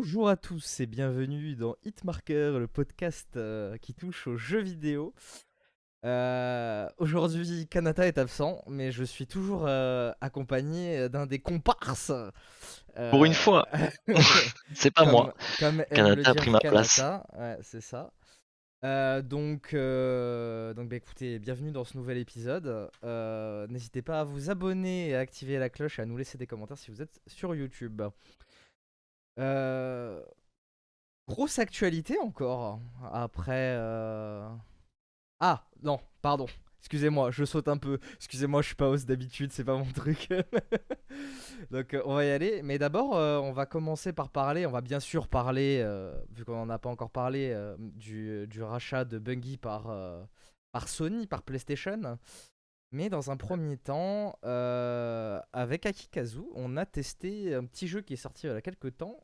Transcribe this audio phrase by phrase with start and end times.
[0.00, 5.12] Bonjour à tous et bienvenue dans Hitmarker, le podcast euh, qui touche aux jeux vidéo.
[6.04, 12.12] Euh, Aujourd'hui, Kanata est absent, mais je suis toujours euh, accompagné d'un des comparses.
[13.10, 13.66] Pour une fois,
[14.72, 15.34] c'est pas comme- moi.
[15.58, 17.02] Comme Kanata a pris ma place.
[17.36, 18.12] Ouais, c'est ça.
[18.84, 22.88] Euh, donc, euh, donc bah, écoutez, bienvenue dans ce nouvel épisode.
[23.02, 26.38] Euh, N'hésitez pas à vous abonner et à activer la cloche et à nous laisser
[26.38, 28.00] des commentaires si vous êtes sur YouTube.
[29.38, 30.20] Euh,
[31.28, 32.80] grosse actualité encore
[33.12, 33.74] après.
[33.76, 34.48] euh,
[35.40, 36.46] Ah non, pardon.
[36.80, 37.98] Excusez-moi, je saute un peu.
[38.16, 40.28] Excusez-moi, je suis pas hausse d'habitude, c'est pas mon truc.
[41.70, 42.62] Donc euh, on va y aller.
[42.62, 44.66] Mais d'abord, on va commencer par parler.
[44.66, 45.84] On va bien sûr parler,
[46.30, 49.92] vu qu'on n'en a pas encore parlé, du, rachat de Bungie par,
[50.72, 52.18] par Sony, par PlayStation.
[52.90, 54.38] Mais dans un premier temps,
[55.52, 58.96] avec Akikazu, on a testé un petit jeu qui est sorti il y a quelques
[58.96, 59.20] temps.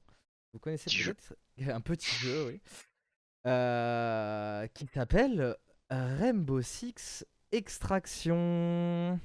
[0.54, 1.34] Vous connaissez peut-être
[1.74, 2.60] un petit jeu, oui.
[3.46, 5.56] Euh, qui s'appelle
[5.90, 9.18] Rainbow Six Extraction.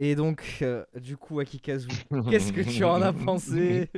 [0.00, 1.88] Et donc, euh, du coup, Akikazu,
[2.30, 3.90] qu'est-ce que tu en as pensé?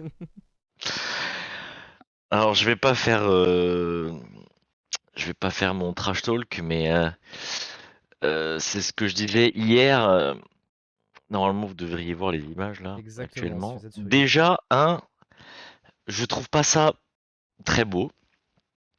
[2.30, 4.12] Alors, je vais pas faire, euh,
[5.16, 7.08] je vais pas faire mon trash talk, mais euh,
[8.24, 10.06] euh, c'est ce que je disais hier.
[10.08, 10.34] euh,
[11.30, 14.08] Normalement, vous devriez voir les images là Exactement, actuellement.
[14.08, 15.00] Déjà, un,
[16.06, 16.94] je trouve pas ça
[17.64, 18.10] très beau,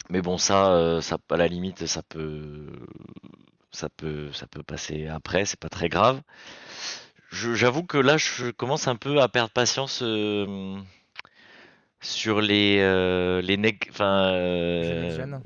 [0.10, 2.72] mais bon, ça, euh, ça, à la limite, ça peut,
[3.72, 6.22] ça peut, ça peut passer après, c'est pas très grave.
[7.32, 10.78] J'avoue que là, je commence un peu à perdre patience euh,
[12.02, 13.58] sur les euh, les
[14.00, 15.40] euh,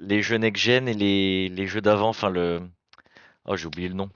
[0.00, 2.62] les jeux next-gen et les, les jeux d'avant, enfin le
[3.44, 4.10] oh j'ai oublié le nom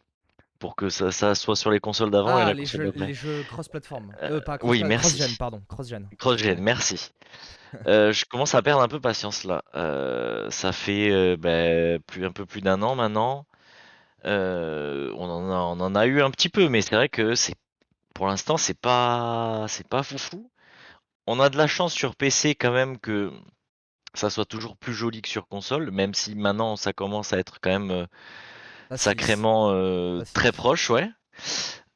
[0.64, 3.13] pour que ça, ça soit sur les consoles d'avant et Ah, la les jeux, les
[3.13, 4.14] jeux cross-platform.
[4.23, 5.19] Euh, Euh, oui, merci.
[5.19, 6.08] cross-gen, pardon, cross-gen.
[6.19, 7.11] Cross-gen, merci.
[7.89, 9.64] Euh, je commence à perdre un peu patience là.
[9.75, 13.47] Euh, ça fait ben, plus un peu plus d'un an maintenant.
[14.25, 17.57] On en a, on en a eu un petit peu, mais c'est vrai que c'est
[18.14, 20.52] pour l'instant c'est pas c'est pas foufou.
[21.27, 23.33] On a de la chance sur PC quand même que
[24.14, 27.58] ça soit toujours plus joli que sur console, même si maintenant ça commence à être
[27.61, 28.07] quand même
[28.95, 31.09] Ah, sacrément euh, Ah, très proche, ouais.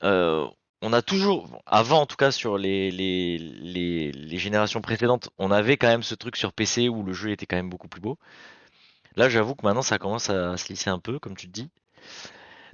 [0.02, 0.46] Euh,
[0.82, 5.50] on a toujours, avant en tout cas sur les, les, les, les générations précédentes, on
[5.50, 8.00] avait quand même ce truc sur PC où le jeu était quand même beaucoup plus
[8.00, 8.18] beau.
[9.16, 11.70] Là, j'avoue que maintenant ça commence à se lisser un peu, comme tu te dis.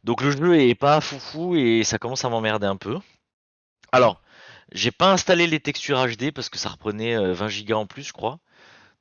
[0.04, 2.98] Donc le jeu est pas foufou et ça commence à m'emmerder un peu.
[3.92, 4.22] Alors,
[4.72, 8.02] j'ai pas installé les textures HD parce que ça reprenait euh, 20 gigas en plus,
[8.02, 8.38] je crois.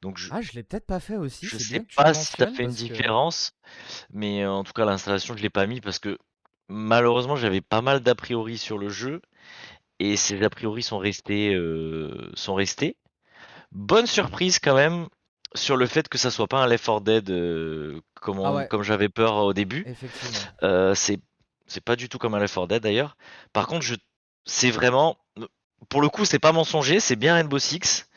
[0.04, 1.46] Donc je, Ah, je l'ai peut-être pas fait aussi.
[1.46, 2.88] je c'est sais bien que tu le pas si ça mentionnes fait une parce que-
[2.88, 3.52] différence,
[4.12, 6.18] mais euh, en tout cas l'installation je l'ai pas mis parce que
[6.68, 9.22] malheureusement j'avais pas mal d'a priori sur le jeu
[10.00, 12.98] et ces a priori sont restés euh, sont restés.
[13.72, 15.08] Bonne surprise quand même
[15.56, 18.54] sur le fait que ça soit pas un Left 4 Dead euh, comme, on- Ah
[18.54, 18.68] ouais.
[18.68, 19.84] comme j'avais peur au début.
[19.88, 20.38] Effectivement.
[20.64, 21.20] Euh, c'est
[21.66, 23.16] c'est pas du tout comme un Left 4 Dead d'ailleurs.
[23.54, 23.96] Par contre, je
[24.46, 25.18] c'est vraiment
[25.90, 28.08] pour le coup, c'est pas mensonger, c'est bien Rainbow Six,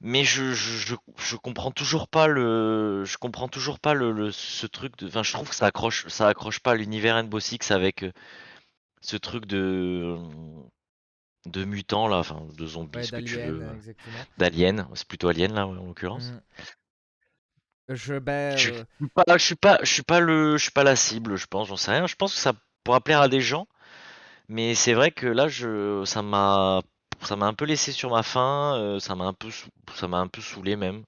[0.00, 4.32] mais je, je, je, je comprends toujours pas le je comprends toujours pas le, le-
[4.32, 7.70] ce truc de enfin je trouve que ça accroche ça accroche pas l'univers Rainbow Six
[7.72, 8.12] avec euh,
[9.02, 10.16] ce truc de
[11.46, 13.74] de mutants là, enfin de zombies Ouais, ce que tu d'Alien, veux, euh,
[14.38, 16.34] d'aliens, c'est plutôt alien là en l'occurrence.
[16.34, 16.38] Mm.
[17.88, 20.72] Je, ben, Je euh, suis pas, je suis pas, je suis pas le, je suis
[20.72, 22.06] pas la cible, je pense, j'en sais rien.
[22.06, 22.52] Je pense que ça
[22.84, 23.66] pourra plaire à des gens,
[24.48, 26.82] mais c'est vrai que là, je, ça m'a,
[27.22, 29.48] ça m'a un peu laissé sur ma faim, euh, ça m'a un peu,
[29.94, 31.04] ça m'a un peu saoulé même.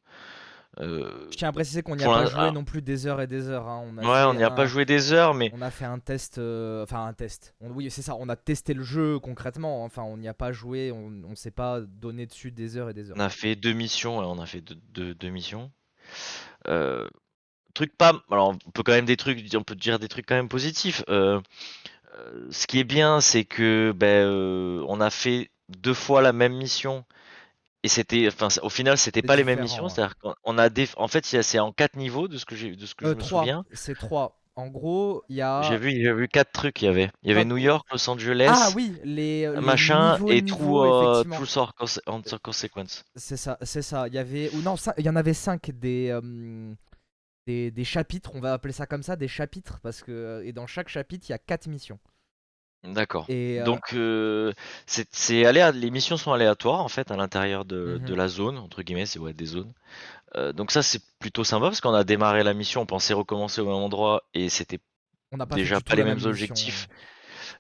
[0.79, 2.51] Euh, je tiens à préciser qu'on n'y a pas joué ah.
[2.53, 3.67] non plus des heures et des heures.
[3.67, 3.83] hein.
[3.85, 5.85] On a ouais, on n'y a un- pas joué des heures, mais On a fait
[5.85, 7.55] un test, euh, enfin un test.
[7.61, 8.15] On- oui, c'est ça.
[8.19, 9.85] On a testé le jeu concrètement.
[9.85, 10.93] Enfin, on n'y a pas joué.
[10.93, 13.17] On, on s'est pas donné dessus des heures et des heures.
[13.19, 15.73] on a fait deux missions, on a fait deux, deux- deux missions.
[16.69, 17.09] Euh,
[17.75, 20.37] truc pas, alors on peut quand même des trucs, on peut dire des trucs quand
[20.37, 21.03] même positifs.
[21.09, 24.29] Ce qui est bien, c'est que ben,
[24.89, 27.05] on a fait deux fois la même mission
[27.83, 29.85] et c'était, enfin, au final, c'était pas les mêmes missions.
[29.85, 29.89] ouais.
[29.89, 32.77] C'est-à-dire qu'on on a des, en fait, c'est en quatre niveaux de ce que j'ai,
[32.77, 33.65] de ce que Euh, je me souviens.
[33.73, 34.37] C'est trois.
[34.57, 35.63] En gros, il y a.
[35.63, 36.83] J'ai vu, j'ai vu quatre trucs.
[36.83, 40.19] Il y avait, il y avait New York, Los Angeles, Ah oui, les, les machin
[40.19, 41.25] niveaux, et True, euh.
[41.25, 41.73] True Sort
[42.07, 43.05] Answer Consequence.
[43.17, 44.09] C'est ça, c'est ça.
[44.09, 46.75] Il y avait ou non, il y en avait cinq des, euh,
[47.47, 48.33] des des chapitres.
[48.35, 51.33] On va appeler ça comme ça, des chapitres parce que et dans chaque chapitre il
[51.33, 51.99] y a quatre missions.
[52.83, 53.27] D'accord.
[53.29, 54.53] Et euh, Donc euh,
[54.87, 58.17] c'est c'est aléa- les missions sont aléatoires en fait à l'intérieur de, de Mhm.
[58.17, 59.73] la zone entre guillemets, c'est ouais des zones.
[60.37, 63.61] Euh, donc ça c'est plutôt sympa parce qu'on a démarré la mission, on pensait recommencer
[63.61, 64.79] au même endroit et c'était
[65.33, 66.89] on n'a pas déjà pas les la mêmes même mission, objectifs.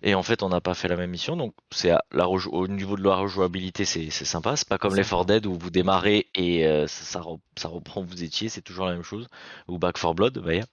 [0.02, 2.96] Et en fait, on n'a pas fait la même mission, donc c'est la au niveau
[2.96, 4.56] de la rejouabilité, c'est sympa.
[4.56, 7.20] C'est pas comme les For Dead où vous démarrez et ça,
[7.56, 9.28] ça, reprend où vous étiez, c'est toujours la même chose.
[9.68, 10.66] Ou Back 4 Blood, d'ailleurs.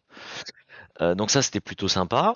[1.15, 2.35] Donc ça, c'était plutôt sympa.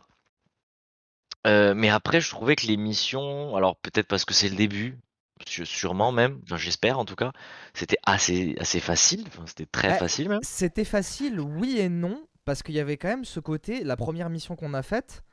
[1.47, 4.99] Euh, mais après, je trouvais que les missions, alors peut-être parce que c'est le début,
[5.45, 7.31] sûrement même, j'espère en tout cas,
[7.73, 10.39] c'était assez, assez facile, c'était très bah, facile même.
[10.43, 14.29] C'était facile, oui et non, parce qu'il y avait quand même ce côté, la première
[14.29, 15.23] mission qu'on a faite,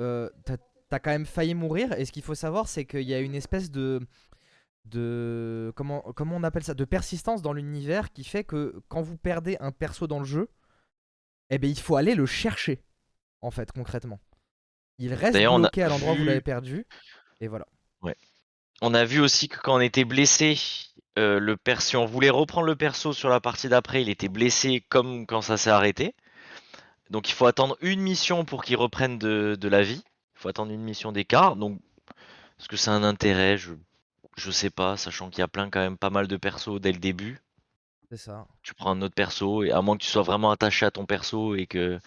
[0.00, 3.20] euh, t'as quand même failli mourir, et ce qu'il faut savoir, c'est qu'il y a
[3.20, 4.00] une espèce de
[4.84, 9.16] de comment comment on appelle ça de persistance dans l'univers qui fait que quand vous
[9.16, 10.48] perdez un perso dans le jeu
[11.50, 12.82] eh ben il faut aller le chercher
[13.42, 14.18] en fait concrètement
[14.98, 16.86] il reste bloqué à l'endroit où vous l'avez perdu
[17.40, 17.66] et voilà
[18.02, 18.16] ouais
[18.82, 20.58] on a vu aussi que quand on était blessé,
[21.16, 24.84] euh, le si on voulait reprendre le perso sur la partie d'après, il était blessé
[24.88, 26.16] comme quand ça s'est arrêté.
[27.08, 30.02] Donc il faut attendre une mission pour qu'il reprenne de, la vie.
[30.36, 31.54] Il faut attendre une mission d'écart.
[31.54, 31.78] Donc
[32.58, 33.56] est-ce que c'est un intérêt?
[33.56, 33.74] Je,
[34.36, 36.90] je sais pas, sachant qu'il y a plein quand même pas mal de persos dès
[36.90, 37.40] le début.
[38.10, 38.48] C'est ça.
[38.64, 41.06] Tu prends un autre perso et à moins que tu sois vraiment attaché à ton
[41.06, 42.00] perso et que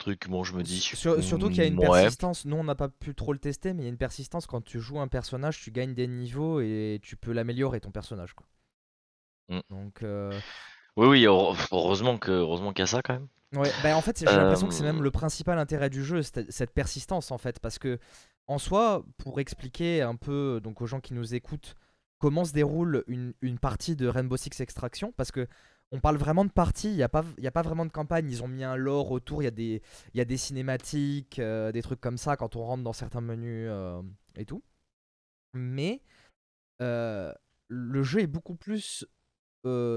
[0.00, 0.80] truc, bon, je me dis.
[0.80, 2.44] surtout qu'il y a une persistance.
[2.44, 4.62] Nous, on n'a pas pu trop le tester, mais il y a une persistance quand
[4.62, 8.34] tu joues un personnage, tu gagnes des niveaux et tu peux l'améliorer ton personnage.
[8.34, 8.46] Quoi.
[9.48, 9.60] Mm.
[9.70, 10.02] Donc.
[10.02, 10.32] Euh,
[10.96, 13.28] oui, oui, heureusement que heureusement qu'il y a ça quand même.
[13.54, 15.02] Ouais, bah en fait, j'ai l'impression que c'est même euh.
[15.02, 17.98] le principal intérêt du jeu, cette persistance en fait, parce que
[18.46, 21.74] en soi, pour expliquer un peu donc aux gens qui nous écoutent
[22.18, 25.48] comment se déroule une, une partie de Rainbow Six Extraction, parce que
[25.92, 28.42] on parle vraiment de partie, il n'y a, pas, a pas vraiment de campagne, ils
[28.42, 29.82] ont mis un lore autour, il y, a des,
[30.14, 33.68] y a des cinématiques, euh, des trucs comme ça quand on rentre dans certains menus
[33.68, 34.00] euh,
[34.36, 34.62] et tout.
[35.52, 36.02] Mais
[36.80, 37.32] euh,
[37.68, 39.04] le jeu est beaucoup plus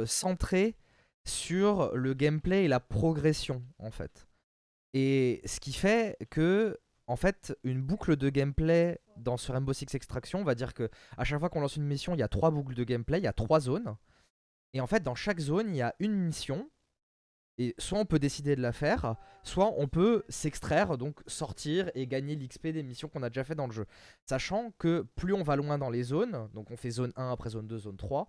[0.06, 0.76] centré
[1.26, 4.28] sur le gameplay et la progression en fait.
[4.94, 9.94] Et ce qui fait que en fait, une boucle de gameplay dans ce Rainbow Six
[9.94, 12.28] Extraction, on va dire que à chaque fois qu'on lance une mission, il y a
[12.28, 13.96] trois boucles de gameplay, il y a trois zones.
[14.74, 16.70] Et en fait, dans chaque zone, il y a une mission.
[17.60, 22.08] Et soit on peut décider de la faire, soit on peut s'extraire, donc sortir et
[22.08, 23.86] gagner l'XP des missions qu'on a déjà fait dans le jeu.
[24.26, 27.52] Sachant que plus on va loin dans les zones, donc on fait zone 1 après
[27.52, 28.28] zone 2, zone 3,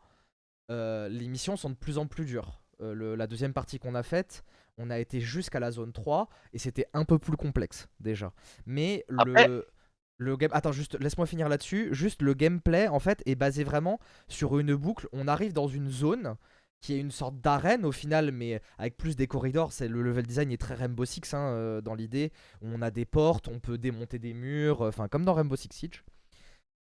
[0.70, 2.60] euh, les missions sont de plus en plus dures.
[2.82, 4.44] Euh, la deuxième partie qu'on a faite,
[4.76, 8.30] on a été jusqu'à la zone 3 et c'était un peu plus complexe déjà.
[8.66, 9.66] Mais le...
[10.16, 10.36] Le.
[10.52, 11.88] Attends, juste laisse-moi finir là-dessus.
[11.92, 15.08] Juste le gameplay en fait est basé vraiment sur une boucle.
[15.12, 16.36] On arrive dans une zone
[16.84, 19.72] qui est une sorte d'arène au final, mais avec plus des corridors.
[19.80, 22.30] Le level design est très Rainbow Six hein, euh, dans l'idée.
[22.60, 25.70] On a des portes, on peut démonter des murs, euh, enfin comme dans Rainbow Six
[25.72, 26.04] Siege.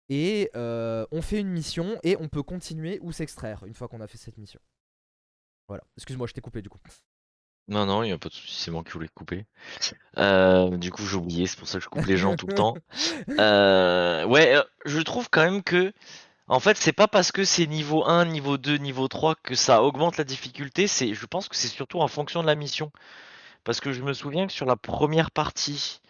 [0.08, 4.00] Et euh, on fait une mission et on peut continuer ou s'extraire une fois qu'on
[4.00, 4.60] a fait cette mission.
[5.68, 5.84] Voilà.
[5.98, 6.80] Excuse-moi, je t'ai coupé du coup.
[7.70, 9.46] Non, non, il n'y a pas de souci, c'est moi qui voulais couper.
[10.18, 12.54] Euh, du coup, j'ai oublié, c'est pour ça que je coupe les gens tout le
[12.54, 12.74] temps.
[13.38, 15.92] Euh, ouais, euh, je trouve quand même que,
[16.48, 19.84] en fait, c'est pas parce que c'est niveau 1, niveau 2, niveau 3 que ça
[19.84, 22.90] augmente la difficulté, c'est, je pense que c'est surtout en fonction de la mission.
[23.62, 26.00] Parce que je me souviens que sur la première partie,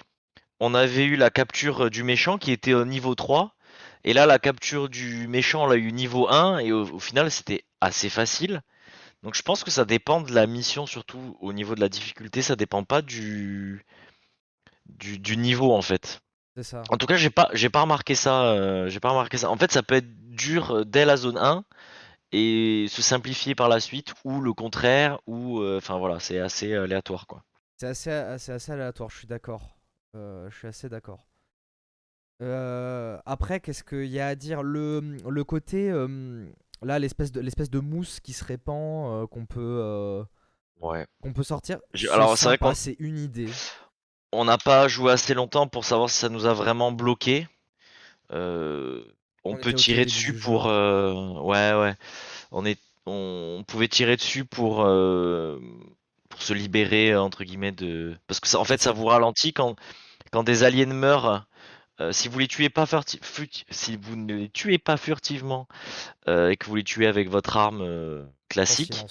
[0.61, 3.55] on avait eu la capture du méchant qui était au niveau 3,
[4.05, 7.65] et là, la capture du méchant, on l'a eu niveau 1, et au final, c'était
[7.83, 8.63] assez facile.
[9.23, 12.41] Donc je pense que ça dépend de la mission, surtout au niveau de la difficulté,
[12.41, 13.85] ça dépend pas du,
[14.87, 16.23] du, niveau en fait.
[16.57, 16.83] C'est ça.
[16.89, 18.45] En tout cas, j'ai pas, j'ai pas remarqué ça.
[18.45, 19.51] Euh, j'ai pas remarqué ça.
[19.51, 21.65] En fait, ça peut être dur euh, dès la zone 1
[22.33, 26.75] et se simplifier par la suite, ou le contraire, ou euh, enfin voilà, c'est assez
[26.75, 27.43] aléatoire quoi.
[27.77, 29.11] C'est assez, assez, assez aléatoire.
[29.11, 29.77] Je suis d'accord.
[30.15, 31.27] je suis assez d'accord.
[32.41, 34.63] après, qu'est-ce qu'il y a à dire?
[34.63, 35.91] Le, le côté
[36.83, 40.25] Là, l'espèce de, l'espèce de mousse qui se répand, euh, qu'on peut, euh,
[40.81, 41.07] ouais.
[41.23, 41.79] qu'on peut sortir.
[42.11, 43.51] Alors, c'est vrai c'est une idée.
[44.33, 47.49] On n'a pas joué assez longtemps pour savoir si ça nous a vraiment bloqué.
[48.33, 49.05] Euh,
[49.45, 50.67] on, peut tirer dessus pour.
[50.67, 51.95] Ouais, ouais.
[52.51, 52.79] On, est...
[53.07, 58.17] on pouvait tirer dessus pour, pour se libérer, entre guillemets, de.
[58.27, 59.77] Parce que ça, en fait, ça vous ralentit quand,
[60.31, 61.47] quand des aliens meurent.
[62.01, 62.87] Euh, si vous les tuez pas
[63.71, 65.69] si vous ne les tuez pas furtivement
[66.29, 69.05] euh, et que vous les tuez avec votre arme euh, classique,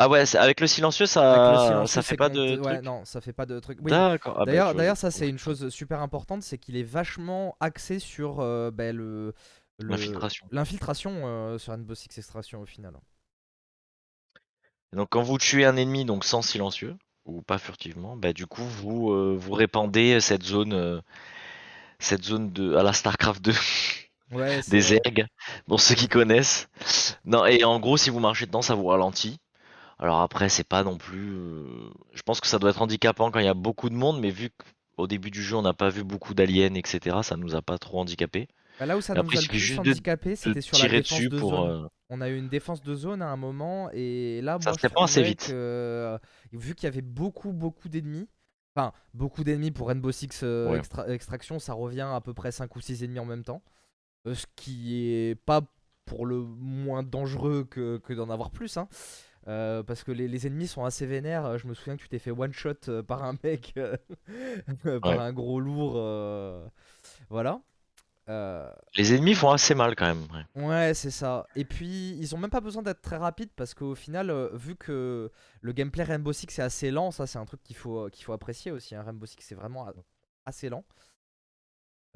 [0.00, 2.58] ah ouais, avec le silencieux, ça, ça fait pas de.
[2.58, 3.80] Ouais, non, ça fait pas de truc.
[3.80, 4.34] D'accord.
[4.36, 8.00] Ah bah, d'ailleurs, d'ailleurs, ça c'est une chose super importante, c'est qu'il est vachement axé
[8.00, 8.38] sur
[8.72, 9.32] bah, le.
[9.78, 10.46] L'infiltration.
[10.50, 12.94] L'infiltration sur Rainbow Six Extraction au final.
[14.92, 18.62] donc quand vous tuez un ennemi donc sans silencieux, ou pas furtivement, bah du coup
[18.62, 21.00] vous euh, vous répandez cette zone euh,
[21.98, 23.52] cette zone de à la Starcraft 2
[24.68, 25.26] des ergs
[25.66, 26.68] pour ceux qui connaissent.
[27.24, 29.38] Non et en gros si vous marchez dedans ça vous ralentit.
[29.98, 33.38] Alors après c'est pas non plus euh, je pense que ça doit être handicapant quand
[33.38, 34.64] il y a beaucoup de monde mais vu que
[34.96, 37.18] au début du jeu, on n'a pas vu beaucoup d'aliens, etc.
[37.22, 38.48] Ça nous a pas trop handicapé.
[38.78, 40.60] Bah, là où ça nous après, a il le suffit plus juste de, handicapé, c'était
[40.60, 41.50] sur la tirer défense dessus de pour.
[41.50, 41.84] zone.
[41.84, 44.74] euh, On a eu une défense de zone à un moment, et là, Ça moi,
[44.74, 45.46] se je répand assez trouvais vite.
[45.48, 46.18] que, euh,
[46.52, 48.28] vu qu'il y avait beaucoup, beaucoup d'ennemis,
[48.76, 50.78] enfin, beaucoup d'ennemis pour Rainbow Six euh, Ouais.
[50.78, 53.62] Extra- Extraction, ça revient à peu près 5 ou 6 ennemis en même temps.
[54.26, 55.62] Euh, ce qui est pas
[56.04, 58.88] pour le moins dangereux que, que d'en avoir plus, hein.
[59.48, 61.58] Euh, parce que les, les ennemis sont assez vénères.
[61.58, 63.74] Je me souviens que tu t'es fait one shot par un mec,
[65.02, 65.18] par Ouais.
[65.18, 65.94] un gros lourd.
[65.96, 66.66] euh,
[67.30, 67.60] Voilà.
[68.30, 70.26] Euh, Les ennemis font assez mal quand même.
[70.56, 70.62] ouais.
[70.64, 71.46] Ouais, c'est ça.
[71.56, 74.76] Et puis, ils ont même pas besoin d'être très rapides parce qu'au final, euh, vu
[74.76, 78.24] que le gameplay Rainbow Six est assez lent, ça c'est un truc qu'il faut, qu'il
[78.24, 78.94] faut apprécier aussi.
[78.94, 79.02] hein.
[79.02, 79.86] Rainbow Six c'est vraiment
[80.46, 80.84] assez lent.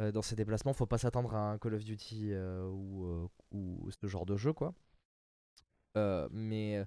[0.01, 3.29] Euh, dans ses déplacements, faut pas s'attendre à un Call of Duty euh, ou, euh,
[3.53, 4.73] ou ce genre de jeu, quoi.
[5.97, 6.85] Euh, mais euh,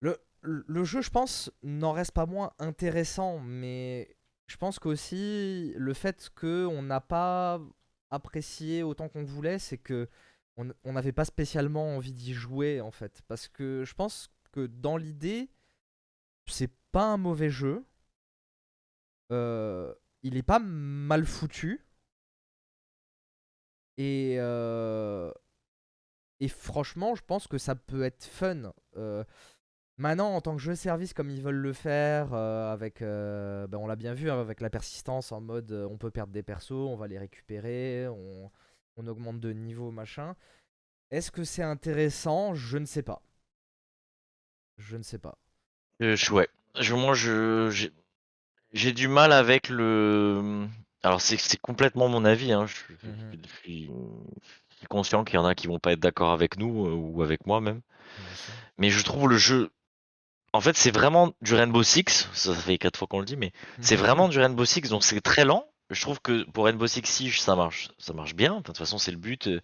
[0.00, 4.16] le, le le jeu, je pense, n'en reste pas moins intéressant, mais
[4.48, 7.60] je pense qu'aussi le fait qu'on n'a pas
[8.10, 10.08] apprécié autant qu'on voulait, c'est que
[10.56, 13.22] on n'avait pas spécialement envie d'y jouer en fait.
[13.28, 15.50] Parce que je pense que dans l'idée,
[16.46, 17.84] c'est pas un mauvais jeu.
[19.30, 21.84] Euh, il est pas mal foutu.
[23.98, 25.32] Et, euh,
[26.40, 28.72] et franchement, je pense que ça peut être fun.
[28.96, 29.24] Euh,
[29.98, 33.78] maintenant, en tant que jeu service, comme ils veulent le faire, euh, avec, euh, ben,
[33.78, 36.42] on l'a bien vu, hein, avec la persistance en mode euh, on peut perdre des
[36.42, 38.50] persos, on va les récupérer, on,
[38.96, 40.34] on augmente de niveau, machin.
[41.10, 42.54] Est-ce que c'est intéressant?
[42.54, 43.22] Je ne sais pas.
[44.76, 45.36] Je ne sais pas.
[46.00, 46.48] Je- ouais.
[46.78, 47.90] Je, moi, je,
[48.72, 50.66] j'ai du mal avec le.
[51.02, 52.52] Alors, c'est complètement mon avis.
[52.52, 52.66] Hein.
[52.66, 53.32] Je, Mhm.
[53.42, 53.84] je suis,
[54.70, 57.22] je suis conscient qu'il y en a qui vont pas être d'accord avec nous ou
[57.22, 57.80] avec moi même.
[58.76, 59.70] Mais je trouve le jeu.
[60.52, 62.28] En fait, c'est vraiment du Rainbow Six.
[62.32, 64.82] Ça fait quatre fois qu'on le dit, mais c'est vraiment du Rainbow Six.
[64.88, 65.66] Donc, c'est très lent.
[65.90, 68.52] Je trouve que pour Rainbow Six Siege, ça marche, ça marche bien.
[68.52, 69.46] Enfin, de toute façon, c'est le but.
[69.48, 69.60] euh,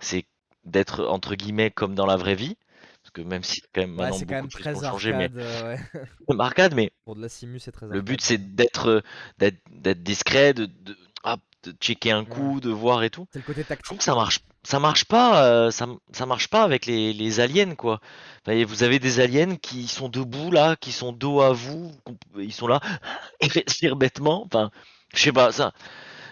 [0.00, 0.26] C'est
[0.64, 2.56] d'être entre guillemets comme dans la vraie vie.
[3.02, 4.74] Parce que même si quand même Ouais, maintenant c'est quand beaucoup même de choses très
[4.74, 5.36] ont changé, mais arcade.
[5.36, 5.80] euh, ouais.
[6.38, 9.02] arcade, mais Pour de la simu, c'est très le but, c'est d'être
[9.38, 12.30] d'être d'être discret, de, de, ah, de checker un Ouais.
[12.30, 13.26] coup, de voir et tout.
[13.32, 13.98] C'est le côté Je trouve tactique.
[13.98, 17.74] que ça marche, ça marche pas, euh, ça, ça marche pas avec les, les aliens
[17.76, 18.00] quoi.
[18.46, 21.92] Enfin, vous avez des aliens qui sont debout là, qui sont dos à vous,
[22.38, 22.80] ils sont là
[23.40, 24.44] et respirent bêtement.
[24.46, 24.70] Enfin,
[25.14, 25.72] je sais pas ça.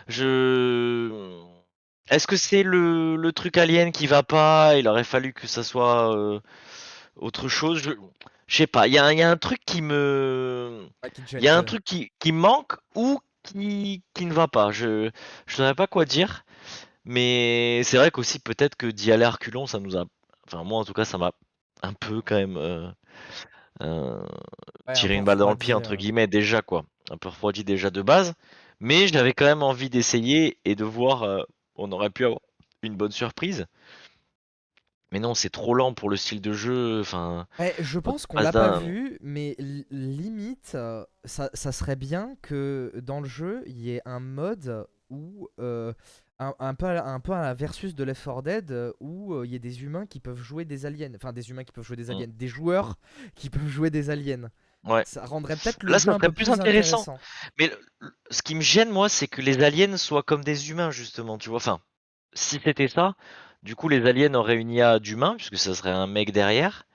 [0.09, 1.41] Je,
[2.11, 4.77] est-ce que c'est le, le truc alien qui va pas?
[4.79, 6.41] Il aurait fallu que ça soit euh,
[7.17, 7.79] autre chose.
[7.83, 7.93] Je,
[8.47, 8.87] je sais pas.
[8.89, 10.89] Il y a, un- il y a un truc qui me
[11.39, 14.71] il y a un truc qui, qui manque ou qui, qui ne va pas.
[14.73, 15.11] Je
[15.47, 16.45] je saurais pas quoi dire,
[17.05, 20.05] mais c'est vrai qu'aussi peut-être que d'y aller à reculons, ça nous a,
[20.47, 21.33] enfin moi en tout cas, ça m'a
[21.85, 22.91] un peu quand même euh,
[23.83, 24.25] euh,
[24.87, 25.97] Ouais, un tiré peu une balle dans le pied entre euh.
[25.97, 28.35] guillemets déjà quoi, un peu refroidi déjà de base,
[28.81, 31.23] mais j'avais quand même envie d'essayer et de voir.
[31.25, 31.43] euh,
[31.77, 32.41] on aurait pu avoir
[32.83, 33.67] une bonne surprise,
[35.13, 37.01] mais non, c'est trop lent pour le style de jeu.
[37.01, 37.47] Enfin,
[37.79, 42.93] je pense qu'on l'a pas vu, mais li- limite, euh, ça, ça serait bien que
[43.03, 45.93] dans le jeu, il y ait un mode où, euh,
[46.39, 48.93] un, un peu à la, un peu à la versus de Left 4 Dead, euh,
[49.01, 51.13] où euh, il y a des humains qui peuvent jouer des aliens.
[51.17, 52.11] Enfin, des humains qui peuvent jouer des Mm.
[52.11, 52.29] aliens.
[52.29, 52.97] Des joueurs
[53.35, 54.51] qui peuvent jouer des aliens.
[54.85, 55.05] Ouais.
[55.05, 57.09] Ça rendrait peut-être le Là, jeu ça un serait peu plus plus intéressant.
[57.09, 57.21] intéressant.
[57.59, 60.71] Mais le- le- ce qui me gêne, moi, c'est que les aliens soient comme des
[60.71, 61.57] humains, justement, tu vois.
[61.59, 61.81] Enfin,
[62.35, 63.17] si c'était ça,
[63.63, 66.87] du coup, les aliens auraient une IA d'humains, puisque ça serait un mec derrière.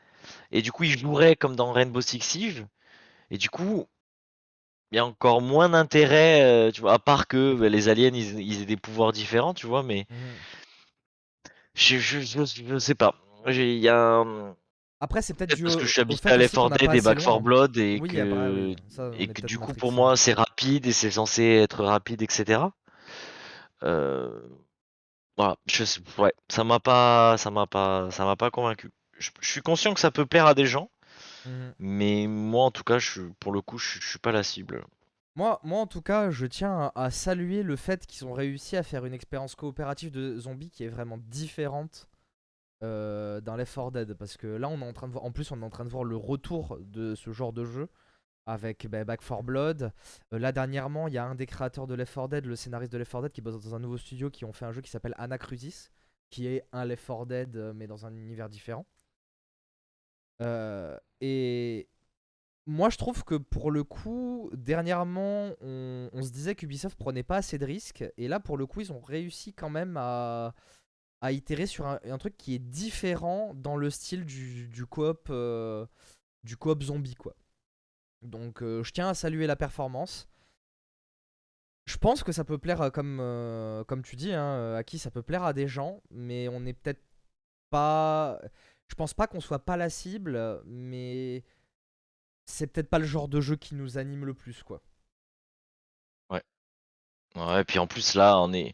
[0.52, 2.66] Et du coup, ils joueraient comme dans Rainbow Six Siege.
[3.32, 3.88] Et du coup,
[4.92, 8.12] il y a encore moins d'intérêt, euh, tu vois, à part que bah, les aliens,
[8.14, 9.84] ils, ils aient des pouvoirs différents, tu vois.
[9.84, 10.18] Mais Mhm.
[11.76, 13.16] je, je, je, je sais pas.
[13.48, 14.56] Il y a un...
[15.02, 16.96] Après, c'est peut-être dû parce que je suis habitué à Left qu'on 4 n'a Dead
[16.96, 17.40] et Back 4 loin.
[17.40, 20.18] Blood et Oui, ah bah que, oui, ça, on et que du coup, pour moi,
[20.18, 22.64] c'est rapide et c'est censé être rapide, etc.
[23.84, 24.42] Euh,
[25.38, 25.86] Voilà, je
[26.18, 28.90] ouais, ça m'a pas, ça m'a pas, ça m'a pas convaincu.
[29.18, 30.90] Je, je suis conscient que ça peut plaire à des gens,
[31.50, 31.74] Mhm.
[31.80, 34.86] mais moi, en tout cas, je, pour le coup, je, je suis pas la cible.
[35.36, 38.76] Moi, moi, en tout cas, je tiens à, à saluer le fait qu'ils ont réussi
[38.78, 42.08] à faire une expérience coopérative de zombies qui est vraiment différente
[42.84, 44.14] euh, d'un Left 4 Dead.
[44.16, 45.86] Parce que là, on est en train de voir, en plus, on est en train
[45.86, 47.90] de voir le retour de ce genre de jeu
[48.46, 49.92] avec bah, Back 4 Blood.
[50.34, 52.92] Euh, là, dernièrement, il y a un des créateurs de Left 4 Dead, le scénariste
[52.92, 54.82] de Left 4 Dead, qui bosse dans un nouveau studio qui ont fait un jeu
[54.82, 55.92] qui s'appelle Anacrusis,
[56.30, 58.86] qui est un Left 4 Dead, euh, mais dans un univers différent.
[60.42, 61.88] Euh, et
[62.66, 67.58] moi, je trouve que pour le coup, dernièrement, on, se disait qu'Ubisoft prenait pas assez
[67.58, 68.06] de risques.
[68.18, 70.54] Et là, pour le coup, ils ont réussi quand même à,
[71.22, 75.28] à itérer sur un, un truc qui est différent dans le style du, du coop
[75.30, 75.86] euh,
[76.44, 77.36] du zombie, quoi.
[78.22, 80.28] Donc, euh, je tiens à saluer la performance.
[81.86, 85.12] Je pense que ça peut plaire, euh, comme, comme tu dis, hein, à qui ça
[85.12, 87.04] peut plaire à des gens, mais on n'est peut-être
[87.70, 88.40] pas.
[88.90, 91.44] Je pense pas qu'on soit pas la cible, mais
[92.44, 94.82] c'est peut-être pas le genre de jeu qui nous anime le plus, quoi.
[97.36, 98.74] Ouais, puis en plus là, on est,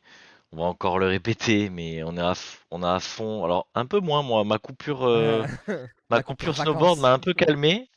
[0.51, 3.43] on va encore le répéter, mais on est à, f- on a à fond.
[3.43, 5.45] Alors un peu moins moi, ma coupure, euh,
[6.09, 7.89] ma coupure snowboard m'a un peu calmé.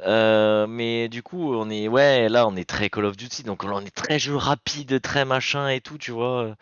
[0.00, 3.64] Euh, mais du coup, on est, ouais, là, on est très Call of Duty, donc
[3.64, 6.56] on est très jeu rapide, très machin et tout, tu vois.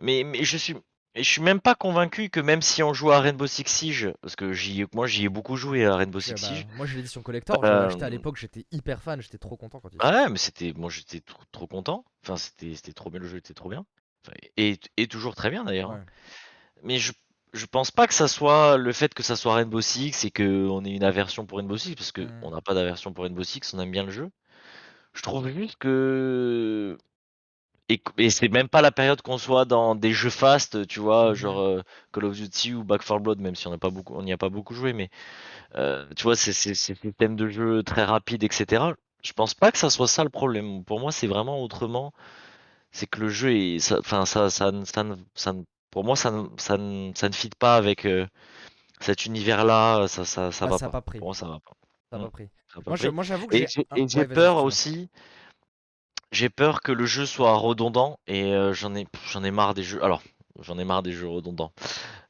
[0.00, 0.74] Mais, mais je suis,
[1.14, 4.12] et je suis même pas convaincu que même si on joue à Rainbow Six Siege,
[4.20, 6.66] parce que j'y, moi j'y ai beaucoup joué à Rainbow Six bah, Siege.
[6.76, 9.80] moi j'ai l'édition collector, je l'ai Euh, à l'époque, j'étais hyper fan, j'étais trop content
[9.80, 11.20] quand il ah ouais, mais c'était, moi j'étais
[11.52, 12.04] trop, content.
[12.24, 13.84] Enfin, c'était, c'était trop bien, le jeu était trop bien.
[14.56, 15.92] Et, et toujours très bien d'ailleurs.
[15.92, 16.04] hein.
[16.82, 17.12] Mais je,
[17.52, 20.84] je pense pas que ça soit le fait que ça soit Rainbow Six et qu'on
[20.84, 22.28] ait une aversion pour Rainbow Six, parce que Mm.
[22.42, 24.30] on n'a pas d'aversion pour Rainbow Six, on aime bien le jeu.
[25.14, 26.98] Je trouve juste que
[27.88, 31.34] et, et c'est même pas la période qu'on soit dans des jeux fast, tu vois,
[31.34, 31.60] genre Mhm.
[31.60, 33.70] euh, Call of Duty ou Back 4 Blood, même si on
[34.22, 35.10] n'y a pas beaucoup joué, mais
[35.76, 38.94] euh, tu vois, c'est ces systèmes de jeu très rapides, etc.
[39.24, 40.84] Je pense pas que ça soit ça le problème.
[40.84, 42.12] Pour moi, c'est vraiment autrement.
[42.92, 45.54] C'est que le jeu est, ça, ça, ça, ça, ça,
[45.90, 48.26] pour moi, ça, ne- ça, ne- ça ne fit pas avec euh,
[49.00, 50.08] cet univers-là.
[50.08, 50.90] Ça, ça, ça Ah, va ça pas.
[50.90, 51.76] pas pris, Pour moi, ça va pas.
[52.10, 52.50] ça a Mm, pas pris.
[52.88, 53.10] Moi, je- pris.
[53.10, 55.10] moi j'avoue que Et j'ai et j'ai Ouais, peur aussi.
[56.34, 59.84] J'ai peur que le jeu soit redondant et euh, j'en ai j'en ai marre des
[59.84, 60.02] jeux.
[60.02, 60.20] Alors,
[60.60, 61.72] j'en ai marre des jeux redondants.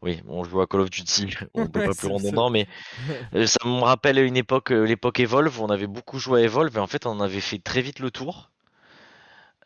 [0.02, 2.68] Oui, on joue à Call of Duty, on peut Ouais, pas plus redondant, mais
[3.34, 6.44] euh, ça me rappelle une époque, euh, l'époque Evolve, où on avait beaucoup joué à
[6.44, 8.50] Evolve et en fait on avait fait très vite le tour.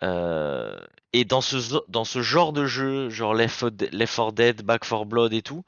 [0.05, 0.79] Euh,
[1.13, 1.57] et dans ce
[1.89, 5.33] dans ce genre de jeu, genre Left 4 Dead, Left 4 Dead, Back 4 Blood
[5.33, 5.65] et tout,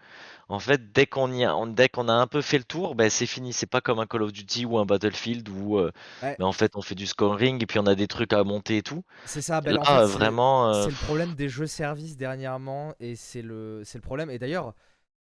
[0.50, 2.94] en fait dès qu'on y a, on- dès qu'on a un peu fait le tour,
[2.94, 3.52] ben c'est fini.
[3.52, 6.52] C'est pas comme un Call of Duty ou un Battlefield où euh, Ouais, ben, en
[6.52, 9.04] fait on fait du scoring et puis on a des trucs à monter et tout.
[9.24, 10.68] c'est ça, ben, Là en fait, euh, c'est vraiment.
[10.72, 14.30] euh, c'est le problème des jeux services dernièrement, et c'est le, c'est le problème.
[14.30, 14.74] Et d'ailleurs,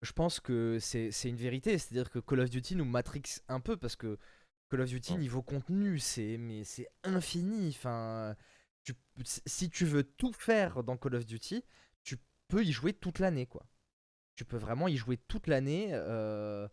[0.04, 3.60] je pense que c'est c'est une vérité, c'est-à-dire que Call of Duty nous matrix un
[3.62, 4.20] peu, parce que
[4.72, 7.70] Call of Duty, niveau contenu, c'est mais c'est infini.
[7.70, 8.36] Enfin,
[8.84, 8.96] tu,
[9.48, 11.64] si tu veux tout faire dans Call of Duty,
[12.04, 12.18] tu
[12.50, 13.66] peux y jouer toute l'année, quoi.
[14.36, 15.90] Tu peux vraiment y jouer toute l'année.
[15.92, 16.68] euh,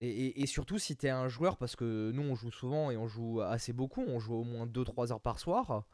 [0.00, 2.96] et, et- et surtout si t'es un joueur, parce que nous on joue souvent et
[2.96, 5.84] on joue assez beaucoup, on joue au moins 2-3 heures par soir.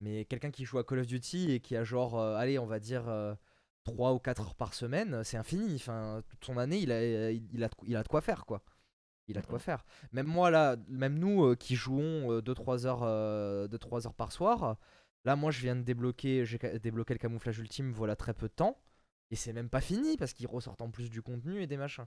[0.00, 2.66] Mais quelqu'un qui joue à Call of Duty et qui a genre, euh, allez, on
[2.66, 3.34] va dire euh,
[3.84, 5.76] 3 ou 4 heures par semaine, c'est infini.
[5.76, 8.62] Enfin, toute son année, il a, il, a, de- il a de quoi faire, quoi.
[9.28, 9.84] Il a de quoi faire.
[10.12, 14.76] Même moi, là, même nous euh, qui jouons 2-3 heures, euh, 2-3 heures par soir,
[15.24, 18.54] là, moi, je viens de débloquer, j'ai débloqué le camouflage ultime, voilà très peu de
[18.54, 18.78] temps.
[19.32, 22.04] Et c'est même pas fini parce qu'ils ressortent en plus du contenu et des machins.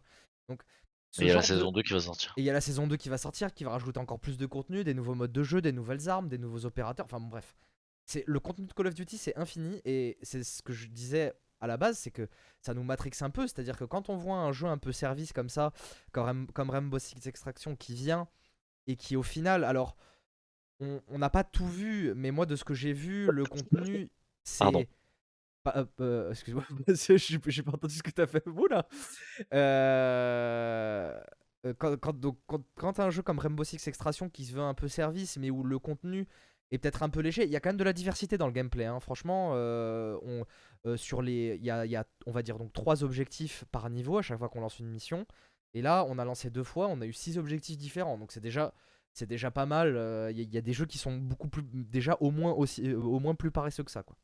[0.48, 0.62] Donc,
[1.18, 2.34] Il y a la de- saison 2 qui va sortir.
[2.38, 4.38] et il y a la saison 2 qui va sortir, qui va rajouter encore plus
[4.38, 7.06] de contenu, des nouveaux modes de jeu, des nouvelles armes, des nouveaux opérateurs.
[7.06, 7.56] Enfin bon, bref.
[8.06, 11.34] C'est le contenu de Call of Duty, c'est infini et c'est ce que je disais
[11.62, 12.28] à la base, c'est que
[12.62, 15.34] ça nous matrix un peu, c'est-à-dire que quand on voit un jeu un peu service
[15.34, 15.72] comme ça,
[16.12, 18.28] comme, Rainbow Six Extraction qui vient
[18.86, 19.96] et qui au final, alors
[20.80, 24.10] on n'a pas tout vu, mais moi de ce que j'ai vu, le contenu
[24.60, 24.80] Pardon.
[24.82, 24.90] c'est
[26.00, 26.64] euh, excuse-moi,
[27.48, 28.46] j'ai pas entendu ce que t'as fait.
[28.48, 28.88] Oula
[29.54, 31.20] euh,
[31.66, 34.62] euh, quand, quand, donc, quand, t'as un jeu comme Rainbow Six Extraction qui se veut
[34.62, 36.28] un peu service, mais où le contenu
[36.72, 38.54] est peut-être un peu léger, il y a quand même de la diversité dans le
[38.54, 38.86] gameplay.
[38.86, 39.00] hein.
[39.00, 43.04] Franchement, euh, on, sur les, il y a, y a, on va dire donc trois
[43.04, 45.26] objectifs par niveau à chaque fois qu'on lance une mission.
[45.74, 48.18] Et là, on a lancé deux fois, on a eu six objectifs différents.
[48.18, 48.74] Donc c'est déjà,
[49.14, 49.98] c'est déjà pas mal.
[50.32, 53.20] Il y, y a des jeux qui sont beaucoup plus, déjà au moins aussi, au
[53.20, 54.16] moins plus paresseux que ça, quoi.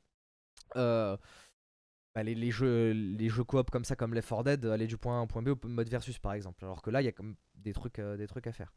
[0.76, 1.18] Euh,
[2.14, 4.98] bah, les, les jeux, les jeux coop comme ça, comme Left 4 Dead, aller du
[4.98, 6.64] point A au point B au mode versus par exemple.
[6.66, 8.74] Alors que là, il y a comme des trucs, euh, des trucs à faire.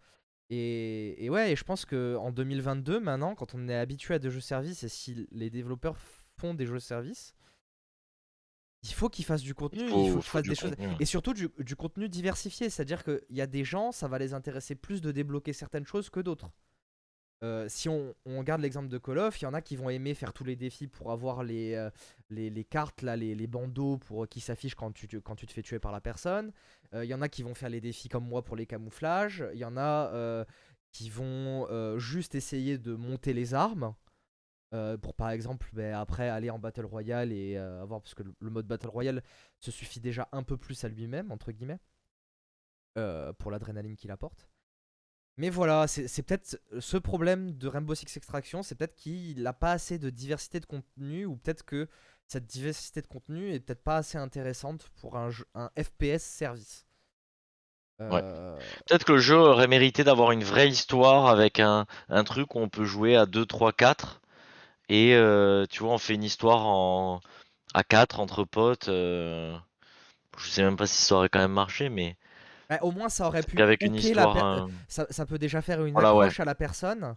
[0.51, 4.19] Et, et ouais, et je pense que en 2022, maintenant, quand on est habitué à
[4.19, 5.97] des jeux services et si les développeurs
[6.39, 7.35] font des jeux services,
[8.85, 10.89] il faut qu'ils fassent du contenu, il faut, qu'ils fassent du des contenu.
[11.01, 12.69] Et surtout du, du contenu diversifié.
[12.69, 16.11] C'est-à-dire qu'il y a des gens, ça va les intéresser plus de débloquer certaines choses
[16.11, 16.51] que d'autres.
[17.45, 19.91] Euh, si on, on regarde l'exemple de Call of, il y en a qui vont
[19.91, 21.91] aimer faire tous les défis pour avoir les, euh,
[22.71, 26.53] cartes, les, bandeaux pour, qui s'affichent quand tu, te- fais tuer par la personne.
[26.95, 29.45] Euh, Il y en a qui vont faire les défis comme moi pour les camouflages.
[29.53, 30.45] Il y en a euh,
[30.93, 33.95] qui vont euh, juste essayer de monter les armes.
[34.75, 38.03] euh, pour par exemple ben, après aller en Battle Royale et euh, avoir.
[38.03, 39.23] Parce que le, mode Battle Royale
[39.61, 41.81] se suffit déjà un peu plus à lui-même, entre guillemets.
[42.99, 44.49] euh, pour l'adrénaline qu'il apporte.
[45.37, 49.73] Mais voilà, c'est peut-être ce problème de Rainbow Six Extraction, c'est peut-être qu'il n'a pas
[49.73, 51.89] assez de diversité de contenu, ou peut-être que
[52.29, 55.31] cette diversité de contenu est peut-être pas assez intéressante pour un,
[55.77, 56.87] FPS service.
[58.01, 62.55] Euh, Peut-être que le jeu aurait mérité d'avoir une vraie histoire avec un, un truc
[62.55, 64.21] où on peut jouer à 2, 3, 4
[64.89, 67.21] et euh, tu vois, on fait une histoire en
[67.75, 68.89] à 4 entre potes.
[68.89, 69.57] euh,
[70.39, 72.17] je sais même pas si ça aurait quand même marché, mais
[72.71, 74.35] Ouais, au moins, ça aurait pu qu'avec une la histoire.
[74.35, 76.25] per- euh, ça, ça peut déjà faire une Voilà, ouais.
[76.27, 77.15] accroche à la personne.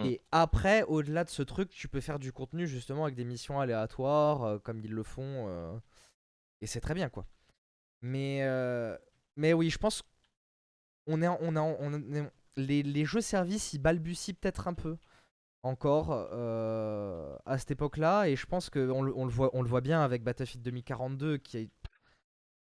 [0.00, 0.04] Mm.
[0.04, 3.60] Et après, au-delà de ce truc, tu peux faire du contenu justement avec des missions
[3.60, 5.46] aléatoires, euh, comme ils le font.
[5.48, 5.76] euh,
[6.60, 7.26] et c'est très bien, quoi.
[8.02, 8.96] Mais, euh,
[9.36, 10.02] mais oui, je pense
[11.06, 14.74] on est, en- on a, on est- les, les jeux services, ils balbutient peut-être un
[14.74, 14.96] peu
[15.62, 18.28] encore euh, à cette époque-là.
[18.28, 21.38] Et je pense qu'on le, on le, voit, on le voit bien avec Battlefield 2042,
[21.38, 21.70] qui, est-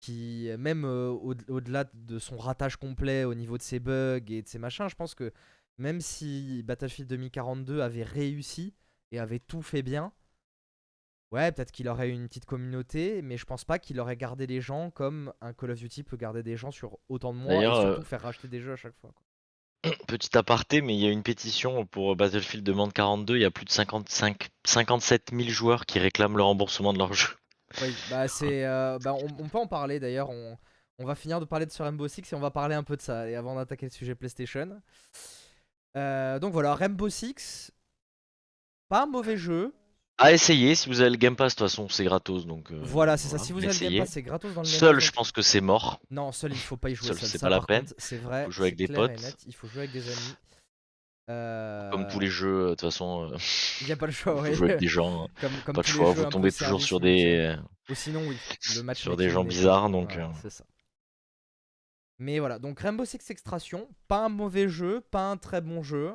[0.00, 4.42] qui même euh, au- au-delà de son ratage complet au niveau de ses bugs et
[4.42, 5.32] de ses machins, je pense que
[5.78, 8.74] même si Battlefield 2042 avait réussi
[9.12, 10.12] et avait tout fait bien,
[11.32, 14.46] ouais, peut-être qu'il aurait eu une petite communauté, mais je pense pas qu'il aurait gardé
[14.46, 17.54] les gens comme un Call of Duty peut garder des gens sur autant de mois
[17.62, 19.12] et surtout euh, faire racheter des jeux à chaque fois.
[19.12, 19.92] quoi.
[20.08, 23.36] Petit aparté, mais il y a une pétition pour Battlefield Demande 42.
[23.36, 27.12] Il y a plus de 55, 57 000 joueurs qui réclament le remboursement de leur
[27.14, 27.28] jeu.
[27.82, 30.30] Oui, bah c'est, euh, bah, on, on peut en parler d'ailleurs.
[30.30, 30.56] On,
[30.98, 32.96] on va finir de parler de ce Rainbow Six et on va parler un peu
[32.96, 34.80] de ça et avant d'attaquer le sujet PlayStation.
[35.96, 37.70] Euh, donc voilà, Rainbow Six,
[38.88, 39.72] pas un mauvais jeu.
[40.20, 42.44] À essayer, si vous avez le Game Pass, de toute façon, c'est gratos.
[42.44, 43.38] Donc, euh, Voilà, c'est ça.
[43.38, 43.90] Si vous avez le.
[43.90, 46.00] Game Pass, c'est gratos dans le Game Seul, Pass, je pense que c'est mort.
[46.10, 47.06] Non, seul, il faut pas y jouer.
[47.06, 47.86] Seul, Seul, c'est pas la peine.
[47.98, 48.46] C'est vrai.
[48.46, 49.20] Faut jouer avec des potes.
[49.22, 50.34] net, Il faut jouer avec des amis.
[51.30, 53.36] Euh, Comme tous les jeux, euh, de toute façon, euh,
[53.82, 54.54] Il n'y a pas le choix, faut ouais.
[54.54, 55.24] jouer avec des gens.
[55.24, 55.28] hein.
[55.40, 57.54] Comme, comme Pas les choix, vous tombez toujours sur des.
[57.90, 58.36] Ou sinon, oui,
[58.76, 60.26] le match Sur des gens bizarres, donc, euh.
[60.42, 60.64] C'est ça.
[62.18, 66.12] Mais voilà, donc Rainbow Six Extraction, pas un mauvais jeu, pas un très bon jeu.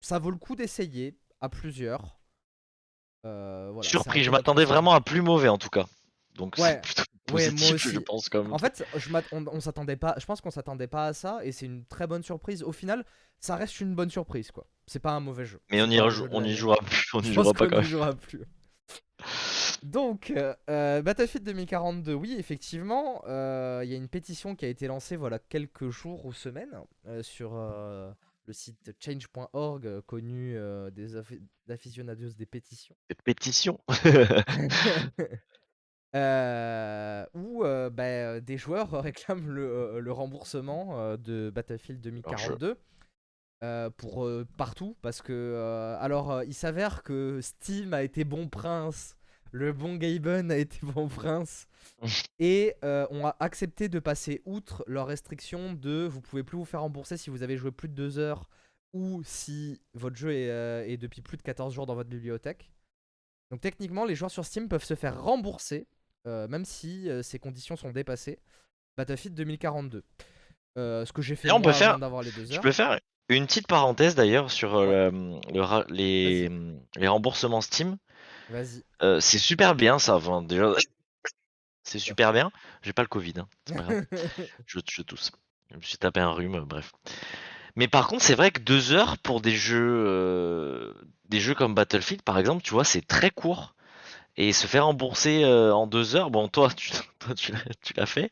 [0.00, 2.18] Ça vaut le coup d'essayer à plusieurs.
[3.26, 5.86] Euh, voilà, Surpris, je m'attendais vraiment à plus mauvais en tout cas.
[6.34, 6.72] Donc Ouais.
[6.72, 7.02] c'est plutôt
[7.32, 7.90] Ouais, moi aussi.
[7.90, 8.52] je pense comme.
[8.52, 10.14] En fait, je on, on s'attendait pas.
[10.18, 12.62] Je pense qu'on s'attendait pas à ça et c'est une très bonne surprise.
[12.62, 13.04] Au final,
[13.40, 14.66] ça reste une bonne surprise, quoi.
[14.86, 15.60] C'est pas un mauvais jeu.
[15.70, 17.90] Mais on y, rejou- on jouera plus, on y jouera pas qu'on quand n'y même.
[17.90, 18.44] jouera plus.
[19.82, 24.68] Donc, euh, euh, Battlefield 2042, oui, effectivement, euh, il y a une pétition qui a
[24.68, 30.56] été lancée voilà quelques jours ou semaines euh, sur le site change.org, connu
[30.92, 31.16] des
[31.68, 32.96] aficionados des pétitions.
[33.08, 33.78] Des pétitions.
[36.14, 42.78] Euh, où euh, bah, euh, des joueurs réclament le, euh, le remboursement de Battlefield 2042
[43.62, 49.16] euh, pour partout parce que alors il s'avère que Steam a été bon prince,
[49.52, 51.66] le bon Gaben a été bon prince
[52.38, 56.80] et ont a- accepté de passer outre leurs restrictions de vous pouvez plus vous faire
[56.82, 58.48] rembourser si vous avez joué plus de 2 heures
[58.94, 62.70] ou si votre jeu est, est depuis plus de 14 jours dans votre bibliothèque.
[63.50, 65.86] Donc techniquement, les joueurs sur Steam peuvent se faire rembourser,
[66.48, 68.38] même si euh, ces conditions sont dépassées.
[68.96, 70.02] Battlefield 2042.
[70.76, 72.60] Euh, ce que j'ai fait on peut faire- avant d'avoir les deux Je heures.
[72.60, 75.10] peux faire une petite parenthèse d'ailleurs sur euh,
[75.52, 76.50] le- les,
[76.96, 77.96] les remboursements Steam.
[78.50, 78.82] Vas-y.
[79.02, 80.16] Euh, c'est super bien ça.
[80.16, 80.72] Enfin, déjà,
[81.82, 82.50] c'est super bien.
[82.82, 84.06] J'ai pas le Covid, hein, c'est pas grave.
[84.66, 85.30] je, je tousse.
[85.70, 86.92] Je me suis tapé un rhume, bref.
[87.76, 90.94] Mais par contre, c'est vrai que deux heures pour des jeux, euh,
[91.28, 93.74] des jeux comme Battlefield, par exemple, tu vois, c'est très court.
[94.40, 97.92] Et se faire rembourser euh, en deux heures, bon, toi, tu, toi, tu l'as- tu
[97.94, 98.30] l'as fait.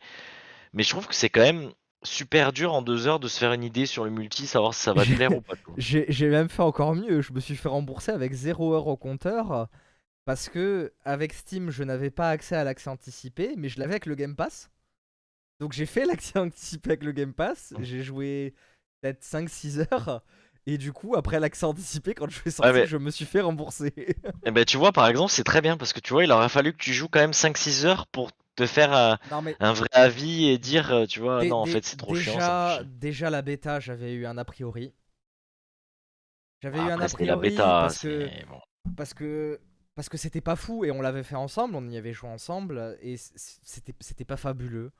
[0.72, 3.52] Mais je trouve que c'est quand même super dur en deux heures de se faire
[3.52, 5.54] une idée sur le multi, savoir si ça va te plaire ou pas.
[5.76, 7.20] j'ai même fait encore mieux.
[7.20, 9.68] Je me suis fait rembourser avec 0 heure au compteur.
[10.24, 14.06] Parce que avec Steam, je n'avais pas accès à l'accès anticipé, mais je l'avais avec
[14.06, 14.70] le Game Pass.
[15.60, 17.72] Donc j'ai fait l'accès anticipé avec le Game Pass.
[17.72, 17.82] Mmh.
[17.84, 18.54] J'ai joué
[19.00, 20.22] peut-être 5-6 heures.
[20.68, 23.92] Et du coup, après l'accès anticipé, quand je suis sorti, je me suis fait rembourser.
[24.44, 26.48] Et ben, tu vois, par exemple, c'est très bien parce que tu vois, il aurait
[26.48, 29.74] fallu que tu joues quand même 5-6 heures pour te faire euh, non mais un
[29.74, 32.40] vrai avis et dire, euh, tu vois, non, en fait, c'est trop déjà, chiant.
[32.40, 34.92] ça déjà la bêta, j'avais eu un a priori.
[36.62, 38.60] J'avais eu un a c'est la priori bêta, parce que bon.
[38.96, 39.60] parce que
[39.94, 42.98] parce que c'était pas fou et on l'avait fait ensemble, on y avait joué ensemble
[43.02, 44.90] et c'était pas fabuleux.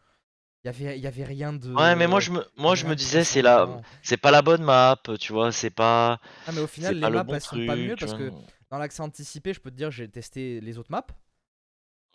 [0.66, 2.86] Il y avait il y avait rien de Ouais, mais moi je me, moi je
[2.86, 3.68] me disais c'est la,
[4.02, 7.22] c'est pas la bonne map, tu vois, c'est pas, Ah mais au final les maps
[7.22, 8.00] bon elles sont pas mieux truc.
[8.00, 8.32] parce que
[8.70, 11.06] dans l'accès anticipé, je peux te dire j'ai testé les autres maps.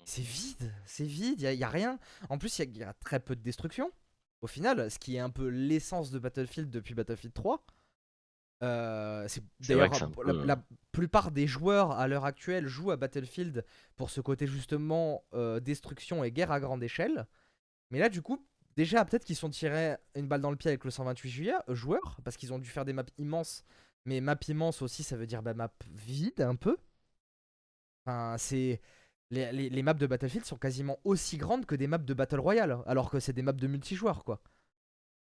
[0.04, 1.98] C'est vide, c'est vide, il y, a- rien.
[2.28, 3.90] En plus, il y, a- y a très peu de destruction.
[4.42, 7.66] Au final, ce qui est un peu l'essence de Battlefield depuis Battlefield 3.
[8.64, 9.90] Euh, c'est d'ailleurs
[10.46, 10.62] la
[10.92, 16.24] plupart des joueurs à l'heure actuelle jouent à Battlefield pour ce côté justement euh, destruction
[16.26, 17.28] et guerre à grande échelle.
[17.92, 18.46] Mais là, du coup,
[18.78, 21.76] déjà peut-être qu'ils sont tirés une balle dans le pied avec le 128 juillet, euh,
[21.76, 23.64] joueurs parce qu'ils ont dû faire des maps immenses.
[24.06, 26.78] Mais map immense aussi, ça veut dire bah, map vide un peu.
[28.06, 28.82] Enfin, c'est
[29.30, 32.40] les, les- les maps de Battlefield sont quasiment aussi grandes que des maps de Battle
[32.40, 34.42] Royale, alors que c'est des maps de multijoueur, quoi.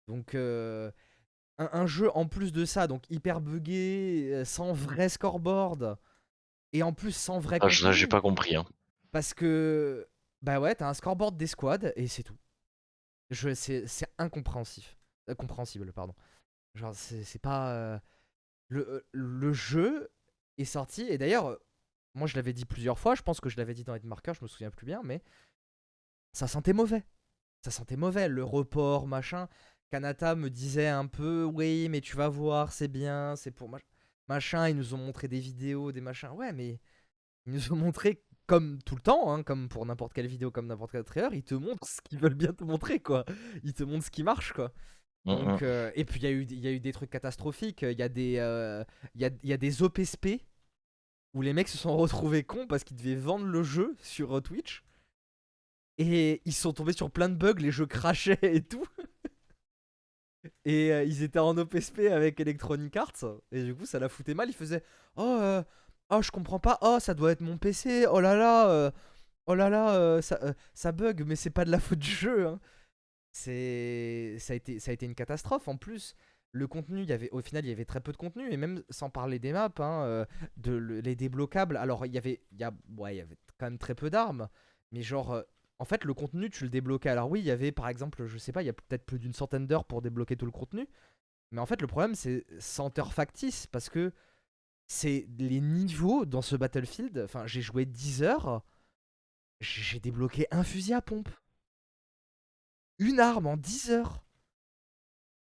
[0.08, 0.90] Donc, euh,
[1.58, 5.98] un, un jeu en plus de ça, donc hyper buggé, euh, sans vrai scoreboard,
[6.72, 8.56] Et en plus, sans vrai Ah, ça, j'ai pas compris.
[8.56, 8.66] Hein.
[9.12, 10.08] Parce que,
[10.42, 12.36] bah ouais, t'as un scoreboard des squads et c'est tout.
[13.30, 14.98] Je, c'est, c'est incompréhensif.
[15.28, 16.14] Euh, compréhensible, pardon.
[16.74, 17.72] Genre, c'est, c'est pas.
[17.74, 17.98] euh,
[18.68, 20.10] Le, euh, le jeu
[20.58, 21.58] est sorti, et d'ailleurs, euh,
[22.14, 24.42] moi je l'avais dit plusieurs fois, je pense que je l'avais dit dans Marker, je
[24.44, 25.22] me souviens plus bien, mais
[26.32, 27.04] ça sentait mauvais.
[27.64, 29.48] Ça sentait mauvais, le report, machin.
[29.90, 33.84] Kanata me disait un peu, oui, mais tu vas voir, c'est bien, c'est pour mach-
[34.28, 34.68] machin.
[34.68, 36.30] Ils nous ont montré des vidéos, des machins.
[36.30, 36.80] Ouais, mais
[37.46, 40.66] ils nous ont montré comme tout le temps, hein, comme pour n'importe quelle vidéo, comme
[40.66, 43.24] n'importe quel trailer, ils te montrent ce qu'ils veulent bien te montrer, quoi.
[43.64, 44.72] Ils te montrent ce qui marche, quoi.
[45.24, 45.36] Mm, mm.
[45.44, 47.82] Donc, euh, et puis il y, a eu- il y a eu des trucs catastrophiques.
[47.82, 50.44] Il y, a des, euh, il y, a, il y a des OPSP
[51.34, 54.40] où les mecs se sont retrouvés cons parce qu'ils devaient vendre le jeu sur euh,
[54.40, 54.84] Twitch.
[55.98, 58.86] Et ils sont tombés sur plein de bugs, les jeux crachaient et tout.
[60.64, 63.24] Et euh, ils étaient en OPSP avec Electronic Arts.
[63.52, 64.48] Et du coup, ça la foutait mal.
[64.48, 64.84] Ils faisaient
[65.16, 65.60] Oh,
[66.10, 66.78] oh je comprends pas.
[66.82, 68.06] Oh, ça doit être mon PC.
[68.10, 68.68] Oh là là.
[68.70, 68.90] euh,
[69.46, 72.10] oh là là, euh, ça, euh, ça bug, mais c'est pas de la faute du
[72.10, 72.46] jeu.
[72.48, 72.60] hein.
[73.32, 75.68] C'est, ça a été, ça a été une catastrophe.
[75.68, 76.14] En plus,
[76.52, 78.50] le contenu, y avait, au final, il y avait très peu de contenu.
[78.52, 81.76] Et même sans parler des maps, hein, de le- les débloquables.
[81.76, 84.48] Alors, il y avait, y a, ouais, y avait quand même très peu d'armes.
[84.92, 85.42] Mais genre,
[85.78, 87.10] en fait, le contenu, tu le débloquais.
[87.10, 89.18] Alors oui, il y avait, par exemple, je sais pas, il y a peut-être plus
[89.18, 90.88] d'une centaine d'heures pour débloquer tout le contenu.
[91.52, 93.66] Mais en fait, le problème, c'est 100 heures factices.
[93.66, 94.12] Parce que
[94.86, 97.18] c'est les niveaux dans ce Battlefield.
[97.24, 98.62] Enfin, j'ai joué 10 heures.
[99.60, 101.28] J'ai débloqué un fusil à pompe.
[102.98, 104.22] Une arme en 10 heures.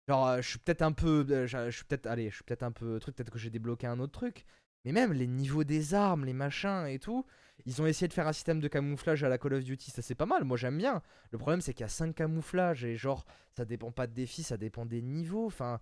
[0.08, 1.26] Genre, euh, je suis peut-être un peu.
[1.30, 2.06] euh, je suis peut-être.
[2.06, 2.98] Allez, je suis peut-être un peu.
[3.00, 4.44] Truc, peut-être que j'ai débloqué un autre truc.
[4.84, 7.24] Mais même les niveaux des armes, les machins et tout.
[7.66, 9.90] Ils ont essayé de faire un système de camouflage à la Call of Duty.
[9.90, 10.44] Ça, c'est pas mal.
[10.44, 11.02] Moi, j'aime bien.
[11.30, 12.84] Le problème, c'est qu'il y a 5 camouflages.
[12.84, 13.24] Et genre,
[13.56, 15.46] ça dépend pas de défis, ça dépend des niveaux.
[15.46, 15.80] Enfin.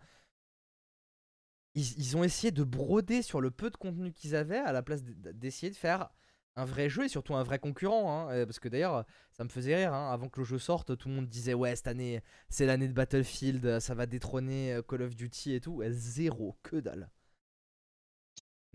[1.74, 4.82] Ils, ils ont essayé de broder sur le peu de contenu qu'ils avaient à la
[4.82, 6.10] place d'essayer de faire
[6.54, 8.12] un vrai jeu et surtout un vrai concurrent.
[8.28, 8.30] hein.
[8.32, 9.94] Euh, Parce que d'ailleurs, ça me faisait rire.
[9.94, 12.88] hein, Avant que le jeu sorte, tout le monde disait Ouais, cette année, c'est l'année
[12.88, 15.82] de Battlefield, euh, ça va détrôner euh, Call of Duty et tout.
[15.88, 17.08] Zéro, que dalle.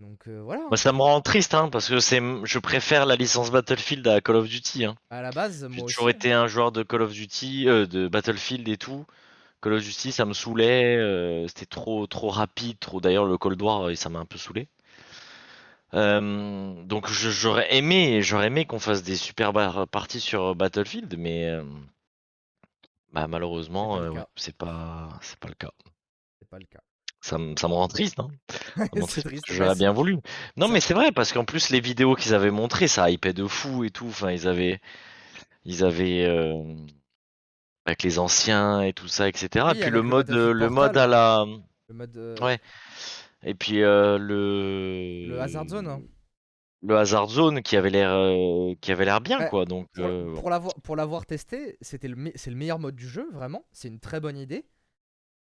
[0.00, 0.62] Donc euh, voilà.
[0.68, 4.20] Moi, ça me rend triste, hein, parce que c'est, je préfère la licence Battlefield à
[4.20, 4.84] Call of Duty.
[4.84, 4.94] Hein.
[5.10, 5.94] À la base, J'ai aussi.
[5.94, 9.06] toujours été un joueur de Call of Duty, euh, de Battlefield et tout.
[9.60, 13.00] Call of Duty, ça me saoulait, euh, c'était trop, trop rapide, trop.
[13.00, 14.68] D'ailleurs, le Cold War, euh, ça m'a un peu saoulé.
[15.94, 19.52] Euh, donc, j'aurais aimé, j'aurais aimé qu'on fasse des super
[19.90, 21.50] parties sur Battlefield, mais
[23.12, 23.96] bah, malheureusement,
[24.36, 25.70] C'est pas ouais, pas, le cas.
[26.38, 26.80] C'est pas le cas.
[27.20, 28.28] Ça, me- ça me rend triste, hein.
[29.08, 30.18] Triste j'aurais bien voulu.
[30.56, 33.46] Non, mais c'est vrai, parce qu'en plus, les vidéos qu'ils avaient montrées, ça hypait de
[33.46, 34.06] fou et tout.
[34.06, 34.80] Enfin, ils avaient,
[35.64, 36.62] ils avaient, euh,
[37.88, 39.66] avec les anciens et tout ça, etc.
[39.72, 41.44] Oui, et puis le mode, le mode à la,
[41.88, 42.16] Le mode.
[42.16, 42.60] euh, ouais.
[43.42, 45.86] Et puis euh, le, Le Hazard Zone.
[45.88, 46.02] hein.
[46.82, 49.64] le Hazard Zone qui avait l'air, euh, qui avait l'air bien, Ouais, quoi.
[49.64, 53.28] Donc, Pour, l'avoir pour l'avoir testé, c'était le, me- c'est le meilleur mode du jeu,
[53.32, 53.64] vraiment.
[53.72, 54.66] C'est une très bonne idée.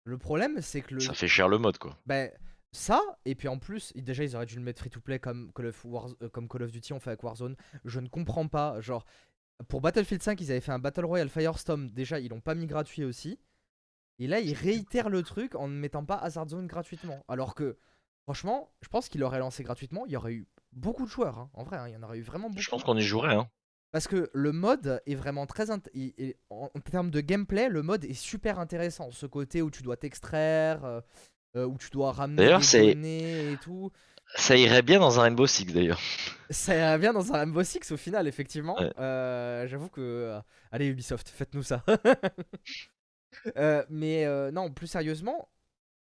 [0.05, 1.01] Le problème, c'est que le.
[1.01, 1.97] ça fait cher le mode, quoi.
[2.07, 2.31] Ben,
[2.73, 5.51] ça, et puis en plus, déjà, ils auraient dû le mettre free to play comme
[5.55, 7.57] Call of, War- comme Call of Duty on fait avec Warzone.
[7.85, 8.81] Je ne comprends pas.
[8.81, 9.05] Genre,
[9.69, 11.89] pour Battlefield 5, ils avaient fait un Battle Royale Firestorm.
[11.91, 13.39] Déjà, ils l'ont pas mis gratuit aussi.
[14.19, 17.25] Et là, ils réitèrent le truc en ne mettant pas Hazard Zone gratuitement.
[17.29, 17.79] Alors que,
[18.25, 20.05] franchement, je pense qu'ils l'auraient lancé gratuitement.
[20.07, 21.51] Il y aurait eu beaucoup de joueurs, hein.
[21.55, 21.77] en vrai.
[21.79, 22.61] hein, il y en aurait eu vraiment beaucoup.
[22.61, 23.49] Je pense qu'on y jouerait, hein.
[23.93, 25.71] Parce que le mode est vraiment très.
[25.71, 29.11] int- il- il- en, en termes de gameplay, le mode est super intéressant.
[29.11, 31.01] Ce côté où tu dois t'extraire, euh,
[31.57, 33.91] euh, où tu dois ramener D'ailleurs, des c'est- données et tout.
[34.35, 36.01] Ça irait bien dans un Rainbow Six, d'ailleurs.
[36.51, 38.77] Ça irait bien dans un Rainbow Six au final, effectivement.
[38.79, 38.93] Ouais.
[38.99, 40.01] Euh, J'avoue que.
[40.01, 40.41] euh,
[40.73, 41.85] allez, Ubisoft, faites-nous ça.
[43.57, 45.49] Euh, mais euh, non, plus sérieusement,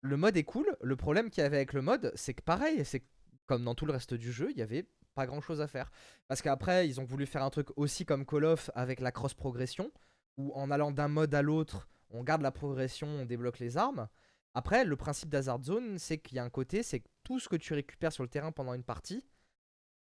[0.01, 0.77] le mode est cool.
[0.81, 3.05] Le problème qu'il y avait avec le mode, c'est que pareil, c'est
[3.47, 5.91] comme dans tout le reste du jeu, il y avait pas grand chose à faire.
[6.27, 9.35] Parce qu'après, ils ont voulu faire un truc aussi comme Call of avec la cross
[9.35, 9.93] progression,
[10.39, 14.09] où en allant d'un mode à l'autre, on garde la progression, on débloque les armes.
[14.55, 17.49] Après, le principe d'Hazard Zone, c'est qu'il y a un côté, c'est que tout ce
[17.49, 19.25] que tu récupères sur le terrain pendant une partie,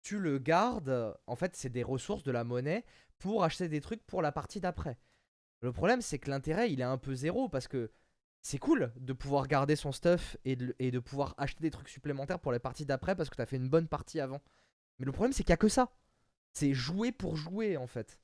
[0.02, 1.16] tu le gardes.
[1.26, 2.84] En fait, c'est des ressources, de la monnaie,
[3.18, 4.98] pour acheter des trucs pour la partie d'après.
[5.60, 7.90] Le problème, c'est que l'intérêt, il est un peu zéro parce que
[8.40, 11.88] c'est cool de pouvoir garder son stuff et de, et de pouvoir acheter des trucs
[11.88, 14.40] supplémentaires pour les parties d'après parce que t'as fait une bonne partie avant.
[14.98, 15.92] Mais le problème, c'est qu'il y a que ça.
[16.52, 18.20] C'est jouer pour jouer en fait.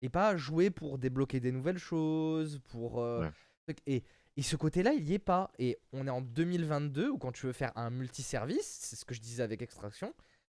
[0.00, 3.00] Et pas jouer pour débloquer des nouvelles choses, pour.
[3.00, 3.28] euh,
[3.68, 3.76] Ouais.
[3.86, 4.02] Et,
[4.38, 5.50] et ce côté-là, il y est pas.
[5.58, 9.12] Et on est en 2022 où quand tu veux faire un multiservice, c'est ce que
[9.12, 10.14] je disais avec Extraction,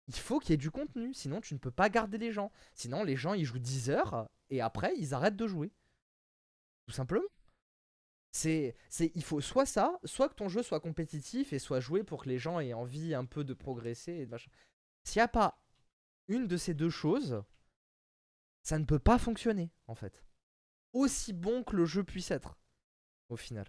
[0.08, 1.14] il faut qu'il y ait du contenu.
[1.14, 2.50] Sinon, tu ne peux pas garder les gens.
[2.74, 5.70] Sinon, les gens, ils jouent 10 heures et après, ils arrêtent de jouer.
[6.86, 7.28] Tout simplement.
[8.32, 12.02] C'est, c'est, il faut soit ça, soit que ton jeu soit compétitif et soit joué
[12.02, 14.50] pour que les gens aient envie un peu de progresser et de machin.
[15.04, 15.62] s'il n'y a pas
[16.26, 17.44] une de ces deux choses,
[18.64, 20.24] ça ne peut pas fonctionner, en fait.
[20.92, 22.58] Aussi bon que le jeu puisse être,
[23.28, 23.66] au final.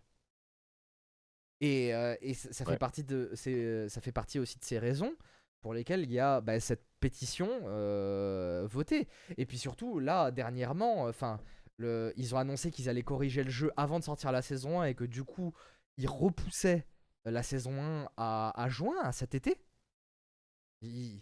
[1.62, 5.14] Et, euh, et ça, fait partie de, c'est- ça fait partie aussi de ces raisons
[5.62, 9.08] pour lesquelles il y a bah, cette pétition euh, votée.
[9.38, 11.40] Et puis surtout, là, dernièrement, enfin,
[11.78, 14.86] le, ils ont annoncé qu'ils allaient corriger le jeu avant de sortir la saison 1
[14.86, 15.54] et que du coup,
[15.98, 16.86] ils repoussaient
[17.26, 19.60] la saison 1 à, à juin, à cet été.
[20.82, 21.22] Ils-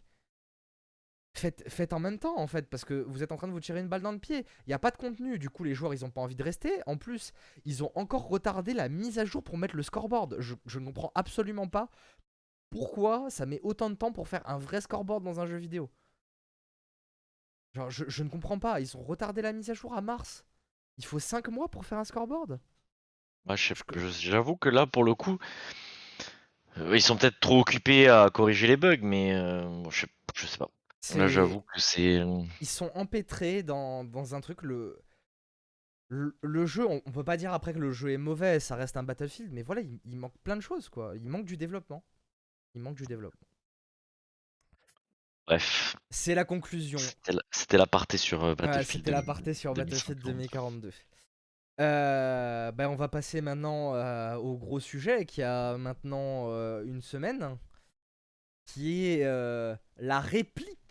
[1.38, 3.60] Faites, faites en même temps en fait parce que vous êtes en train de vous
[3.60, 4.46] tirer une balle dans le pied.
[4.66, 6.44] Il n'y a pas de contenu, du coup les joueurs ils ont pas envie de
[6.44, 6.82] rester.
[6.88, 7.32] En plus,
[7.64, 10.38] ils ont encore retardé la mise à jour pour mettre le scoreboard.
[10.40, 11.90] Je, je ne comprends absolument pas
[12.72, 15.92] pourquoi ça met autant de temps pour faire un vrai scoreboard dans un jeu vidéo.
[17.76, 18.80] Genre, je, je ne comprends pas.
[18.80, 20.44] Ils ont retardé la mise à jour à mars.
[20.98, 22.60] Il faut 5 mois pour faire un scoreboard.
[24.20, 25.38] J'avoue que là, pour le coup,
[26.78, 30.58] euh, ils sont peut-être trop occupés à corriger les bugs, mais euh, je, je sais
[30.58, 30.70] pas.
[31.16, 32.22] Là, j'avoue que c'est.
[32.62, 34.62] Ils sont empêtrés dans, dans un truc.
[34.64, 35.02] Le,
[36.10, 38.76] le, le jeu, on, on peut pas dire après que le jeu est mauvais, ça
[38.76, 41.14] reste un Battlefield, mais voilà, il, il manque plein de choses quoi.
[41.16, 42.04] Il manque du développement.
[42.76, 43.48] Il manque du développement.
[45.48, 46.98] Bref, C'est la conclusion.
[46.98, 48.88] c'était la- c'était l'aparté sur euh, Ouais, Battlefield.
[49.06, 50.92] C'était l'aparté sur Battlefield 2042.
[51.80, 57.02] Euh, ben, on va passer maintenant euh, au gros sujet qui a maintenant euh, une
[57.02, 57.58] semaine,
[58.66, 59.24] qui est
[59.98, 60.87] la réplique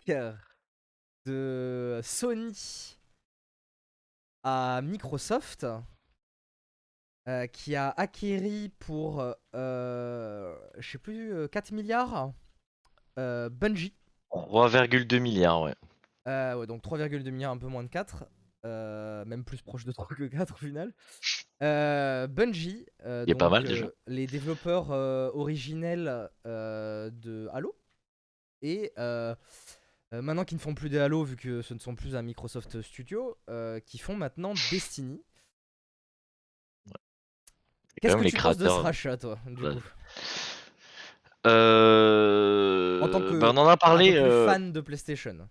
[1.25, 2.97] de Sony
[4.43, 5.65] à Microsoft,
[7.27, 9.21] euh, qui a acquéri pour,
[9.55, 12.31] euh, je sais plus, euh, 4 milliards
[13.19, 13.93] euh, Bungie.
[14.31, 15.75] 3,2 milliards, ouais.
[16.27, 18.25] Euh, ouais, donc 3,2 milliards, un peu moins de 4.
[18.65, 20.93] euh, même plus proche de 3 que 4 au final.
[21.63, 23.85] Euh, Bungie, euh, Il pas mal, déjà.
[23.85, 27.75] euh, les développeurs euh, originels euh, de Halo.
[28.61, 28.91] Et
[30.13, 32.21] euh, maintenant qu'ils ne font plus des Halo, vu que ce ne sont plus un
[32.21, 35.21] Microsoft Studio, euh, qui font maintenant Destiny.
[38.01, 38.83] Qu'est-ce même que les tu penses de ce créateurs.
[38.83, 39.73] rachat, toi, du Ouais.
[39.73, 39.81] coup?
[41.47, 43.01] Euh...
[43.01, 44.13] En tant que- bah, on en a Un parlé.
[44.13, 45.47] peu plus euh, fan de PlayStation.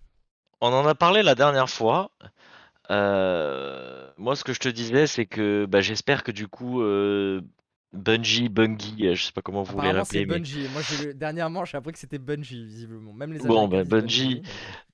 [0.61, 2.11] On en a parlé la dernière fois.
[2.89, 6.81] Moi, ce que je te disais, c'est que bah, j'espère que du coup,
[7.93, 10.67] Bungie, Bungie, euh, je sais pas comment vous voulez l'appeler, mais Bungie.
[10.69, 10.81] Moi,
[11.13, 13.13] dernièrement, j'ai appris que c'était Bungie, visiblement.
[13.13, 14.41] Même les Bon, Américains bah, Bungie.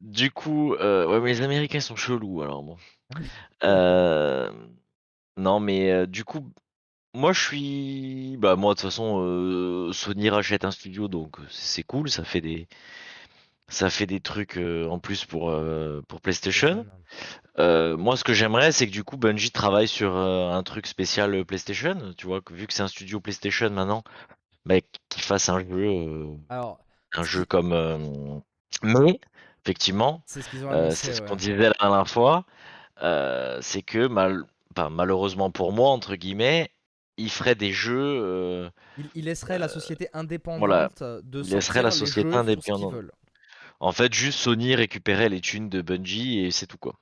[0.01, 2.77] du coup, euh, ouais, mais les Américains sont chelous, alors bon.
[3.63, 4.51] Euh,
[5.38, 6.51] Non, mais euh, du coup,
[7.15, 12.10] moi, je suis, bah, moi, de toute façon, Sony rachète un studio, donc c'est cool,
[12.10, 12.67] ça fait des,
[13.69, 16.86] ça fait des trucs euh, en plus pour euh, pour PlayStation.
[17.60, 21.45] Euh, moi, ce que j'aimerais, c'est que du coup, Bungie travaille sur un truc spécial
[21.45, 22.13] PlayStation.
[22.17, 24.04] Tu vois, que vu que c'est un studio PlayStation maintenant,
[24.65, 24.76] bah,
[25.10, 26.80] qu'il fasse un jeu, Alors,
[27.13, 28.41] un jeu comme.
[28.82, 29.19] Mais,
[29.63, 30.89] effectivement, c'est ce qu'ils ouais.
[31.28, 32.45] qu'on disait la dernière fois,
[33.62, 34.43] c'est que mal,
[34.76, 36.71] enfin, malheureusement pour moi, entre guillemets,
[37.17, 38.71] il ferait des jeux.
[38.97, 40.89] Il, il laisserait la société indépendante voilà.
[40.99, 42.95] de Il laisserait la société qu'ils indépendante.
[43.84, 46.96] En fait, juste Sony récupérait les thunes de Bungie et c'est tout quoi.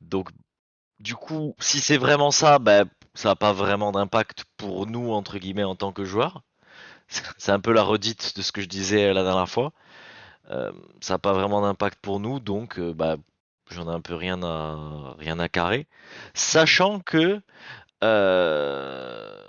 [0.00, 0.30] Donc,
[0.98, 5.38] du coup, si c'est vraiment ça, bah, ça n'a pas vraiment d'impact pour nous, entre
[5.38, 6.42] guillemets, en tant que joueurs.
[7.38, 9.72] C'est un peu la redite de ce que je disais la dernière fois.
[10.50, 13.16] Euh, ça n'a pas vraiment d'impact pour nous, donc euh, bah,
[13.70, 15.86] j'en ai un peu rien à, carrer.
[16.34, 17.42] Sachant que
[18.02, 19.42] euh,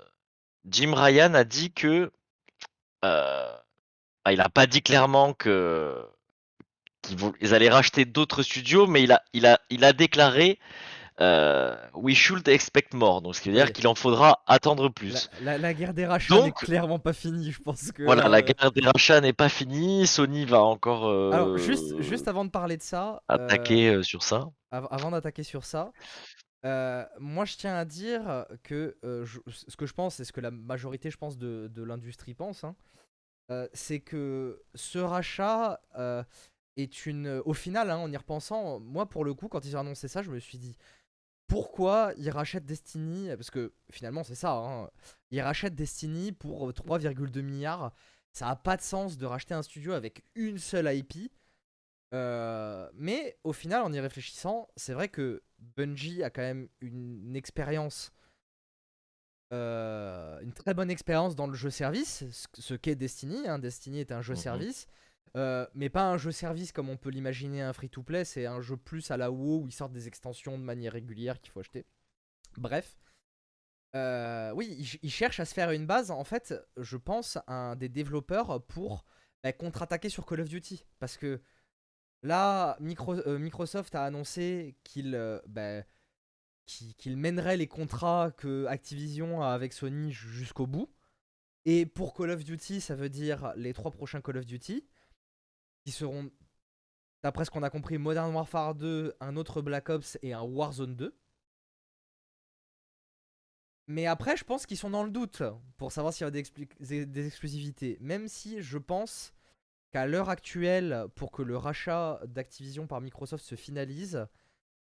[0.66, 2.12] Jim Ryan a dit que.
[3.04, 3.56] euh,
[4.24, 6.06] ah, il n'a pas dit clairement que
[7.08, 10.58] qu'ils ils allaient racheter d'autres studios, mais il a, il a, il a déclaré
[11.20, 13.22] euh, We should expect more.
[13.22, 15.30] Donc, ce qui veut dire qu'il en faudra attendre plus.
[15.40, 18.02] la- la guerre des rachats n'est clairement pas finie, je pense que.
[18.02, 20.06] Voilà, la euh, guerre des rachats n'est pas finie.
[20.06, 24.50] Sony va encore euh, Alors, juste, juste avant de parler de ça, attaquer sur ça.
[24.70, 25.90] av- avant d'attaquer sur ça,
[27.18, 30.50] moi je tiens à dire que je- ce que je pense, et ce que la
[30.50, 32.74] majorité, je pense, de, de l'industrie pense, hein,
[33.72, 35.80] c'est que ce rachat
[36.76, 37.42] est une.
[37.44, 40.22] Au final, hein, en y repensant, moi pour le coup, quand ils ont annoncé ça,
[40.22, 40.76] je me suis dit
[41.46, 43.28] pourquoi ils rachètent Destiny?
[43.36, 44.52] Parce que finalement, c'est ça.
[44.52, 44.90] hein,
[45.30, 47.92] ils rachètent Destiny pour 3,2 milliards.
[48.32, 51.30] Ça a pas de sens de racheter un studio avec une seule IP.
[52.14, 57.34] Euh, mais au final, en y réfléchissant, c'est vrai que Bungie a quand même une,
[57.34, 58.12] expérience,
[59.52, 63.46] euh, une très bonne expérience dans le jeu service, ce, qu'est Destiny.
[63.48, 63.58] hein.
[63.58, 64.38] Destiny est un jeu Mhm.
[64.40, 64.86] service,
[65.36, 68.24] euh, mais pas un jeu service comme on peut l'imaginer un free-to-play.
[68.24, 71.40] C'est un jeu plus à la WoW où ils sortent des extensions de manière régulière
[71.40, 71.86] qu'il faut acheter.
[72.56, 72.96] Bref.
[73.94, 76.10] Euh, oui, ils, cherchent à se faire une base.
[76.10, 79.04] En fait, je pense, un des développeurs pour
[79.42, 80.84] bah, contre-attaquer sur Call of Duty.
[80.98, 81.40] Parce que
[82.22, 85.82] là, Microsoft a annoncé qu'il bah,
[87.06, 90.90] mènerait les contrats que Activision a avec Sony jusqu'au bout.
[91.64, 94.86] Et pour Call of Duty, ça veut dire les trois prochains Call of Duty,
[95.86, 96.32] qui seront,
[97.22, 100.96] d'après ce qu'on a compris, Modern Warfare 2, un autre Black Ops et un Warzone
[100.96, 101.16] 2.
[103.86, 105.44] Mais après, je pense qu'ils sont dans le doute
[105.76, 107.98] pour savoir s'il y a des, exclusivités.
[108.00, 109.32] Même si je pense
[109.92, 114.26] qu'à l'heure actuelle, pour que le rachat d'Activision par Microsoft se finalise,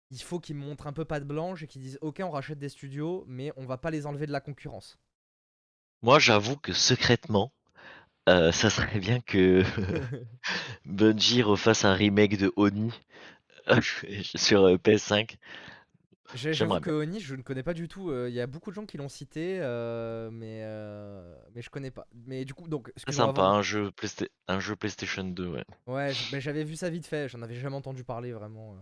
[0.09, 2.59] il faut qu'ils montrent un peu pas de blanche et qu'ils disent ok on rachète
[2.59, 4.99] des studios mais on va pas les enlever de la concurrence.
[6.01, 7.53] Moi j'avoue que secrètement
[8.29, 9.62] euh, ça serait bien que
[10.85, 12.93] Bungie refasse un remake de Oni
[14.35, 15.37] sur euh, PS5.
[16.35, 18.11] J'avoue que Oni, je ne connais pas du tout.
[18.11, 19.61] Euh, il y a beaucoup de gens qui l'ont cité,
[20.31, 20.62] mais,
[21.55, 22.07] mais je connais pas.
[22.26, 22.93] Mais du coup, donc.
[22.97, 23.91] C'est sympa, un jeu,
[24.47, 25.64] un jeu PlayStation 2, ouais.
[25.87, 28.76] Ouais, j'avais vu ça vite fait, j'en avais jamais entendu parler vraiment.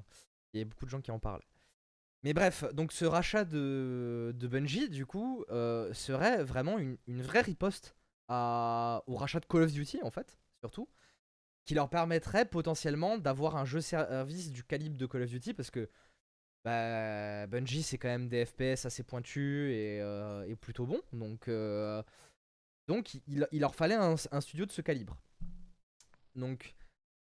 [0.55, 1.45] Il y a beaucoup de gens qui en parlent.
[2.25, 5.45] Mais bref, donc ce rachat de, de Bungie, du coup,
[5.93, 7.96] serait vraiment une, vraie riposte
[8.29, 10.89] au rachat de Call of Duty, en fait, surtout,
[11.65, 15.71] qui leur permettrait potentiellement d'avoir un jeu service du calibre de Call of Duty, parce
[15.71, 15.89] que
[16.65, 22.03] bah, Bungie, c'est quand même des FPS assez pointus et, euh, plutôt bons, donc, euh,
[22.89, 25.17] il, leur fallait un, studio de ce calibre.
[26.35, 26.75] Donc,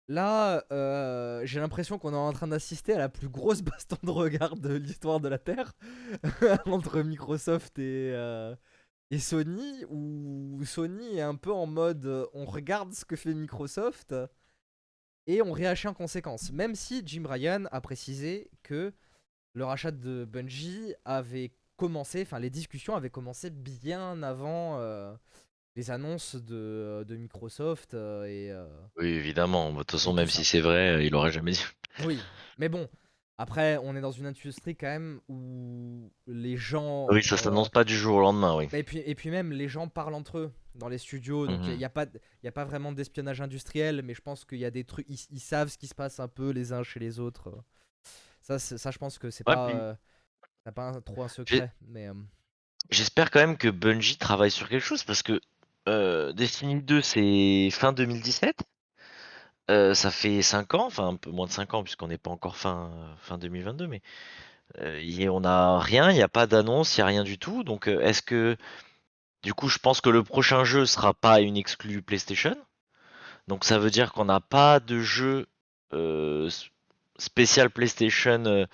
[0.10, 4.12] Là, euh, j'ai l'impression qu'on est en train d'assister à la plus grosse baston de
[4.12, 5.72] regard de l'histoire de la Terre
[6.66, 8.12] entre Microsoft et,
[9.14, 13.34] et Sony, où Sony est un peu en mode euh, on regarde ce que fait
[13.34, 14.16] Microsoft
[15.28, 16.52] et on réagit en conséquence.
[16.52, 18.94] Même si Jim Ryan a précisé que
[19.54, 24.80] le rachat de Bungie avait commencé, enfin les discussions avaient commencé bien avant
[25.76, 28.52] les annonces de, de Microsoft euh, et.
[28.52, 28.66] Euh,
[28.98, 29.72] oui, évidemment.
[29.72, 31.66] De toute façon, même si c'est vrai, euh, il aurait jamais dit.
[32.06, 32.20] Oui,
[32.58, 32.88] mais bon.
[33.38, 37.08] Après, on est dans une industrie quand même où les gens.
[37.10, 38.68] Oui, ça s'annonce pas du jour au lendemain, oui.
[38.74, 41.48] Et puis, et puis même, les gens parlent entre eux dans les studios.
[41.48, 41.84] Donc, il n'y mhm.
[41.84, 45.08] a, pas, a pas vraiment d'espionnage industriel, mais je pense qu'il y a des trucs.
[45.10, 47.52] Ils, savent ce qui se passe un peu les uns chez les autres.
[48.42, 49.98] Ça, ça je pense que c'est pas.
[50.76, 51.74] pas trop un secret.
[51.88, 52.10] Mais.
[52.92, 55.40] J'espère quand même que Bungie travaille sur quelque chose parce que
[55.88, 58.64] euh, Destiny 2, c'est fin 2017.
[59.72, 62.32] Euh, ça fait 5 ans, enfin un peu moins de 5 ans puisqu'on n'est pas
[62.32, 64.02] encore fin, fin 2022, mais
[64.80, 67.64] euh, on n'a rien, il n'y a pas d'annonce, il n'y a rien du tout.
[67.64, 68.58] Donc est-ce que
[69.44, 72.58] du coup je pense que le prochain jeu sera pas une exclue PlayStation.
[73.48, 75.48] Donc ça veut dire qu'on n'a pas de jeu
[77.18, 78.68] spécial PlayStation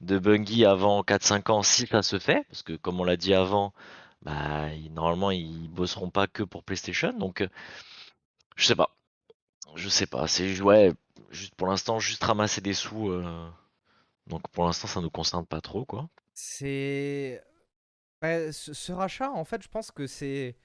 [0.00, 3.34] de Bungie avant 4-5 ans si ça se fait, parce que comme on l'a dit
[3.34, 3.72] avant,
[4.26, 7.12] bah, normalement, ils bosseront pas que pour PlayStation.
[7.12, 7.48] Donc, euh,
[8.56, 8.90] je sais pas.
[9.76, 10.26] Je sais pas.
[10.26, 10.92] C'est ouais,
[11.30, 13.10] juste pour l'instant, juste ramasser des sous.
[13.10, 13.48] Euh,
[14.26, 16.08] donc, pour l'instant, ça nous concerne pas trop, quoi.
[16.34, 17.42] C'est.
[18.22, 20.56] ce, rachat, en fait, je pense que c'est.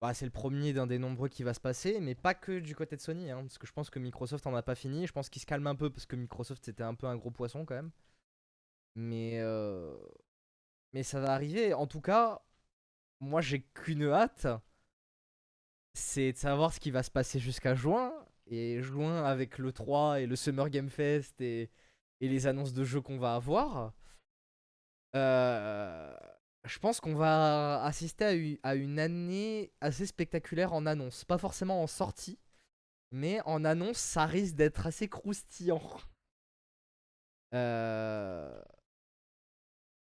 [0.00, 2.74] Bah, c'est le premier d'un des nombreux qui va se passer, mais pas que du
[2.74, 5.06] côté de Sony, hein, parce que je pense que Microsoft en a pas fini.
[5.06, 7.30] Je pense qu'il se calme un peu parce que Microsoft c'était un peu un gros
[7.30, 7.90] poisson quand même.
[8.96, 9.96] Mais euh,
[10.92, 11.74] mais ça va arriver.
[11.74, 12.42] En tout cas,
[13.20, 14.46] moi j'ai qu'une hâte,
[15.94, 18.12] c'est de savoir ce qui va se passer jusqu'à juin.
[18.46, 21.70] Et juin avec le 3 et le Summer Game Fest et,
[22.20, 23.92] les annonces de jeux qu'on va avoir.
[25.14, 26.16] Euh,
[26.64, 31.24] je pense qu'on va assister à une, année assez spectaculaire en annonce.
[31.24, 32.38] Pas forcément en sortie,
[33.10, 35.82] mais en annonce, ça risque d'être assez croustillant.
[37.54, 38.62] Euh,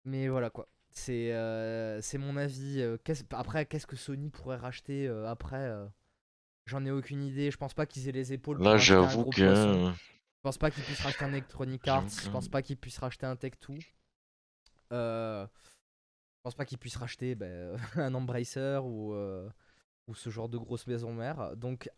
[0.04, 0.68] mais voilà quoi.
[0.90, 2.82] C'est euh, mon avis.
[3.30, 5.70] Après, qu'est-ce que Sony pourrait racheter après
[6.68, 7.50] J'en ai aucune idée.
[7.50, 8.62] Je pense pas qu'ils aient les épaules.
[8.62, 9.40] Là, j'avoue que.
[9.40, 12.08] Je pense pas qu'ils puissent racheter un Electronic Arts.
[12.22, 13.80] Je pense pas qu'ils puissent racheter un Tech2.
[14.92, 15.46] Euh...
[15.46, 19.14] Je pense pas qu'ils puissent racheter ben, un Embracer ou,
[20.06, 21.56] ou ce genre de grosse maison mère.
[21.56, 21.90] Donc,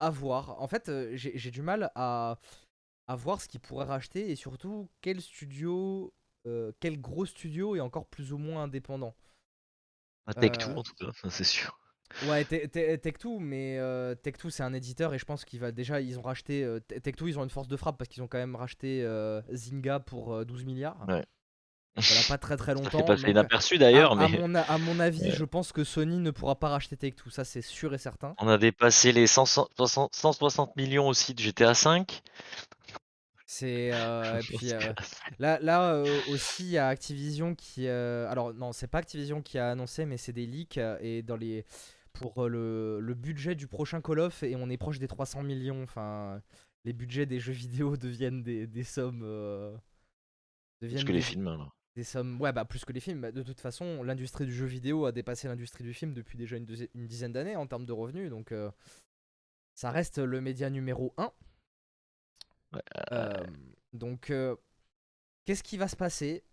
[0.00, 0.60] à voir.
[0.62, 2.38] En fait, j'ai du mal à,
[3.08, 6.14] à voir ce qu'ils pourraient racheter et surtout quel studio
[6.48, 9.14] euh, quel gros studio est encore plus ou moins indépendant.
[10.28, 11.78] Tech2 euh, en tout cas, c'est sûr.
[12.26, 16.18] Ouais, Tech2, mais euh, Tech2 c'est un éditeur et je pense qu'ils va déjà ils
[16.18, 19.06] ont racheté Tech2 ils ont une force de frappe parce qu'ils ont quand même racheté
[19.52, 21.04] Zynga pour 12 milliards.
[21.08, 21.24] Ouais.
[21.96, 23.06] N'a pas très très longtemps.
[23.06, 24.24] Ça fait inaperçu d'ailleurs, mais.
[24.68, 27.92] À mon, avis, je pense que Sony ne pourra pas racheter Tech2, ça c'est sûr
[27.94, 28.34] et certain.
[28.38, 32.22] On a dépassé les 160 millions aussi de GTA 5.
[33.50, 34.78] C'est euh, puis euh,
[35.38, 39.58] là, là euh, aussi il y a Activision qui alors non c'est pas Activision qui
[39.58, 41.64] a annoncé mais c'est des leaks et dans les
[42.20, 45.42] pour euh, le, le budget du prochain Call of et on est proche des 300
[45.42, 45.82] millions.
[45.82, 46.42] Enfin,
[46.84, 49.22] les budgets des jeux vidéo deviennent des, des sommes.
[49.24, 49.76] euh,
[50.80, 51.74] Plus que les films, alors.
[51.94, 52.40] des sommes.
[52.40, 53.20] Ouais, bah plus que les films.
[53.22, 56.56] Bah, De toute façon, l'industrie du jeu vidéo a dépassé l'industrie du film depuis déjà
[56.56, 58.30] une, dizaine d'années en termes de revenus.
[58.30, 58.70] Donc, euh,
[59.74, 61.30] ça reste le média numéro 1.
[62.72, 62.82] Ouais,
[63.92, 64.32] donc,
[65.44, 66.44] qu'est-ce qui va se passer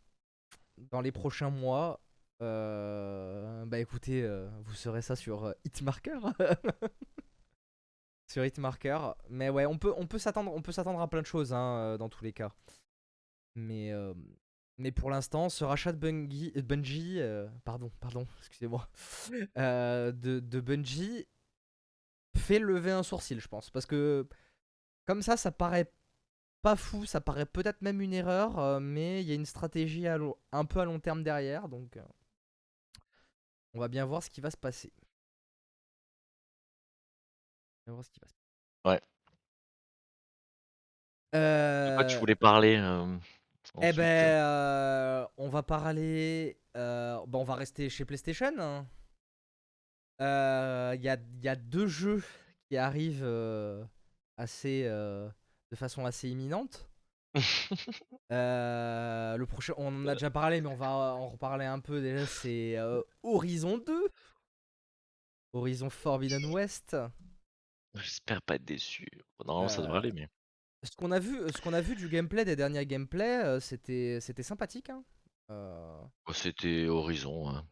[0.77, 1.99] dans les prochains mois
[2.41, 6.19] Euh, Bah écoutez, euh, vous saurez ça sur euh, Hitmarker.
[8.27, 9.13] sur Hitmarker.
[9.29, 11.77] Mais ouais, on peut, on peut s'attendre, on peut s'attendre à plein de choses hein,
[11.79, 12.51] euh, dans tous les cas.
[13.55, 13.93] Mais,
[14.77, 17.21] mais pour l'instant, ce rachat de Bungie, Bungie
[17.63, 18.89] pardon, pardon, excusez-moi,
[19.55, 21.25] de, de Bungie
[22.35, 24.27] fait lever un sourcil, je pense, parce que
[25.05, 25.89] comme ça, ça paraît
[26.61, 30.65] pas fou, ça paraît peut-être même une erreur, mais il y a une stratégie un
[30.65, 31.97] peu à long terme derrière, donc
[33.75, 34.91] on va bien voir ce qui va se passer.
[37.87, 38.33] On va voir ce qui va se
[38.85, 39.01] Ouais.
[41.33, 43.17] De quoi tu Euh, voulais parler euh,
[43.81, 44.01] Eh ben,
[44.41, 46.57] euh, on va parler.
[46.77, 48.53] euh, bon, on va rester chez PlayStation.
[48.59, 48.87] hein.
[50.21, 52.23] Euh, Il y, a, y a deux jeux
[52.69, 53.83] qui arrivent euh,
[54.37, 55.29] assez, euh,
[55.71, 56.89] de façon assez imminente.
[58.31, 62.01] Euh, le prochain, on en a déjà parlé, mais on va en reparler un peu
[62.01, 62.25] déjà.
[62.25, 64.09] C'est euh, Horizon 2,
[65.53, 66.97] Horizon Forbidden West.
[67.93, 69.07] J'espère pas être déçu.
[69.45, 70.27] Normalement, ça devrait Euh, aller, mais.
[70.83, 74.43] Ce qu'on a vu, ce qu'on a vu du gameplay des derniers gameplays, c'était, c'était
[74.43, 74.89] sympathique.
[74.89, 75.03] hein.
[75.49, 77.49] Oh, C'était Horizon.
[77.49, 77.67] hein.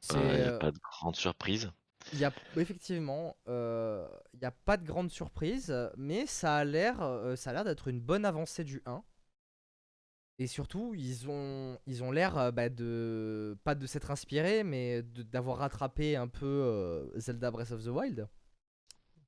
[0.00, 1.70] c'est, Euh, y a pas de grande surprise.
[2.12, 6.64] Il y a effectivement, euh, il n'y a pas de grande surprise, mais ça a
[6.64, 9.02] l'air, euh, ça a l'air d'être une bonne avancée du 1.
[10.38, 15.02] Et surtout, ils ont, ils ont l'air euh, bah, de, pas de s'être inspirés, mais
[15.02, 18.28] d'avoir rattrapé un peu euh, Zelda Breath of the Wild,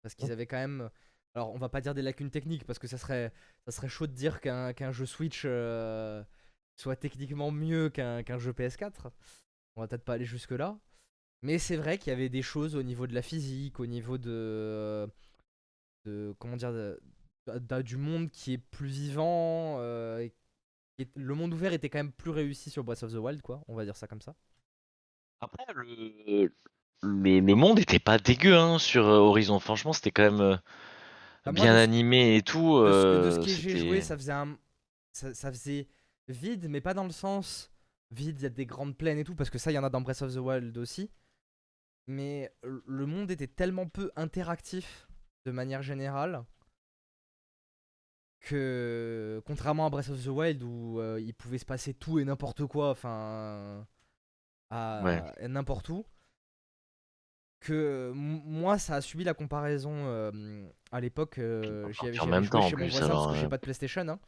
[0.02, 0.32] parce qu'ils Oh.
[0.32, 0.90] avaient quand même,
[1.34, 3.32] alors on va pas dire des lacunes techniques, parce que ça serait,
[3.66, 6.24] ça serait chaud de dire qu'un qu'un jeu Switch euh,
[6.76, 9.10] soit techniquement mieux qu'un qu'un jeu PS4.
[9.76, 10.78] On va peut-être pas aller jusque là.
[11.42, 14.18] Mais c'est vrai qu'il y avait des choses au niveau de la physique, au niveau
[14.18, 15.08] de.
[16.04, 16.72] de comment dire.
[16.72, 17.00] de-
[17.46, 19.76] de- du monde qui est plus vivant.
[19.80, 20.28] euh,
[20.98, 23.62] et le monde ouvert était quand même plus réussi sur Breath of the Wild, quoi.
[23.68, 24.34] On va dire ça comme ça.
[25.40, 26.50] Après, le,
[27.02, 29.58] le, le monde était pas dégueu hein, sur euh, Horizon.
[29.60, 30.56] Franchement, c'était quand même euh,
[31.44, 32.82] Bah, bien animé et tout.
[32.82, 34.58] De ce, de ce que j'ai joué, ça faisait un.
[35.12, 35.86] Ça, ça faisait
[36.28, 37.70] vide, mais pas dans le sens.
[38.10, 39.84] Vide, il y a des grandes plaines et tout, parce que ça, il y en
[39.84, 41.10] a dans Breath of the Wild aussi.
[42.06, 45.08] Mais le monde était tellement peu interactif
[45.44, 46.44] de manière générale
[48.40, 52.24] que contrairement à Breath of the Wild où euh, il pouvait se passer tout et
[52.24, 53.86] n'importe quoi, enfin
[54.70, 55.20] à, Ouais.
[55.42, 56.06] à n'importe où,
[57.60, 61.38] que moi ça a subi la comparaison euh, à l'époque.
[61.38, 63.62] euh, j'y avais, en même joué temps, chez mon voisin parce que j'ai pas de
[63.62, 64.20] PlayStation, hein,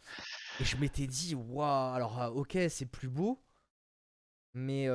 [0.60, 3.40] et je m'étais dit waouh, alors ok c'est plus beau,
[4.54, 4.88] mais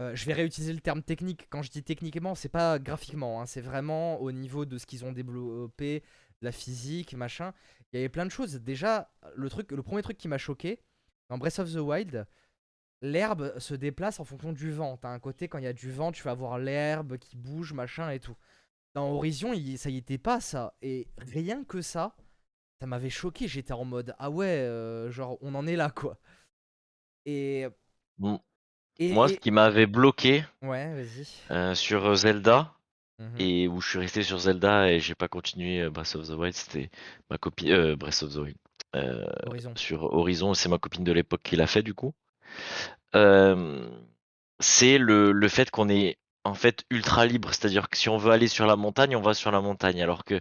[0.00, 1.46] euh, je vais réutiliser le terme technique.
[1.50, 5.04] Quand je dis techniquement, c'est pas graphiquement, hein, c'est vraiment au niveau de ce qu'ils
[5.04, 6.02] ont développé,
[6.40, 7.52] la physique, machin.
[7.92, 8.54] Il y avait plein de choses.
[8.54, 10.80] Déjà, le truc, le premier truc qui m'a choqué
[11.28, 12.26] dans Breath of the Wild,
[13.02, 14.96] l'herbe se déplace en fonction du vent.
[14.96, 17.72] T'as un côté quand il y a du vent, tu vas avoir l'herbe qui bouge,
[17.72, 18.36] machin et tout.
[18.94, 20.74] Dans Horizon, ça y était pas ça.
[20.82, 22.16] Et rien que ça,
[22.80, 23.48] ça m'avait choqué.
[23.48, 26.18] J'étais en mode ah ouais, euh, genre on en est là quoi.
[27.24, 27.66] Et
[28.18, 28.40] Bon,
[28.98, 30.92] et, Moi, ce qui m'avait bloqué ouais,
[31.50, 32.72] euh, sur Zelda,
[33.18, 33.40] Mhm.
[33.40, 36.32] et où je suis resté sur Zelda et j'ai pas continué euh, Breath of the
[36.32, 36.90] Wild, c'était
[37.30, 37.70] ma copine.
[37.70, 38.56] Euh, Breath of the Wild.
[38.96, 39.72] Euh, Horizon.
[39.76, 42.12] sur Horizon, c'est ma copine de l'époque qui l'a fait du coup.
[43.14, 43.88] Euh,
[44.60, 48.32] c'est le, le fait qu'on est en fait ultra libre, c'est-à-dire que si on veut
[48.32, 50.40] aller sur la montagne, on va sur la montagne, alors que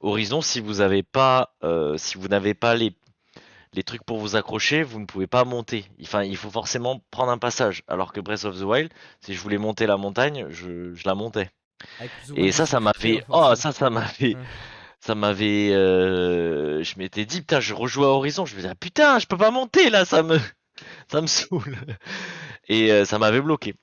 [0.00, 2.94] Horizon, si vous avez pas, euh, si vous n'avez pas les
[3.74, 5.84] les trucs pour vous accrocher, vous ne pouvez pas monter.
[6.02, 7.82] Enfin, il faut forcément prendre un passage.
[7.88, 11.14] Alors que Breath of the Wild, si je voulais monter la montagne, je, je la
[11.14, 11.50] montais.
[12.34, 14.48] Et ça, ça difficulté, m'avait, oh, ça, ça m'avait, Ouais.
[15.00, 19.18] ça m'avait, euh, je m'étais dit, putain, je rejoue à Horizon, je me disais, putain,
[19.18, 20.38] je peux pas monter là, ça me,
[21.10, 21.76] ça me saoule.
[22.68, 23.74] Et euh, ça m'avait bloqué.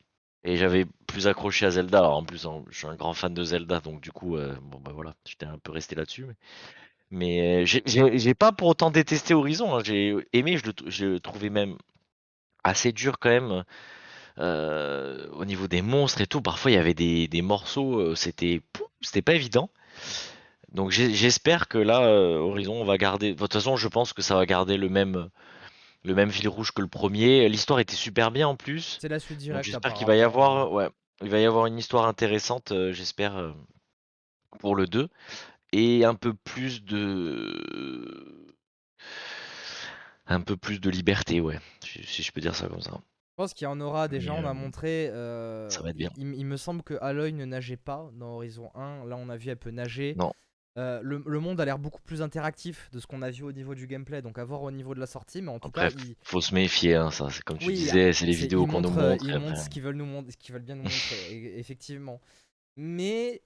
[0.43, 1.99] Et j'avais plus accroché à Zelda.
[1.99, 4.55] Alors en plus, hein, je suis un grand fan de Zelda, donc du coup, euh,
[4.61, 6.25] bon bah voilà, j'étais un peu resté là-dessus.
[6.25, 6.35] Mais,
[7.11, 9.75] mais euh, j'ai- pas pour autant détesté Horizon.
[9.75, 9.81] hein.
[9.83, 11.77] J'ai aimé, je le, trou- je le trouvais même
[12.63, 13.63] assez dur quand même.
[14.39, 18.15] euh, au niveau des monstres et tout, parfois il y avait des, des morceaux, euh,
[18.15, 18.61] c'était
[19.25, 19.69] pas évident.
[20.73, 23.33] Donc j'espère que là, Horizon, on va garder.
[23.33, 25.29] De toute façon, je pense que ça va garder le même,
[26.03, 27.49] le même fil rouge que le premier.
[27.49, 28.97] L'histoire était super bien en plus.
[29.01, 29.63] C'est la suite directe.
[29.65, 30.61] j'espère qu'il va y apparemment.
[30.61, 30.89] avoir, ouais,
[31.23, 33.55] il va y avoir une histoire intéressante, j'espère,
[34.59, 35.07] pour le 2.
[35.73, 38.47] Et un peu plus de.
[40.25, 41.59] Un peu plus de liberté, ouais.
[41.81, 42.91] Si je peux dire ça comme ça.
[42.91, 45.09] Je pense qu'il y en aura déjà, on a euh, montré.
[45.09, 46.09] euh, ça va être bien.
[46.17, 49.05] Il, il me semble que Aloy ne nageait pas dans Horizon 1.
[49.05, 50.15] Là, on a vu, elle peut nager.
[50.17, 50.33] Non.
[50.77, 53.51] Euh, le, le monde a l'air beaucoup plus interactif de ce qu'on a vu au
[53.51, 55.41] niveau du gameplay, donc à voir au niveau de la sortie.
[55.41, 57.29] Mais en tout Après, cas, il, faut se méfier, hein, ça.
[57.31, 59.25] C'est comme tu Oui, disais, c'est les vidéos qu'on nous euh, montre.
[59.25, 62.19] Ils montrent ce qu'ils veulent nous montrer, ce qu'ils veulent bien nous montrer, e- effectivement.
[62.75, 63.41] Mais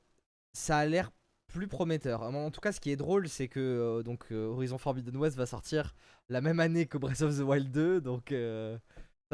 [0.53, 1.11] ça a l'air
[1.51, 2.21] plus prometteur.
[2.21, 5.37] En tout cas, ce qui est drôle, c'est que euh, donc euh, Horizon Forbidden West
[5.37, 5.93] va sortir
[6.29, 8.77] la même année que Breath of the Wild 2, donc euh,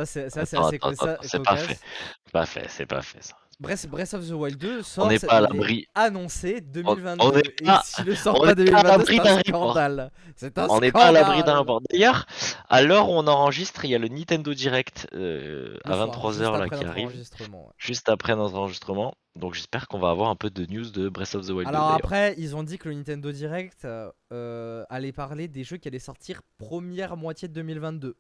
[0.06, 1.80] ça c'est Attends, assez ça- attends, c'est pas fait.
[2.26, 3.34] C'est pas fait, c'est pas fait ça.
[3.60, 5.88] Breath, Breath of the Wild 2 sort, n'est c'est- pas à l'abri.
[5.96, 7.32] annoncé on 2022.
[7.38, 9.34] n'est Et pas- s'il ne sort on pas n'est pas à 2022, l'abri c'est d'un
[9.34, 9.72] un report.
[9.72, 10.12] scandale.
[10.36, 11.82] C'est un On n'est pas à l'abri d'un rapport.
[11.90, 12.28] D'ailleurs,
[12.70, 16.34] à l'heure où on enregistre, il y a le Nintendo Direct euh, à soir, 23h
[16.34, 17.64] juste là qui arrive, ouais.
[17.80, 19.16] juste après notre enregistrement.
[19.36, 21.70] Donc j'espère qu'on va avoir un peu de news de Breath of the Wild 2
[21.70, 21.96] Alors d'ailleurs.
[21.96, 25.88] après, ils ont dit que le Nintendo Direct euh, euh, allait parler des jeux qui
[25.88, 28.16] allaient sortir première moitié de 2022.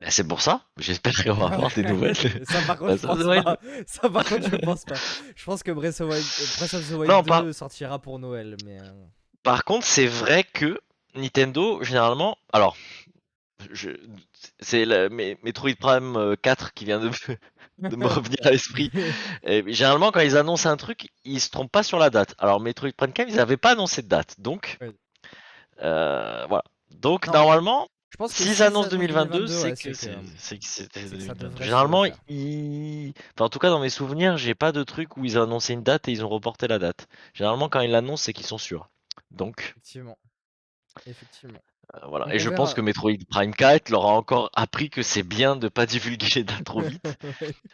[0.00, 2.16] Et C'est pour ça, j'espère qu'on va avoir des nouvelles.
[2.48, 3.58] ça par contre, je pense pas.
[3.86, 4.94] Ça par contre, je pense pas.
[5.34, 7.98] Je pense que Breath of, Wild, euh, Breath of the Wild Non, 2 pas- sortira
[7.98, 8.92] pour Noël, mais euh,
[9.42, 10.78] Par contre, c'est vrai que
[11.14, 12.76] Nintendo, généralement, alors,
[13.72, 13.90] je,
[14.60, 14.84] c'est
[15.42, 18.90] Metroid Prime euh, 4 qui vient de, me- de me revenir à l'esprit.
[19.44, 22.34] Généralement, quand ils annoncent un truc, ils se trompent pas sur la date.
[22.38, 24.88] Alors, Metroid Prime 4, ils n'avaient pas annoncé de date, donc, Oui.
[25.82, 26.64] euh, voilà.
[26.90, 30.16] Donc, Non, normalement, je pense que s'ils annoncent annoncent 2022, 2022, c'est ouais, que c'était
[30.38, 30.58] c'est
[31.16, 31.48] que ça 2022.
[31.48, 32.16] devrait se Généralement, faire.
[32.28, 33.12] ils...
[33.34, 35.72] enfin, en tout cas, dans mes souvenirs, j'ai pas de truc où ils ont annoncé
[35.74, 37.08] une date et ils ont reporté la date.
[37.34, 38.88] Généralement, quand ils l'annoncent, c'est qu'ils sont sûrs.
[39.32, 40.16] Donc, effectivement.
[41.06, 41.58] Effectivement.
[41.94, 42.26] euh, voilà.
[42.28, 42.56] On- Et je verra.
[42.56, 46.28] pense que Metroid Prime 4 leur a encore appris que c'est bien de pas divulguer
[46.36, 47.02] les dates trop vite.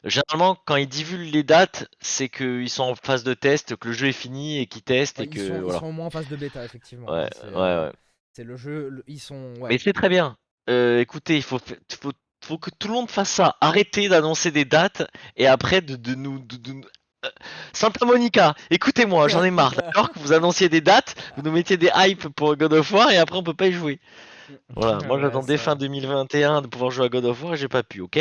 [0.04, 3.94] Généralement, quand ils divulguent les dates, c'est qu'ils sont en phase de test, que le
[3.94, 5.78] jeu est fini et qu'ils testent Ouais, et ils, que sont, ils voilà.
[5.80, 7.08] sont au moins en phase de bêta, effectivement.
[7.08, 7.92] Ouais, ouais, euh, ouais.
[8.32, 8.88] C'est le jeu.
[8.90, 9.54] le- ils sont.
[9.60, 9.68] Ouais.
[9.70, 10.36] Mais c'est très bien.
[10.68, 12.12] Euh, écoutez, il faut, fa- faut,
[12.44, 13.56] faut que tout le monde fasse ça.
[13.60, 15.02] Arrêtez d'annoncer des dates
[15.36, 16.38] et après de, de nous.
[16.38, 16.84] De, de nous-
[17.26, 17.28] Euh,
[17.74, 19.74] Santa Monica, écoutez-moi, j'en ai marre.
[19.74, 23.10] D'accord que vous annonciez des dates, vous nous mettiez des hypes pour God of War
[23.10, 24.00] et après on peut pas y jouer.
[24.74, 27.56] Voilà, moi Ouais, j'attendais ça- fin 2021 de pouvoir jouer à God of War et
[27.58, 28.18] j'ai pas pu, ok?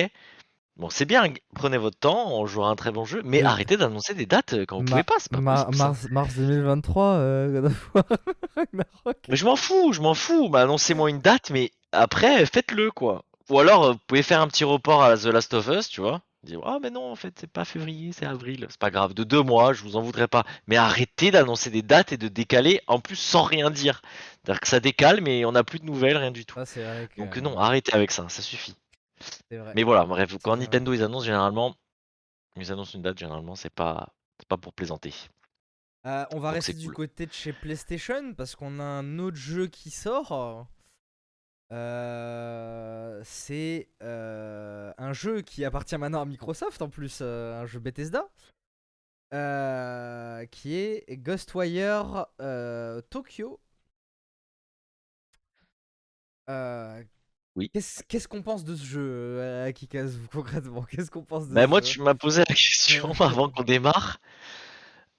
[0.80, 3.46] Bon, c'est bien, prenez votre temps, on jouera un très bon jeu, mais Oui.
[3.46, 7.70] arrêtez d'annoncer des dates euh, quand vous Ma- pouvez pas, Ma- mars, mars 2023, euh.
[8.74, 10.48] Mais je m'en fous, je m'en fous.
[10.50, 13.24] Bah, annoncez-moi une date, mais après, faites-le, quoi.
[13.50, 16.00] Ou alors, euh, vous pouvez faire un petit report à The Last of Us, tu
[16.02, 16.22] vois.
[16.44, 18.66] Dire, ah, mais non, en fait, c'est pas février, c'est avril.
[18.70, 20.46] C'est pas grave, de deux mois, je vous en voudrais pas.
[20.68, 24.02] Mais arrêtez d'annoncer des dates et de décaler, en plus, sans rien dire.
[24.46, 26.56] C'est-à-dire que ça décale, mais on n'a plus de nouvelles, rien du tout.
[26.58, 27.20] Vrai que.
[27.20, 28.76] Donc, non, arrêtez avec ça, ça suffit.
[29.52, 29.74] Vrai.
[29.76, 30.66] Mais voilà, bref, quand vrai.
[30.66, 31.76] Nintendo, ils annoncent généralement,
[32.56, 35.14] ils annoncent une date, généralement, c'est pas, c'est pas pour plaisanter.
[36.06, 36.96] Euh, on va Donc, rester du cool.
[36.96, 40.68] côté de chez PlayStation parce qu'on a un autre jeu qui sort.
[41.72, 48.30] Euh, c'est euh, un jeu qui appartient maintenant à Microsoft en plus, un jeu Bethesda,
[50.52, 52.28] qui est Ghostwire
[53.10, 53.60] Tokyo.
[57.56, 57.72] Oui.
[57.74, 59.02] Qu'est-ce qu'on pense de ce jeu,
[59.40, 60.84] euh, Akikazu, concrètement?
[60.84, 61.82] Qu'est-ce qu'on pense de Bah ce moi jeu?
[61.82, 64.20] tu m'as posé la question avant qu'on démarre.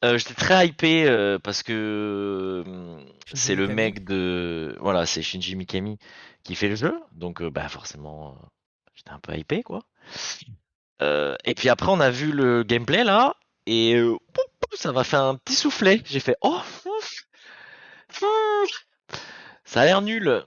[0.05, 3.75] Euh, J'étais très hypé euh, parce que euh, Shinji c'est le Mikami.
[3.75, 5.99] mec de voilà c'est Shinji Mikami
[6.43, 8.39] qui fait le jeu donc bah forcément
[8.95, 9.81] j'étais un peu hypé quoi.
[11.45, 13.35] Et puis après on a vu le gameplay là
[13.67, 14.01] et
[14.75, 16.01] ça m'a fait un petit soufflet.
[16.07, 16.61] J'ai fait oh
[19.65, 20.45] ça a l'air nul.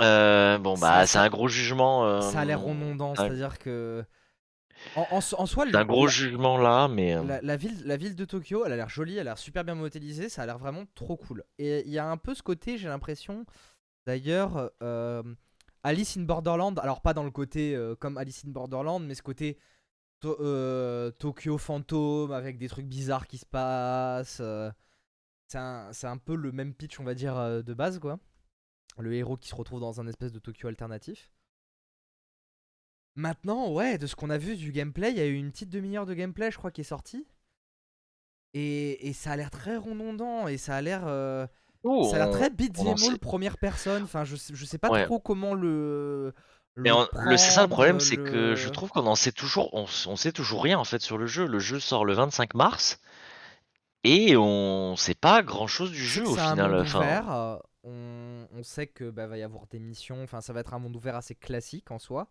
[0.00, 2.06] Euh, bon bah c'est un gros jugement.
[2.06, 4.04] euh, Ça a l'air redondant, un- c'est-à-dire que.
[4.94, 7.56] En, en so- en soi, le- un gros la- jugement là mais euh, La, la
[7.56, 10.28] ville, la ville de Tokyo, elle a l'air jolie, elle a l'air super bien modélisée,
[10.28, 11.44] ça a l'air vraiment trop cool.
[11.58, 13.46] Et il y a un peu ce côté, j'ai l'impression,
[14.06, 15.22] d'ailleurs, euh,
[15.82, 19.58] Alice in Borderland, alors pas dans le côté comme Alice in Borderland, mais ce côté
[20.20, 24.42] To- Tokyo fantôme avec des trucs bizarres qui se passent.
[25.48, 28.18] c'est un, c'est un peu le même pitch, on va dire, de base, quoi.
[28.98, 31.30] Le héros qui se retrouve dans un espèce de Tokyo alternatif.
[33.14, 35.70] Maintenant, ouais, de ce qu'on a vu du gameplay, il y a eu une petite
[35.70, 37.26] demi-heure de gameplay, je crois, qui est sortie.
[38.52, 41.46] Et, et ça a l'air très redondant et ça a l'air euh,
[41.82, 44.02] oh, ça a l'air très beat'em sait- première personne.
[44.04, 45.04] Enfin, je, je sais pas Ouais.
[45.04, 46.32] trop comment le.
[46.76, 49.86] Mais le c'est ça le problème, c'est que je trouve qu'on en sait toujours, on,
[50.06, 51.46] on sait toujours rien en fait sur le jeu.
[51.46, 52.98] Le jeu sort le 25 mars
[54.04, 56.74] et on sait pas grand chose du jeu au final.
[56.80, 57.58] Enfin, ouvert.
[57.86, 60.22] On, on sait que bah, va y avoir des missions.
[60.22, 62.30] Enfin, ça va être un monde ouvert assez classique en soi.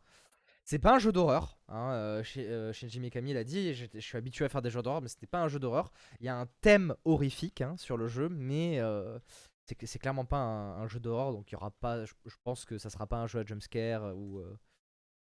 [0.63, 1.57] C'est pas un jeu d'horreur.
[1.67, 4.81] Hein, euh, chez, euh, Shinji Mikami l'a dit, je suis habitué à faire des jeux
[4.81, 5.91] d'horreur, mais c'était pas un jeu d'horreur.
[6.19, 9.19] Il y a un thème horrifique hein, sur le jeu, mais euh,
[9.65, 12.05] c'est clairement pas un, un jeu d'horreur, donc il y aura pas.
[12.05, 14.57] Je, je pense que ça sera pas un jeu à jumpscare ou, euh,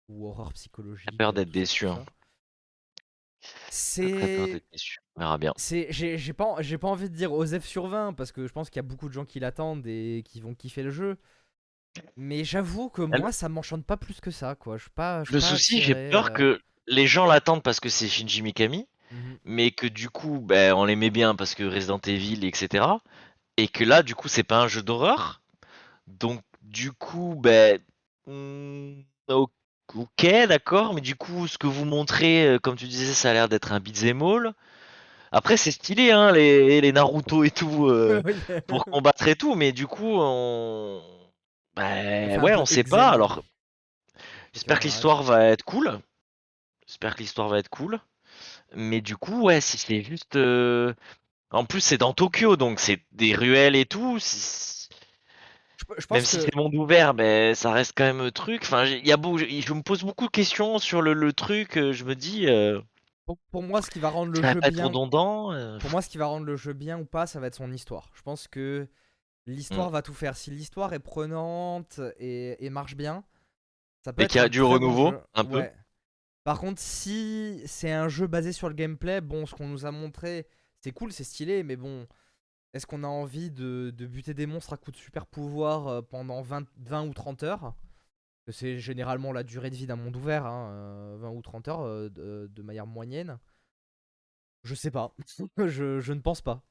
[0.08, 1.08] ou horreur psychologique.
[1.10, 2.04] J'ai peur d'être déçu, hein.
[2.04, 2.04] ça.
[2.04, 3.31] J'ai très peur
[3.68, 4.46] C'est.
[4.46, 4.98] d'être déçu.
[5.16, 5.54] On verra bien.
[5.56, 8.52] C'est, j'ai, j'ai pas, j'ai pas envie de dire Osef sur 20 parce que je
[8.52, 11.18] pense qu'il y a beaucoup de gens qui l'attendent et qui vont kiffer le jeu.
[12.16, 14.76] Mais j'avoue que Elle- moi ça m'enchante pas plus que ça quoi.
[14.78, 15.24] Je suis pas.
[15.24, 18.08] je suis Le pas souci, j'ai peur euh, que les gens l'attendent parce que c'est
[18.08, 19.38] Shinji Mikami, mhm.
[19.44, 23.02] mais que du coup, ben, on l'aimait bien parce que Resident Evil, etc.
[23.58, 25.42] Et que là, du coup, c'est pas un jeu d'horreur.
[26.08, 27.80] Donc, du coup, ben,
[28.26, 29.50] hmm, o-
[29.94, 33.32] ok, d'accord, mais du coup, ce que vous montrez, euh, comme tu disais, ça a
[33.32, 34.52] l'air d'être un beat'em all.
[35.32, 38.22] Après, c'est stylé, hein, les, les Naruto et tout, euh,
[38.68, 41.02] pour combattre et tout, mais du coup, on...
[41.76, 43.42] Un ouais, on sait pas, alors
[44.52, 46.00] j'espère que l'histoire va être cool.
[46.86, 48.00] J'espère que l'histoire va être cool.
[48.74, 50.36] Mais du coup, ouais, si c'est juste...
[50.36, 50.94] euh,
[51.52, 54.18] En plus, c'est dans Tokyo, donc c'est des ruelles et tout.
[54.18, 54.81] si-
[55.98, 58.62] Je, Même si c'est monde ouvert, ben, ça reste quand même un truc.
[58.64, 59.38] Enfin, y a beau...
[59.38, 61.76] je me pose beaucoup de questions sur le, le truc.
[61.76, 62.80] euh, Je me dis, euh,
[63.26, 65.52] pour, pour moi ce qui va rendre le ça va jeu être bien, redondant.
[65.52, 67.56] euh, pour moi ce qui va rendre le jeu bien ou pas, ça va être
[67.56, 68.10] son histoire.
[68.14, 68.88] Je pense que
[69.46, 69.92] l'histoire Mm.
[69.92, 70.36] va tout faire.
[70.36, 73.24] Si l'histoire est prenante et, et marche bien,
[74.04, 75.58] ça peut Et qu'il y a du renouveau, un peu.
[75.58, 75.74] Ouais.
[76.44, 79.92] Par contre, si c'est un jeu basé sur le gameplay, bon, ce qu'on nous a
[79.92, 80.46] montré,
[80.80, 82.06] c'est cool, c'est stylé, mais bon,
[82.74, 86.42] est-ce qu'on a envie de, buter des monstres à coups de super pouvoir euh, pendant
[86.42, 87.74] 20, 20 ou 30 heures?
[88.48, 91.82] C'est généralement la durée de vie d'un monde ouvert, hein, euh, 20 ou 30 heures
[91.82, 93.38] euh, de, manière moyenne.
[94.64, 95.14] Je sais pas,
[95.58, 96.62] je, ne pense pas.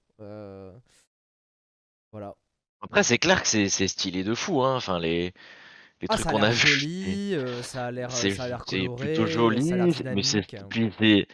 [2.12, 2.36] Voilà.
[2.82, 4.64] Après, c'est clair que c'est stylé de fou.
[4.64, 4.76] Hein.
[4.76, 5.34] Enfin, les,
[6.02, 6.58] les Ah, trucs a qu'on a l'air vus.
[6.58, 10.92] joli, euh, ça a l'air euh, C'est a plutôt joli, a l'air mais c'est puis
[11.00, 11.28] c'est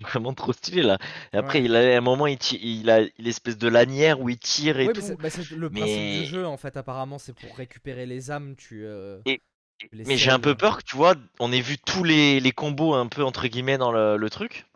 [0.00, 0.98] vraiment trop stylé là.
[1.32, 1.64] Et après, Ouais.
[1.64, 4.80] il a à un moment, il, ti- il a l'espèce de lanière où il tire
[4.80, 5.16] et mais tout.
[5.18, 8.56] bah, c'est le principe du Mais jeu en fait, apparemment, c'est pour récupérer les âmes,
[8.56, 9.40] tu, euh, et-
[9.78, 12.40] tu les mais j'ai un peu peur que tu vois, on ait vu tous les,
[12.40, 14.66] les combos un peu entre guillemets dans le, le truc,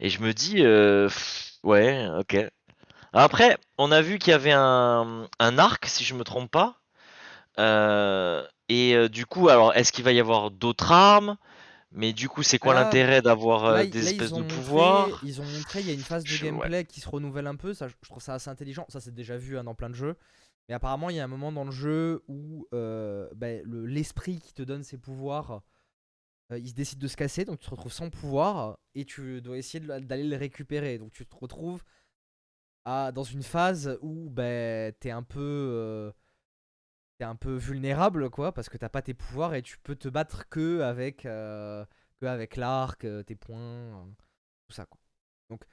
[0.00, 2.36] et je me dis euh, pff, ouais, ok.
[3.14, 6.81] Après, on a vu qu'il y avait un, un arc, si je me trompe pas.
[7.58, 11.36] Euh, et euh, du coup, alors, est-ce qu'il va y avoir d'autres armes?
[11.92, 15.22] Mais du coup, c'est quoi l'intérêt d'avoir euh, des là, espèces de montré, pouvoirs?
[15.22, 16.70] ils ont montré, il y a une phase de ouais.
[16.70, 19.36] gameplay qui se renouvelle un peu, ça, je trouve ça assez intelligent, ça c'est déjà
[19.36, 20.16] vu hein, dans plein de jeux.
[20.68, 24.40] Mais apparemment, il y a un moment dans le jeu où euh, bah, le- l'esprit
[24.40, 25.62] qui te donne ses pouvoirs,
[26.52, 29.42] euh, il se décide de se casser, donc tu te retrouves sans pouvoir et tu
[29.42, 30.98] dois essayer d'aller le récupérer.
[30.98, 31.82] Donc tu te retrouves
[32.84, 36.12] à, dans une phase où bah, t'es un peu
[37.22, 40.08] t'es un peu vulnérable quoi parce que t'as pas tes pouvoirs et tu peux te
[40.08, 41.84] battre que avec euh,
[42.20, 44.04] que avec l'arc, euh, tes points, euh,
[44.68, 45.00] tout ça quoi.
[45.50, 45.64] Donc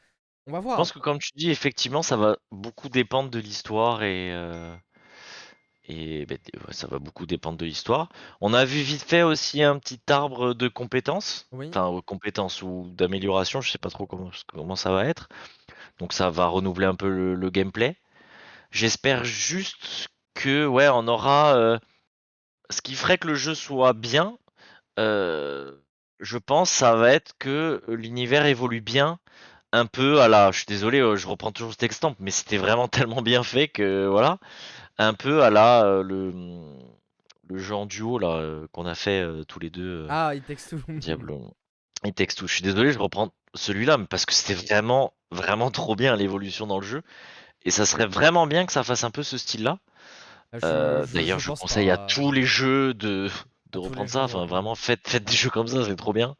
[0.47, 0.77] on va Je voir.
[0.77, 4.73] pense que comme tu dis, effectivement, ça va beaucoup dépendre de l'histoire et, euh,
[5.87, 6.37] et ben,
[6.71, 8.09] ça va beaucoup dépendre de l'histoire.
[8.41, 11.75] On a vu vite fait aussi un petit arbre de compétences, Oui.
[11.75, 15.27] enfin compétences ou d'amélioration, je sais pas trop comment, comment ça va être.
[15.99, 17.97] Donc ça va renouveler un peu le, le gameplay.
[18.71, 21.77] J'espère juste que ouais, on aura euh,
[22.69, 24.37] ce qui ferait que le jeu soit bien.
[24.99, 25.71] euh,
[26.19, 29.19] je pense ça va être que l'univers évolue bien
[29.71, 32.57] un peu à la, je suis désolé, euh, je reprends toujours cet exemple, mais c'était
[32.57, 34.37] vraiment tellement bien fait que voilà,
[34.97, 36.33] un peu à la le
[37.47, 40.91] le jeu en duo là qu'on a fait tous les deux, Ah, il texte tout.
[40.93, 41.53] Diablo
[42.05, 42.47] et Textu.
[42.47, 46.65] Je suis désolé, je reprends celui-là, mais parce que c'était vraiment vraiment trop bien l'évolution
[46.67, 47.01] dans le jeu,
[47.63, 49.79] et ça serait vraiment bien que ça fasse un peu ce style-là.
[50.53, 53.29] Je- Euh, D'ailleurs, je conseille à tous les jeux de
[53.71, 54.19] de reprendre ça.
[54.19, 54.47] jeux, Enfin, ouais.
[54.47, 56.35] vraiment, faites faites des jeux comme ça, c'est trop bien.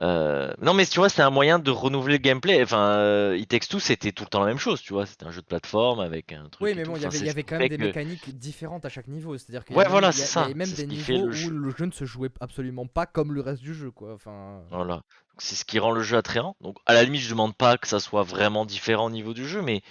[0.00, 2.62] Euh, non, mais tu vois, c'est un moyen de renouveler le gameplay.
[2.62, 5.06] Enfin, euh, It Takes Two, c'était tout le temps la même chose, tu vois.
[5.06, 6.60] C'était un jeu de plateforme avec un truc.
[6.60, 8.88] Oui, mais bon, il y Enfin, avait, y quand même des que- mécaniques différentes à
[8.88, 9.36] chaque niveau.
[9.36, 11.32] C'est-à-dire qu'il y Ouais, a même, voilà, il y y même des niveaux le où
[11.32, 11.50] jeu.
[11.50, 14.14] le jeu ne se jouait absolument pas comme le reste du jeu, quoi.
[14.14, 15.02] Enfin, Voilà.
[15.38, 16.56] C'est ce qui rend le jeu attrayant.
[16.60, 19.46] Donc, à la limite, je demande pas que ça soit vraiment différent au niveau du
[19.48, 19.82] jeu, mais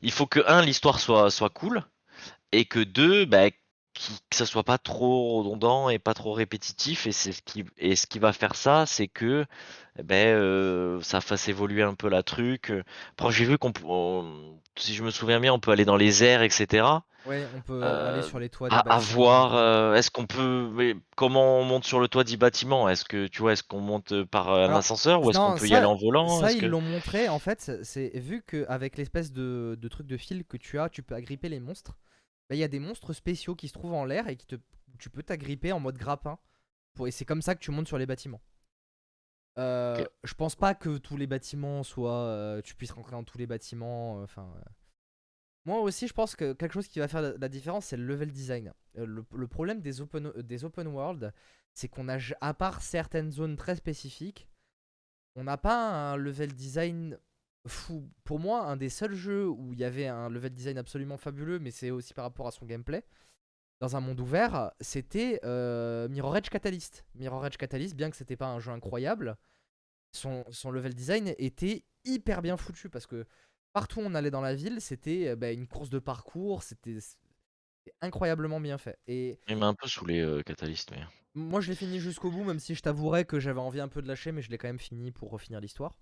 [0.00, 1.84] il faut que, un, l'histoire soit, soit cool,
[2.60, 3.50] et que deux, bah,
[3.94, 7.06] qui- que ça soit pas trop redondant et pas trop répétitif.
[7.06, 9.46] Et c'est ce qui, et ce qui va faire ça, c'est que,
[9.98, 12.72] eh ben, euh, ça fasse évoluer un peu la truc.
[13.12, 16.24] Après, j'ai vu qu'on, on- si je me souviens bien, on peut aller dans les
[16.24, 17.06] airs, etc.
[17.24, 20.94] ouais, on peut Euh, aller sur les toits des À, voir, euh, est-ce qu'on peut,
[21.16, 22.88] comment on monte sur le toit du bâtiment?
[22.88, 25.68] Est-ce que, tu vois, est-ce qu'on monte par un Alors, ascenseur ou est-ce qu'on peut
[25.68, 26.42] y aller en volant?
[26.42, 26.66] ça Est-ce ils que...
[26.68, 27.28] l'ont montré.
[27.28, 30.88] En fait, c'est- c'est vu qu'avec l'espèce de, de truc de fil que tu as,
[30.90, 31.96] tu peux agripper les monstres.
[32.48, 34.56] Bah, Il y a des monstres spéciaux qui se trouvent en l'air et qui te,
[34.98, 36.38] tu peux t'agripper en mode grappin
[36.94, 38.40] pour, et c'est comme ça que tu montes sur les bâtiments.
[39.58, 42.24] Euh, Je pense pas que tous les bâtiments soient.
[42.24, 44.20] euh, tu puisses rentrer dans tous les bâtiments.
[44.20, 44.52] euh, Enfin.
[44.56, 44.70] euh.
[45.64, 48.04] Moi aussi, je pense que quelque chose qui va faire la, la différence, c'est le
[48.06, 48.72] level design.
[48.94, 51.32] Le, le problème des open, des open world,
[51.74, 54.48] c'est qu'on a, à part certaines zones très spécifiques,
[55.34, 57.18] on n'a pas un level design
[57.66, 58.10] fou.
[58.24, 61.58] Pour moi, un des seuls jeux où il y avait un level design absolument fabuleux,
[61.58, 63.04] mais c'est aussi par rapport à son gameplay,
[63.80, 67.04] dans un monde ouvert, c'était euh, Mirror Edge Catalyst.
[67.14, 69.36] Mirror Edge Catalyst, bien que c'était pas un jeu incroyable,
[70.12, 73.26] son, son level design était hyper bien foutu parce que
[73.72, 76.98] partout où on allait dans la ville, c'était euh, bah, une course de parcours, c'était
[78.00, 78.98] incroyablement bien fait.
[79.06, 81.02] Et Il m'a un peu saoulé, euh, Catalyst, mais.
[81.34, 84.00] moi, je l'ai fini jusqu'au bout, même si je t'avouerais que j'avais envie un peu
[84.00, 85.98] de lâcher, mais je l'ai quand même fini pour refinir l'histoire.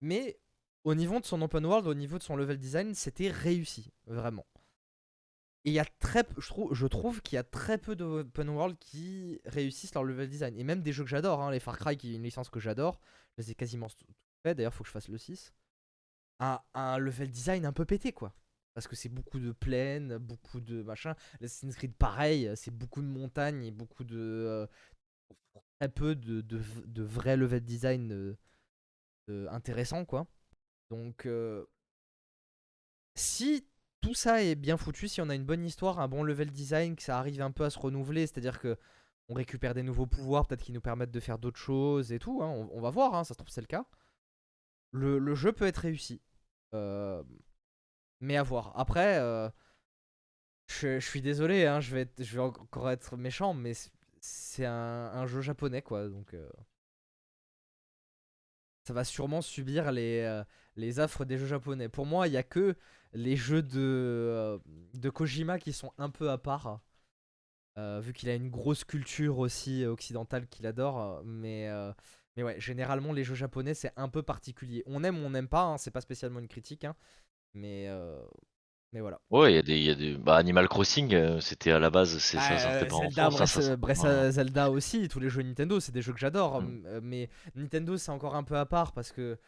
[0.00, 0.40] Mais
[0.84, 4.46] au niveau de son open world, au niveau de son level design, c'était réussi, vraiment.
[5.64, 8.48] Et il y a très je trouve, je trouve qu'il y a très peu d'open
[8.48, 10.56] world qui réussissent leur level design.
[10.58, 12.60] Et même des jeux que j'adore, hein, les Far Cry, qui est une licence que
[12.60, 12.98] j'adore,
[13.36, 14.06] je les ai quasiment tout
[14.42, 15.52] fait, d'ailleurs, faut que je fasse le 6.
[16.40, 18.34] Un, level design un peu pété, quoi.
[18.72, 21.14] Parce que c'est beaucoup de plaines, beaucoup de machin.
[21.40, 24.16] L'Assassin's Creed, pareil, c'est beaucoup de montagnes et beaucoup de.
[24.16, 24.66] euh,
[25.78, 28.36] très peu de, de vrai level design euh,
[29.30, 30.26] euh, intéressant, quoi.
[30.90, 31.64] Donc, euh,
[33.14, 33.66] si
[34.00, 36.96] tout ça est bien foutu, si on a une bonne histoire, un bon level design,
[36.96, 38.76] que ça arrive un peu à se renouveler, c'est-à-dire que
[39.28, 42.42] on récupère des nouveaux pouvoirs, peut-être qui nous permettent de faire d'autres choses et tout,
[42.42, 43.86] hein, on, va voir, hein, ça se trouve c'est le cas.
[44.92, 46.20] Le, jeu peut être réussi.
[46.74, 47.22] Euh,
[48.20, 48.72] mais à voir.
[48.76, 49.48] Après, euh,
[50.66, 53.72] je, suis désolé, hein, je, vais encore être méchant, mais
[54.20, 56.34] c'est- un, jeu japonais, quoi, donc...
[58.84, 60.42] ça va sûrement subir les,
[60.80, 61.88] les affres des jeux japonais.
[61.88, 62.74] Pour moi, il y a que
[63.12, 64.58] les jeux de, euh,
[64.94, 66.80] de Kojima qui sont un peu à part.
[67.78, 71.22] euh, vu qu'il a une grosse culture aussi occidentale qu'il adore.
[71.24, 71.92] Mais, euh,
[72.36, 74.82] mais ouais, généralement, les jeux japonais, c'est un peu particulier.
[74.86, 76.84] On aime ou on n'aime pas, hein, c'est pas spécialement une critique.
[76.84, 76.94] hein,
[77.54, 77.88] mais,
[78.92, 79.20] mais voilà.
[79.30, 80.16] Ouais, il y a des, il y a des...
[80.16, 82.58] Bah, Animal Crossing, euh, c'était à la base, c'est ça
[82.88, 86.60] Zelda, ça, ça aussi, tous les jeux Nintendo, c'est des jeux que j'adore.
[86.60, 87.00] Mm.
[87.02, 89.38] Mais Nintendo, c'est encore un peu à part parce que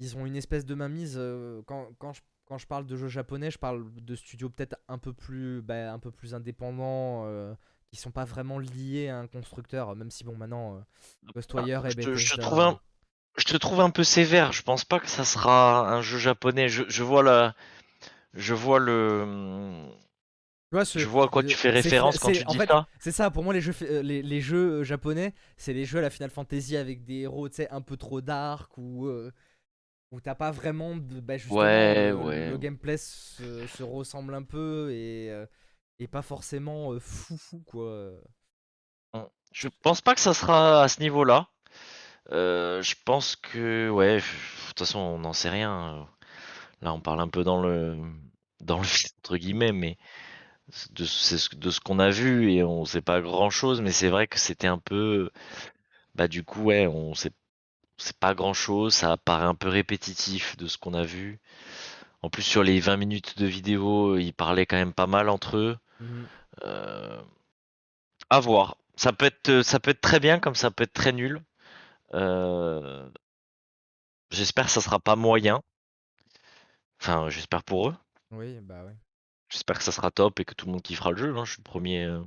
[0.00, 1.14] ils ont une espèce de mainmise.
[1.16, 4.76] euh, quand, quand, je, quand je parle de jeux japonais, je parle de studios peut-être
[4.88, 7.54] un peu plus, bah, un peu plus indépendants, euh,
[7.90, 9.94] qui sont pas vraiment liés à un constructeur.
[9.94, 10.80] Même si bon, maintenant, euh,
[11.34, 12.80] Ghostwire Ah, et je, te, je trouve un...
[13.36, 14.52] je te trouve un peu sévère.
[14.52, 16.68] Je pense pas que ça sera un jeu japonais.
[16.68, 17.54] Je, je vois la...
[18.32, 19.86] Je vois le...
[20.70, 22.86] Tu vois, ce- Je vois à quoi tu fais référence quand tu dis fait, ça.
[23.00, 25.98] C'est ça, pour moi, les jeux, euh, les, les jeux euh, japonais, c'est les jeux
[25.98, 29.32] à la Final Fantasy avec des héros, tu sais, un peu trop dark ou euh,
[30.12, 31.20] où t'as pas vraiment de.
[31.20, 32.42] Bah, justement, Ouais, le, ouais.
[32.42, 35.46] le gameplay se, se ressemble un peu et, euh,
[35.98, 38.12] et pas forcément euh, fou fou, quoi.
[39.52, 41.48] Je pense pas que ça sera à ce niveau-là.
[42.32, 44.22] Euh, je pense que, ouais, de
[44.68, 46.08] toute façon, on n'en sait rien.
[46.82, 47.96] Là, on parle un peu dans le,
[48.60, 48.86] dans le
[49.20, 49.98] entre guillemets, mais
[50.92, 54.08] de, c'est ce- de ce qu'on a vu et on sait pas grand-chose, mais c'est
[54.10, 55.30] vrai que c'était un peu,
[56.14, 57.32] bah, du coup, ouais, on sait,
[58.00, 61.38] c'est pas grand-chose, ça paraît un peu répétitif de ce qu'on a vu.
[62.22, 65.56] En plus, sur les 20 minutes de vidéo, ils parlaient quand même pas mal entre
[65.56, 65.78] eux.
[66.00, 66.26] Mhm.
[66.64, 67.22] Euh,
[68.30, 68.76] à voir.
[68.96, 71.42] Ça peut être, ça peut être très bien comme ça peut être très nul.
[72.14, 73.08] Euh,
[74.30, 75.62] j'espère que ça sera pas moyen.
[77.00, 77.96] Enfin, j'espère pour eux.
[78.30, 78.96] Oui, bah ouais.
[79.48, 81.36] J'espère que ça sera top et que tout le monde kiffera le jeu.
[81.36, 81.44] hein.
[81.44, 82.22] Je suis le premier euh,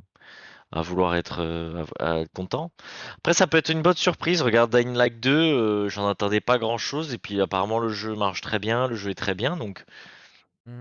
[0.73, 2.71] à vouloir être, euh, à, à être content.
[3.19, 4.41] Après, ça peut être une bonne surprise.
[4.41, 7.13] Regarde Dying Light 2, euh, j'en attendais pas grand chose.
[7.13, 8.87] Et puis apparemment, le jeu marche très bien.
[8.87, 9.57] Le jeu est très bien.
[9.57, 9.85] Donc
[10.65, 10.79] Mhm.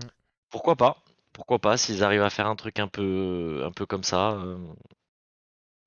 [0.49, 0.97] pourquoi pas?
[1.33, 4.31] Pourquoi pas s'ils arrivent à faire un truc un peu, un peu comme ça.
[4.33, 4.57] euh,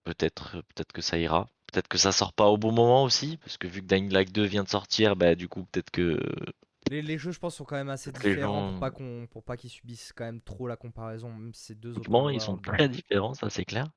[0.04, 1.48] peut-être, peut-être que ça ira.
[1.72, 3.36] Peut-être que ça sort pas au bon moment aussi.
[3.38, 6.18] Parce que vu que Dying Light 2 vient de sortir, bah du coup, peut-être que
[6.90, 9.44] Les, les jeux, je pense, sont quand même assez différents gens- pour pas qu'on pour
[9.44, 12.40] pas qu'ils subissent quand même trop la comparaison, même si c'est deux open Techniquement, ils
[12.40, 12.64] sont world.
[12.64, 13.88] très différents, ça c'est clair.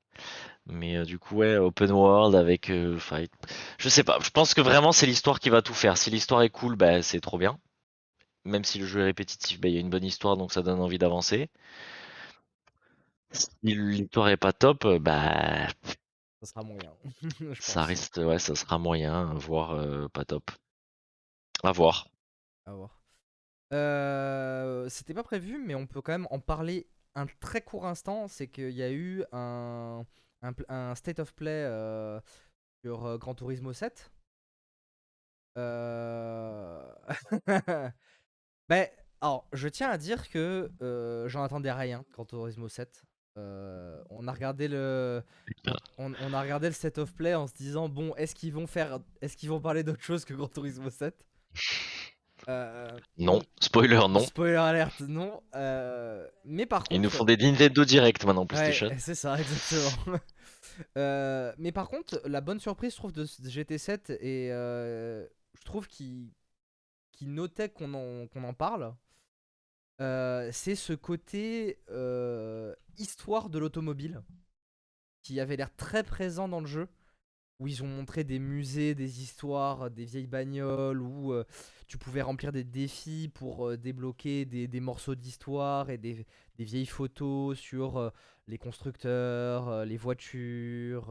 [0.66, 2.98] Mais euh, du coup, ouais, open world avec, euh,
[3.78, 4.18] je sais pas.
[4.22, 5.98] Je pense que vraiment c'est l'histoire qui va tout faire.
[5.98, 7.58] Si l'histoire est cool, bah c'est trop bien.
[8.46, 10.62] Même si le jeu est répétitif, bah il y a une bonne histoire, donc ça
[10.62, 11.50] donne envie d'avancer.
[13.32, 15.66] Si l'histoire est pas top, euh, bah
[16.42, 16.92] Ça sera moyen.
[17.60, 20.50] ça reste, ouais, ça sera moyen, voire euh, pas top.
[21.62, 22.06] À voir.
[22.66, 23.02] À voir.
[23.72, 28.28] Euh, C'était pas prévu, mais on peut quand même en parler un très court instant.
[28.28, 30.04] C'est qu'il y a eu un,
[30.42, 32.20] un, state of play euh,
[32.84, 34.10] sur euh, Gran Turismo 7.
[35.58, 36.92] Euh...
[38.68, 38.88] ben,
[39.20, 43.02] alors, je tiens à dire que euh, j'en attendais rien, Gran Turismo 7.
[43.38, 45.22] Euh, on a regardé le,
[45.98, 48.66] on, on a regardé le set of play en se disant bon, est-ce qu'ils vont
[48.66, 51.14] faire, est-ce qu'ils vont parler d'autre chose que Gran Turismo 7
[52.50, 54.20] Euh, Non, spoiler, non.
[54.20, 55.42] Spoiler alert, non.
[55.54, 56.92] Euh, mais par contre.
[56.92, 58.88] Ils nous font des Nintendo Direct maintenant, PlayStation.
[58.88, 60.18] Ouais, c'est ça, exactement.
[60.96, 65.88] Euh, mais par contre, la bonne surprise, je trouve, de ce GT7, et je trouve
[65.88, 66.30] qu'il
[67.12, 68.94] qui notait qu'on en, en parle,
[69.98, 71.80] c'est ce côté
[72.96, 74.22] histoire de l'automobile
[75.22, 76.88] qui avait l'air très présent dans le jeu
[77.60, 81.44] où ils ont montré des musées, des histoires, des vieilles bagnoles, où euh,
[81.86, 86.64] tu pouvais remplir des défis pour euh, débloquer des, des morceaux d'histoire et des, des
[86.64, 88.10] vieilles photos sur euh,
[88.48, 91.06] les constructeurs, les voitures,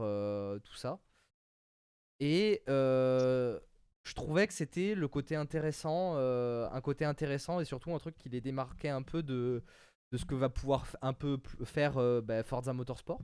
[0.62, 1.00] tout ça.
[2.18, 8.18] Et je trouvais que c'était le côté intéressant, un côté intéressant et surtout un truc
[8.18, 9.62] qui les démarquait un peu de,
[10.12, 13.22] de ce que va pouvoir un peu faire bah, Forza Motorsport.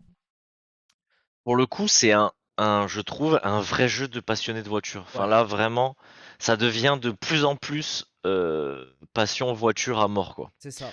[1.45, 5.03] Pour le coup, c'est un, un, je trouve, un vrai jeu de passionné de voiture.
[5.07, 5.97] Enfin là, vraiment,
[6.39, 10.51] ça devient de plus en plus euh, passion voiture à mort, quoi.
[10.59, 10.91] C'est ça.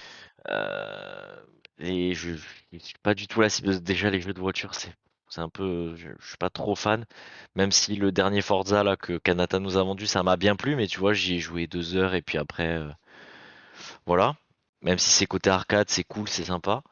[0.50, 1.36] Euh,
[1.80, 2.36] et je,
[2.72, 3.82] je suis pas du tout la cible.
[3.82, 4.94] Déjà, les jeux de voiture, c'est,
[5.30, 7.06] c'est un peu, je, je suis pas trop fan.
[7.56, 10.76] Même si le dernier Forza là que Kanata nous a vendu, ça m'a bien plu,
[10.76, 12.90] mais tu vois, j'y ai joué deux heures et puis après, euh,
[14.06, 14.36] voilà.
[14.82, 16.84] Même si c'est côté arcade, c'est cool, c'est sympa.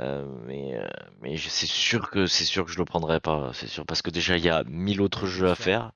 [0.00, 0.86] Euh, mais euh,
[1.22, 4.10] mais c'est sûr que c'est sûr que je le prendrai pas, c'est sûr parce que
[4.10, 5.92] déjà il y a mille autres jeux à faire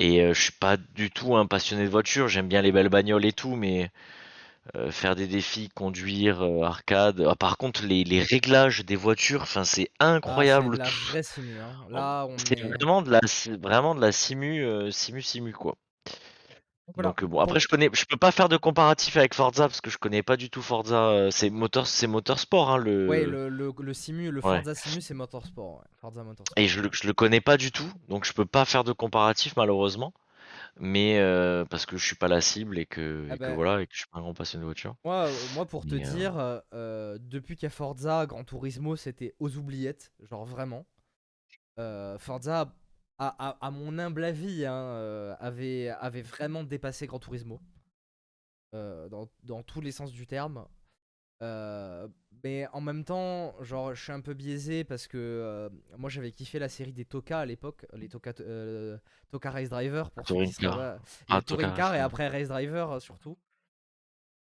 [0.00, 2.26] et euh, je suis pas du tout un passionné de voiture.
[2.28, 3.90] J'aime bien les belles bagnoles et tout, mais
[4.76, 7.24] euh, faire des défis, conduire, euh, arcade.
[7.28, 9.90] Ah, par contre, les, les réglages des voitures, enfin c'est
[10.22, 10.78] Ah, c'est de incroyable.
[10.78, 11.60] la vraie simu.
[11.60, 11.86] Hein.
[11.90, 12.80] On- Là, on C'est est.
[12.80, 13.20] vraiment de la
[13.58, 15.76] vraiment de la simu euh, simu simu quoi.
[16.94, 17.10] Voilà.
[17.10, 19.80] Donc euh, bon, après je connais, je peux pas faire de comparatif avec Forza parce
[19.80, 21.08] que je connais pas du tout Forza.
[21.10, 23.06] euh, c'est moteur, c'est motorsport hein, le.
[23.08, 24.62] Ouais, le, le, le simu, le Ouais.
[24.62, 25.78] Forza Simu, c'est Motorsport.
[25.78, 25.84] ouais.
[26.00, 26.56] Forza Motorsport.
[26.62, 28.92] Et je, le- je le connais pas du tout, donc je peux pas faire de
[28.92, 30.12] comparatif malheureusement.
[30.78, 33.54] Mais euh, parce que je suis pas la cible et que, Ah et que bah,
[33.54, 34.96] voilà et que je suis pas un grand passionné de voiture.
[35.04, 39.34] moi, moi, pour te euh, dire, euh, depuis qu'il y a Forza, Gran Turismo, c'était
[39.38, 40.12] aux oubliettes.
[40.20, 40.86] Genre vraiment.
[42.18, 42.72] Forza,
[43.20, 47.60] à, à- à mon humble avis, hein, euh, avait, avait vraiment dépassé Gran Turismo.
[48.74, 50.66] euh, dans, dans tous les sens du terme.
[51.42, 52.06] Euh,
[52.44, 56.58] mais en même temps, genre, je suis un peu biaisé parce que moi j'avais kiffé
[56.58, 58.32] la série des Toka à l'époque, les Toka,
[59.30, 60.78] Toka Race Driver pour qui Touring Car.
[61.28, 62.04] Ah, Touring Car Race et Driver.
[62.04, 63.38] après Race Driver surtout,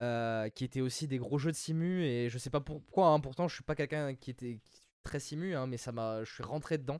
[0.01, 3.19] euh, qui étaient aussi des gros jeux de simu et je sais pas pourquoi, hein,
[3.19, 4.59] pourtant je suis pas quelqu'un qui était
[5.03, 6.99] très simu, hein, mais ça m'a, je suis rentré dedans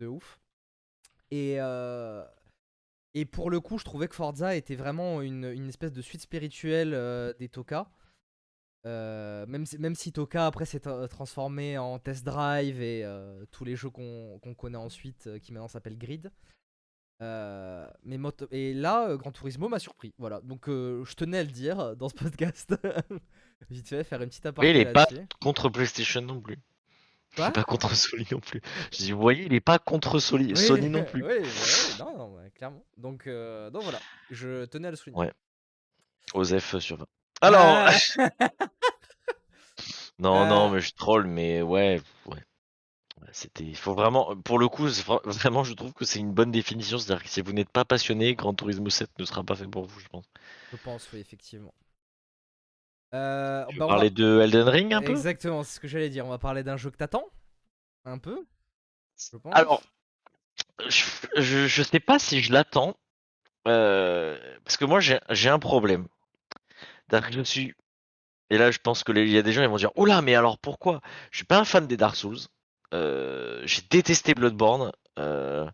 [0.00, 0.40] de ouf.
[1.30, 2.24] Et euh,
[3.14, 6.20] et pour le coup, je trouvais que Forza était vraiment une, une espèce de suite
[6.22, 7.88] spirituelle euh, des Toka.
[8.86, 13.04] Euh, même, si, même si Toka après s'est tra- transformé en Test Drive et
[13.50, 16.30] tous les jeux qu'on qu'on connaît ensuite qui maintenant s'appellent Grid.
[17.20, 18.18] Mais
[18.50, 20.14] et là, Gran Turismo m'a surpris.
[20.18, 22.74] Voilà, donc je tenais à le dire dans ce podcast.
[23.68, 26.58] Vite fait, faire une petite Oui, il aparté est pas contre PlayStation non plus.
[27.32, 28.60] Il Quoi est pas contre Sony non plus.
[28.92, 31.24] Je dis, vous voyez, il est pas contre Sony, Oui, Sony non plus.
[31.24, 31.48] oui, oui,
[31.98, 32.84] non, non, ouais, clairement.
[32.96, 34.00] Donc, euh, donc voilà,
[34.30, 35.20] je tenais à le souligner.
[35.22, 35.32] Ouais.
[36.34, 37.06] Osef sur 20.
[37.42, 37.90] Alors, Ah
[40.18, 42.36] non, non, Euh, mais je troll, mais ouais, ouais.
[43.20, 44.86] Ouais, C'était, il faut vraiment, pour le coup,
[45.24, 46.98] vraiment, je trouve que c'est une bonne définition.
[46.98, 49.84] C'est-à-dire que si vous n'êtes pas passionné, Gran Turismo 7 ne sera pas fait pour
[49.86, 50.24] vous, je pense.
[50.72, 51.74] je pense, oui, effectivement.
[53.12, 55.10] Euh, Tu bah, on va- parler de Elden Ring un peu?
[55.10, 56.26] Exactement, c'est ce que j'allais dire.
[56.26, 57.26] On va parler d'un jeu que t'attends
[58.04, 58.46] Un peu
[59.18, 59.54] Je pense.
[59.54, 59.82] Alors,
[60.88, 61.04] je,
[61.36, 62.96] je, je sais pas si je l'attends,
[63.68, 66.06] euh, parce que moi j'ai un problème.
[67.10, 67.74] Que je suis,
[68.50, 70.22] et là je pense que les- il y a des gens ils vont dire, oula,
[70.22, 71.00] mais alors pourquoi?
[71.32, 72.38] Je suis pas un fan des Dark Souls.
[72.94, 74.92] Euh, j'ai détesté Bloodborne.
[75.18, 75.68] euh,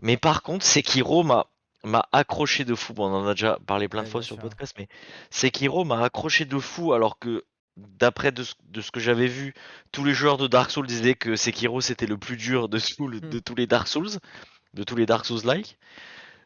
[0.00, 1.46] mais par contre, Sekiro m'a
[1.84, 2.92] m'a accroché de fou.
[2.94, 4.88] Bon, on en a déjà parlé plein de Ouais, fois sur le podcast, mais
[5.30, 7.44] Sekiro m'a accroché de fou alors que
[7.76, 9.54] d'après de, ce- de ce que j'avais vu,
[9.92, 13.06] tous les joueurs de Dark Souls disaient que Sekiro c'était le plus dur de, tous
[13.08, 13.40] le- de Hmm.
[13.40, 14.10] tous les Dark Souls,
[14.74, 15.78] de tous les Dark Souls-like.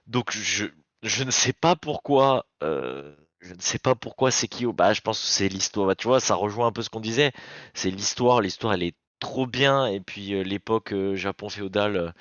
[0.06, 0.66] Donc je,
[1.02, 4.72] je ne sais pas pourquoi, euh, je ne sais pas pourquoi Sekiro.
[4.72, 5.86] Bah, je pense que c'est l'histoire.
[5.88, 7.32] Bah, tu vois, ça rejoint un peu ce qu'on disait.
[7.74, 8.40] C'est l'histoire.
[8.40, 9.86] L'histoire, elle est trop bien.
[9.86, 12.14] Et puis euh, l'époque euh, Japon féodal,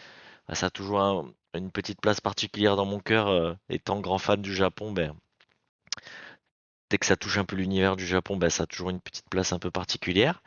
[0.48, 3.28] bah, ça a toujours un- une petite place particulière dans mon cœur.
[3.30, 5.14] euh, étant grand fan du Japon, ben,
[6.90, 9.30] dès que ça touche un peu l'univers du Japon, ben, ça a toujours une petite
[9.30, 10.42] place un peu particulière.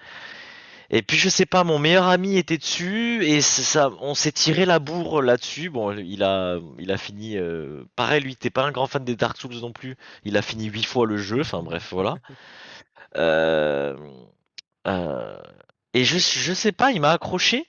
[0.91, 4.67] Et puis je sais pas, mon meilleur ami était dessus et ça, on s'est tiré
[4.67, 5.71] la bourre là-dessus.
[5.71, 7.37] Bon, il a, il a fini.
[7.39, 9.97] euh, pareil, lui, t'es pas un grand fan des Dark Souls non plus.
[10.25, 11.41] Il a fini huit fois le jeu.
[11.43, 12.17] Enfin bref, voilà.
[13.17, 13.97] Euh,
[14.87, 15.39] euh,
[15.95, 17.67] Et je, je sais pas, il m'a accroché.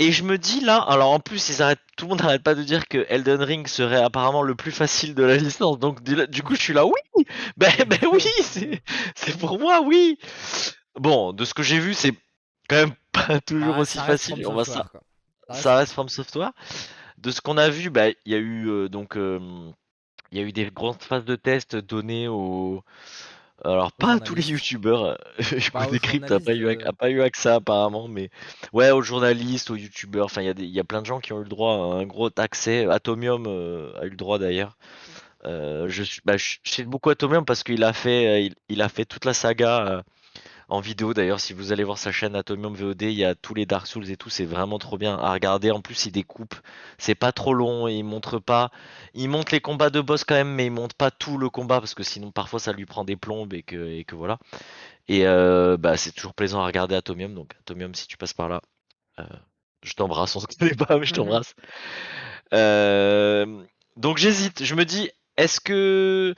[0.00, 2.54] Et je me dis là, alors en plus, ils arrêtent, tout le monde n'arrête pas
[2.54, 5.78] de dire que Elden Ring serait apparemment le plus facile de la licence.
[5.78, 7.24] Donc du, coup, je suis là, oui,
[7.56, 10.18] ben, ben oui, c'est, pour moi, oui.
[10.94, 12.12] Bon, de ce que j'ai vu, c'est
[12.68, 14.46] quand même pas toujours Ah, aussi facile.
[14.46, 15.02] On va ça, quoi.
[15.48, 16.52] Ça reste ça reste From Software.
[17.16, 19.40] De ce qu'on a vu, bah, il y a eu euh, donc, euh,
[20.30, 22.84] il y a eu des grandes phases de test données aux
[23.64, 27.08] alors pas tous les youtubeurs, je Bah, aux connais Crypt a pas eu euh, pas
[27.24, 28.30] accès apparemment, mais
[28.72, 31.40] ouais aux journalistes, aux youtubeurs, enfin il y a y plein de gens qui ont
[31.40, 32.86] eu le droit à un gros accès.
[32.86, 34.76] Atomium euh, a eu le droit d'ailleurs.
[35.44, 38.54] Euh, je suis, bah, je je sais beaucoup Atomium parce qu'il a fait, euh, il,
[38.68, 40.02] il a fait toute la saga euh,
[40.68, 41.14] en vidéo.
[41.14, 43.86] D'ailleurs, si vous allez voir sa chaîne Atomium VOD, il y a tous les Dark
[43.86, 45.70] Souls et tout, c'est vraiment trop bien à regarder.
[45.70, 46.54] En plus, il découpe,
[46.98, 48.70] c'est pas trop long, et il montre pas,
[49.14, 51.80] il montre les combats de boss quand même, mais il montre pas tout le combat
[51.80, 54.38] parce que sinon parfois ça lui prend des plombes et que, et que voilà.
[55.08, 58.48] Et euh, bah c'est toujours plaisant à regarder Atomium, donc Atomium si tu passes par
[58.48, 58.60] là,
[59.18, 59.24] euh,
[59.82, 61.54] je t'embrasse, on se connaît pas, mais je t'embrasse.
[62.54, 63.64] Euh,
[63.96, 66.34] donc j'hésite, je me dis, est-ce que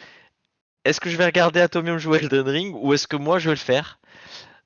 [0.85, 3.55] est-ce que je vais regarder Atomium jouer Elden Ring ou est-ce que moi je vais
[3.55, 4.00] le faire?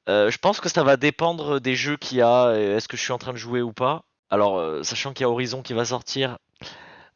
[0.08, 3.02] Euh, je pense que ça va dépendre des jeux qu'il y a, est-ce que je
[3.02, 4.04] suis en train de jouer ou pas.
[4.30, 6.38] Alors, euh, sachant qu'il y a Horizon qui va sortir,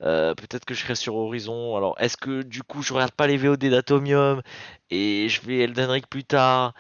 [0.03, 1.77] euh, peut-être que je serai sur Horizon.
[1.77, 4.43] Alors, est-ce que du coup je regarde pas les VOD d'Atomium
[4.91, 6.75] et je vais Elden Ring plus tard?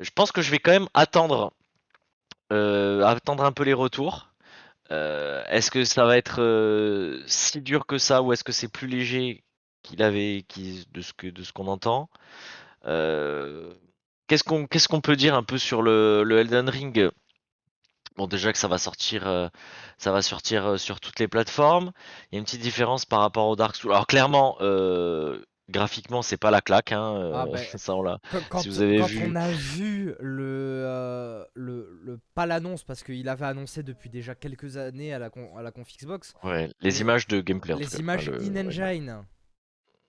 [0.00, 1.52] Je pense que je vais quand même attendre,
[2.50, 4.30] attendre un peu les retours.
[4.90, 9.44] Est-ce que ça va être si dur que ça ou est-ce que c'est plus léger
[9.82, 10.44] qu'il avait,
[10.92, 12.08] de ce qu'on entend?
[14.32, 17.10] Qu'est-ce qu'on, peut dire un peu sur le, le Elden Ring?
[18.16, 19.48] Bon, déjà que ça va sortir, euh,
[19.98, 21.92] ça va sortir euh, sur toutes les plateformes.
[22.30, 23.92] Il y a une petite différence par rapport au Dark Souls.
[23.92, 28.20] Alors clairement, euh, graphiquement, c'est pas la claque, hein, Ah euh, ben, ça on l'a.
[28.48, 33.02] quand, Si vous avez quand vu, on a vu le, le, le- pas l'annonce parce
[33.02, 36.70] qu'il avait annoncé depuis déjà quelques années à la, con- à la conf Xbox, ouais,
[36.80, 37.98] les images de gameplay en tout les cas.
[37.98, 38.92] images le- ouais.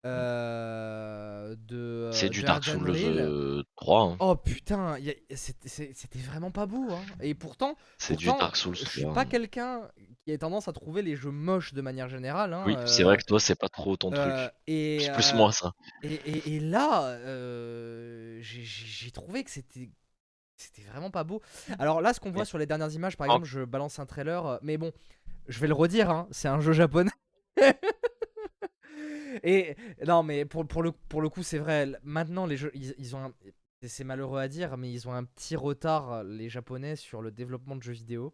[0.05, 4.17] Euh, de, C'est euh, du Dark Souls Ring, euh, 3, hein.
[4.19, 4.97] oh putain,
[5.35, 6.87] c'était vraiment pas beau.
[6.91, 7.01] Hein.
[7.21, 9.13] Et pourtant, C'est du Dark Souls je suis 3.
[9.13, 9.81] pas quelqu'un
[10.25, 12.53] qui a tendance à trouver les jeux moches de manière générale.
[12.53, 14.53] Hein, Oui, c'est vrai euh, que toi, c'est pas trop ton euh, truc.
[14.67, 15.73] et, C'est plus euh, moi ça.
[16.03, 19.89] et, et- et là, euh, j'ai- trouvé que c'était
[20.55, 21.41] c'était vraiment pas beau.
[21.79, 24.05] Alors là, ce qu'on voit sur les dernières images, par en- exemple, je balance un
[24.05, 24.91] trailer, euh, mais bon,
[25.47, 27.11] je vais le redire, c'est un jeu japonais.
[29.43, 29.75] Et
[30.05, 33.15] non, mais pour, pour, le, pour le coup, c'est vrai, maintenant, les jeux, ils, ils
[33.15, 33.33] ont un-
[33.85, 37.75] C'est malheureux à dire, mais ils ont un petit retard, les Japonais, sur le développement
[37.75, 38.33] de jeux vidéo.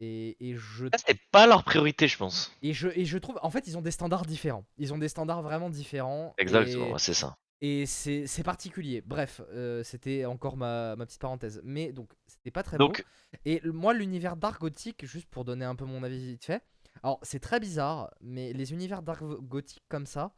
[0.00, 2.52] Et, et je Ça, c'est pas leur priorité, je pense.
[2.62, 4.66] et je, et je trouve, en fait, ils ont des standards différents.
[4.78, 6.36] Ils ont des standards vraiment différents.
[6.38, 7.38] Exactement, Et, c'est ça.
[7.62, 9.02] et c'est c'est particulier.
[9.02, 11.60] Bref, euh, c'était encore ma, ma petite parenthèse.
[11.64, 13.06] Mais donc, c'était pas très Donc, beau.
[13.44, 16.62] Et moi, l'univers Dark Gothic, juste pour donner un peu mon avis vite fait.
[17.02, 20.32] Alors, c'est très bizarre, mais les univers Dark Gothic comme ça,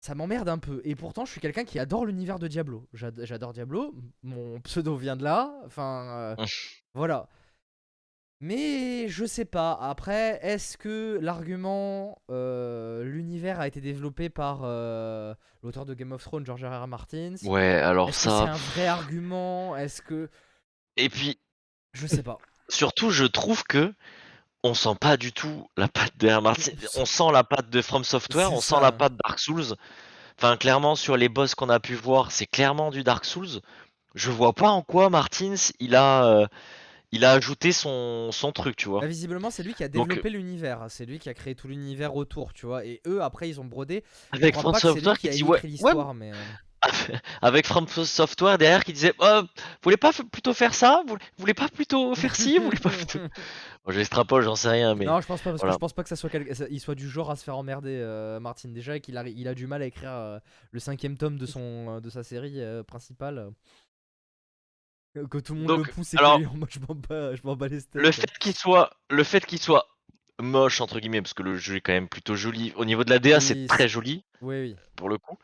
[0.00, 0.80] ça m'emmerde un peu.
[0.84, 2.86] Et pourtant, je suis quelqu'un qui adore l'univers de Diablo.
[2.92, 3.94] J'ad- J'adore Diablo.
[4.22, 5.52] Mon pseudo vient de là.
[5.64, 6.44] Enfin, euh,
[6.94, 7.28] voilà.
[8.40, 9.72] Mais je sais pas.
[9.80, 16.22] Après, est-ce que l'argument, euh, l'univers a été développé par euh, l'auteur de Game of
[16.22, 16.82] Thrones, George R.
[16.82, 16.86] R.
[16.86, 18.52] Martin ouais, alors Est-ce que c'est ça.
[18.52, 19.74] un vrai argument?
[19.76, 20.28] Est-ce que.
[20.96, 21.38] Et puis,
[21.94, 22.36] Je sais pas.
[22.68, 23.94] surtout, je trouve que
[24.64, 26.36] on sent pas du tout la patte de.
[26.40, 26.72] Martin.
[26.96, 29.76] On sent la patte de From Software, on sent la patte Dark Souls.
[30.38, 33.60] Enfin, clairement, sur les boss qu'on a pu voir, c'est clairement du Dark Souls.
[34.14, 36.46] Je vois pas en quoi Martins, il a, euh,
[37.12, 39.06] il a ajouté son, son truc, tu Bah, vois.
[39.06, 40.86] visiblement, c'est lui qui a développé l'univers.
[40.88, 42.84] C'est lui qui a créé tout l'univers autour, tu vois.
[42.84, 44.02] Et eux, après, ils ont brodé.
[44.32, 46.32] Avec From Software qui dit écrit ouais, mais.
[47.42, 49.48] avec From Software derrière qui disait, oh, vous
[49.82, 51.02] voulez pas plutôt faire ça?
[51.06, 52.58] Vous voulez pas plutôt faire ci?
[52.58, 53.18] Vous voulez pas plutôt...
[53.84, 56.02] Bon, j'extrapole, j'en sais rien, mais Non, je pense pas parce que je pense pas
[56.02, 58.70] que ça soit quel- ça- il soit du genre à se faire emmerder euh, Martin
[58.70, 60.38] déjà et qu'il a il a du mal à écrire euh,
[60.70, 63.50] le cinquième tome de son euh, de sa série euh, principale
[65.30, 67.34] que tout le monde Donc, le pousse et alors, que lui, moi je m'en bats
[67.34, 68.02] je m'en bats les steaks.
[68.02, 69.86] Le fait qu'il soit, le fait qu'il soit
[70.40, 72.72] moche entre guillemets, parce que le jeu est quand même plutôt joli.
[72.76, 74.76] Au niveau de la DA, Oui, c'est très joli Oui oui.
[74.96, 75.38] pour le coup.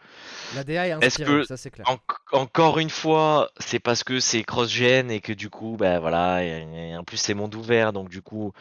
[0.50, 1.86] La DA est inspirée, que ça c'est clair.
[1.86, 1.98] en-
[2.32, 6.90] encore une fois, c'est parce que c'est cross-gen et que du coup, bah voilà, et,
[6.90, 8.52] et en plus c'est monde ouvert, donc du coup,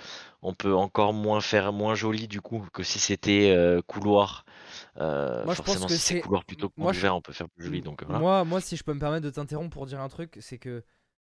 [0.42, 4.46] on peut encore moins faire moins joli du coup que si c'était euh, couloir.
[4.98, 7.16] Euh, Moi je pense forcément, que si c'est couloir plutôt que moi monde je- ouvert,
[7.16, 7.82] on peut faire plus joli.
[7.82, 8.20] Donc voilà.
[8.20, 10.84] Moi, moi, si je peux me permettre de t'interrompre pour dire un truc, c'est que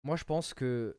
[0.03, 0.97] moi, je pense que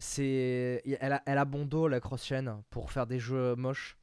[0.00, 3.98] c'est, elle a, elle a bon dos la cross-chain pour faire des jeux moches.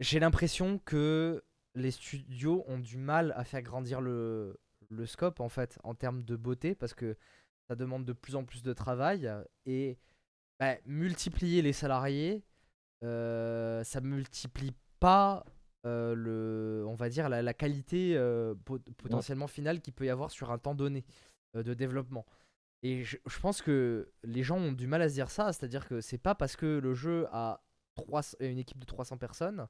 [0.00, 1.44] J'ai l'impression que
[1.74, 6.22] les studios ont du mal à faire grandir le, le scope en fait en termes
[6.22, 7.16] de beauté parce que
[7.68, 9.30] ça demande de plus en plus de travail
[9.66, 9.98] et
[10.58, 12.42] bah, multiplier les salariés,
[13.04, 15.44] euh, ça multiplie pas
[15.86, 18.54] euh, le, on va dire la, qualité euh,
[18.98, 21.04] potentiellement finale qu'il peut y avoir sur un temps donné
[21.54, 22.26] de développement.
[22.82, 26.00] Et je, pense que les gens ont du mal à se dire ça, c'est-à-dire que
[26.00, 27.62] c'est pas parce que le jeu a
[28.40, 29.68] une équipe de 300 personnes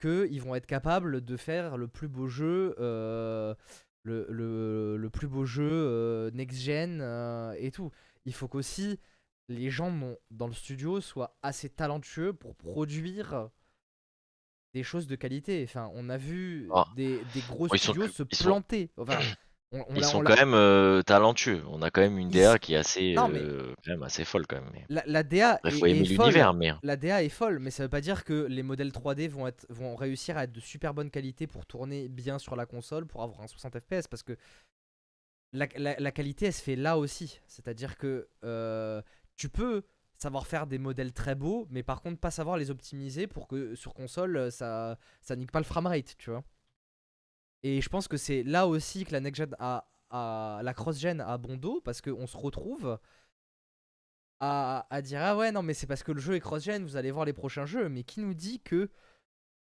[0.00, 3.56] qu'ils vont être capables de faire le plus beau jeu, le,
[4.04, 7.00] le, plus beau jeu next-gen
[7.58, 7.90] et tout.
[8.26, 9.00] Il faut qu'aussi
[9.48, 13.48] les gens dans le studio soient assez talentueux pour produire
[14.74, 15.64] des choses de qualité.
[15.64, 16.86] Enfin, on a vu ah.
[16.96, 18.90] des, gros studios se planter.
[19.94, 21.62] Ils sont quand même euh, talentueux.
[21.70, 24.60] On a quand même une DA qui est assez, euh, quand même assez folle quand
[24.60, 24.70] même.
[24.88, 26.56] La, DA est, folle.
[26.56, 26.72] Mais...
[26.82, 29.66] La DA est folle, mais ça veut pas dire que les modèles 3D vont, être,
[29.68, 33.22] vont réussir à être de super bonne qualité pour tourner bien sur la console, pour
[33.22, 34.36] avoir un 60 FPS, parce que
[35.52, 35.66] la,
[36.12, 37.40] qualité, elle se fait là aussi.
[37.46, 39.00] C'est-à-dire que euh,
[39.36, 39.82] tu peux
[40.18, 43.74] savoir faire des modèles très beaux, mais par contre pas savoir les optimiser pour que
[43.74, 46.42] sur console ça ça nique pas le framerate, tu vois.
[47.66, 49.88] Et je pense que c'est là aussi que la next gen a,
[50.62, 52.96] la cross gen a bon dos parce qu'on se retrouve
[54.38, 56.84] à, à, dire ah ouais non mais c'est parce que le jeu est cross gen,
[56.84, 58.88] vous allez voir les prochains jeux, mais qui nous dit que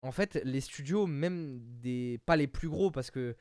[0.02, 3.38] en fait les studios même des pas les plus gros parce que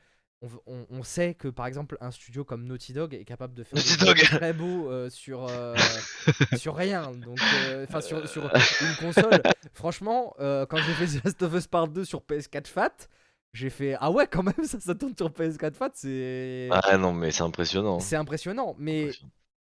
[0.65, 4.21] on, sait que par exemple un studio comme Naughty Dog est capable de faire des
[4.23, 5.75] très beau euh, sur euh,
[6.57, 7.11] sur rien.
[7.11, 9.41] Donc euh, enfin sur, sur, une console.
[9.73, 13.07] Franchement quand j'ai fait The Last of Us Part 2 sur PS4 Fat
[13.53, 17.13] j'ai fait ah ouais quand même ça ça tourne sur PS4 Fat c'est ah non
[17.13, 19.11] mais c'est impressionnant c'est impressionnant mais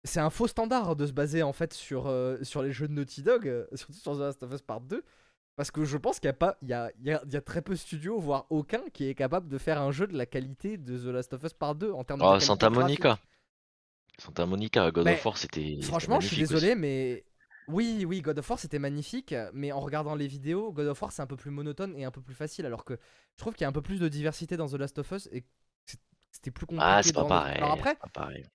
[0.05, 2.13] c'est un faux standard de se baser en fait sur
[2.43, 5.05] sur les jeux de Naughty Dog surtout sur The Last of Us Part 2
[5.57, 7.37] parce que je pense qu'il y a pas, il y a, il y, a, y
[7.37, 10.17] a, très peu de studios, voire aucun, qui est capable de faire un jeu de
[10.17, 13.19] la qualité de The Last of Us par deux en termes oh, de Santa Monica.
[14.19, 15.79] Santa Monica, God of War, c'était.
[15.83, 17.25] Franchement, je suis désolé, mais
[17.69, 21.13] oui, oui, God of War c'était magnifique, mais en regardant les vidéos, God of War
[21.13, 22.99] c'est un peu plus monotone et un peu plus facile, alors que
[23.37, 25.29] je trouve qu'il y a un peu plus de diversité dans The Last of Us
[25.33, 25.45] et
[26.33, 26.87] c'était plus compliqué.
[26.87, 27.57] Ah, c'est pas, pareil.
[27.59, 28.47] Alors après, pas pareil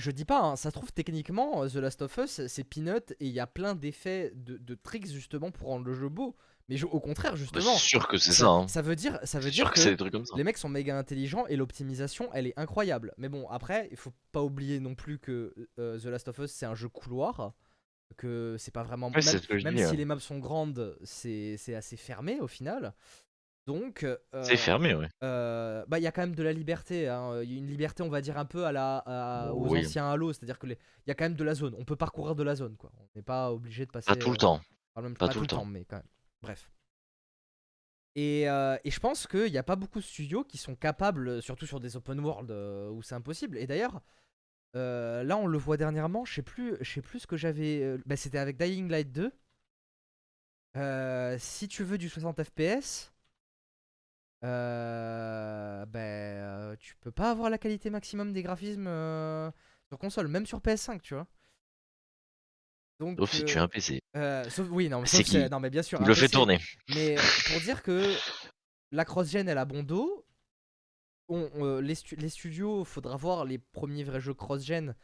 [0.00, 3.26] je dis pas, hein, ça se trouve techniquement, The Last of Us, c'est peanut et
[3.26, 6.36] il y a plein d'effets, de, tricks justement pour rendre le jeu beau.
[6.68, 7.74] Mais au contraire, bah, justement.
[7.74, 8.46] c'est sûr que c'est ça.
[8.46, 8.68] Hein.
[8.68, 12.46] Ça veut dire, ça veut dire que, les mecs sont méga intelligents et l'optimisation, elle
[12.46, 13.12] est incroyable.
[13.18, 16.52] Mais bon, après, il faut pas oublier non plus que euh, The Last of Us,
[16.52, 17.54] c'est un jeu couloir.
[18.16, 19.10] Que c'est pas vraiment.
[19.10, 22.94] même, si les maps sont grandes, c'est assez fermé au final.
[23.66, 24.04] Donc,
[24.42, 25.08] c'est fermé, ouais.
[25.22, 27.08] Euh, bah, il y a quand même de la liberté.
[27.08, 27.40] Hein.
[27.42, 30.32] Il y a une liberté, on va dire un peu à la, aux anciens Halo,
[30.32, 30.76] c'est-à-dire que il
[31.06, 31.74] y a quand même de la zone.
[31.78, 32.90] On peut parcourir de la zone, quoi.
[32.98, 34.06] On n'est pas obligé de passer.
[34.06, 34.60] Pas tout le temps.
[35.18, 36.08] pas, tout, le temps, mais quand même.
[36.42, 36.70] Bref.
[38.16, 41.66] Et, et je pense qu'il n'y a pas beaucoup de studios qui sont capables, surtout
[41.66, 43.56] sur des open world où c'est impossible.
[43.58, 44.00] Et d'ailleurs,
[44.74, 46.24] là, on le voit dernièrement.
[46.24, 47.98] Je sais plus, je sais plus ce que j'avais.
[48.06, 49.32] Bah, c'était avec Dying Light 2.
[51.38, 53.12] si tu veux du 60 FPS
[54.42, 59.50] euh, ben, euh, tu peux pas avoir la qualité maximum des graphismes euh,
[59.88, 61.26] sur console, même sur PS5, tu vois.
[63.00, 64.02] Donc, sauf si tu as un PC.
[64.48, 65.98] sauf, oui, non, mais, non, mais bien sûr.
[66.00, 66.58] Il le fait tourner.
[66.94, 67.16] Mais
[67.48, 68.14] pour dire que
[68.92, 70.24] la cross-gen, elle a bon dos.
[71.30, 74.94] On, les, les, studios, faudra voir les premiers vrais jeux cross-gen.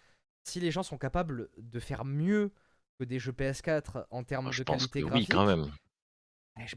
[0.43, 2.53] Si les gens sont capables de faire mieux
[2.99, 5.29] que des jeux PS4 en termes de qualité graphique.
[5.29, 5.71] Oui, quand même.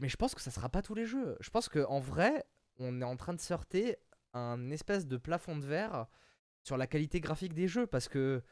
[0.00, 1.36] Mais je pense que ça sera pas tous les jeux.
[1.40, 2.44] Je pense qu'en vrai,
[2.78, 3.94] on est en train de sortir
[4.32, 6.06] un espèce de plafond de verre
[6.62, 8.42] sur la qualité graphique des jeux parce que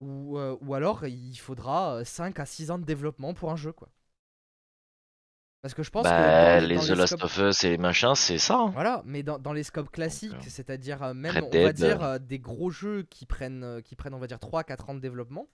[0.00, 3.72] ou, euh, ou alors il faudra 5 à 6 ans de développement pour un jeu
[3.72, 3.90] quoi.
[5.64, 8.56] Parce que je pense bah, que les The Last of Us et machin, c'est ça.
[8.58, 8.70] Hein.
[8.74, 12.38] Voilà, mais dans, dans, les scopes classiques, c'est-à-dire euh, même on va dire euh, des
[12.38, 15.48] gros jeux qui prennent qui prennent on va dire 3 4 ans de développement,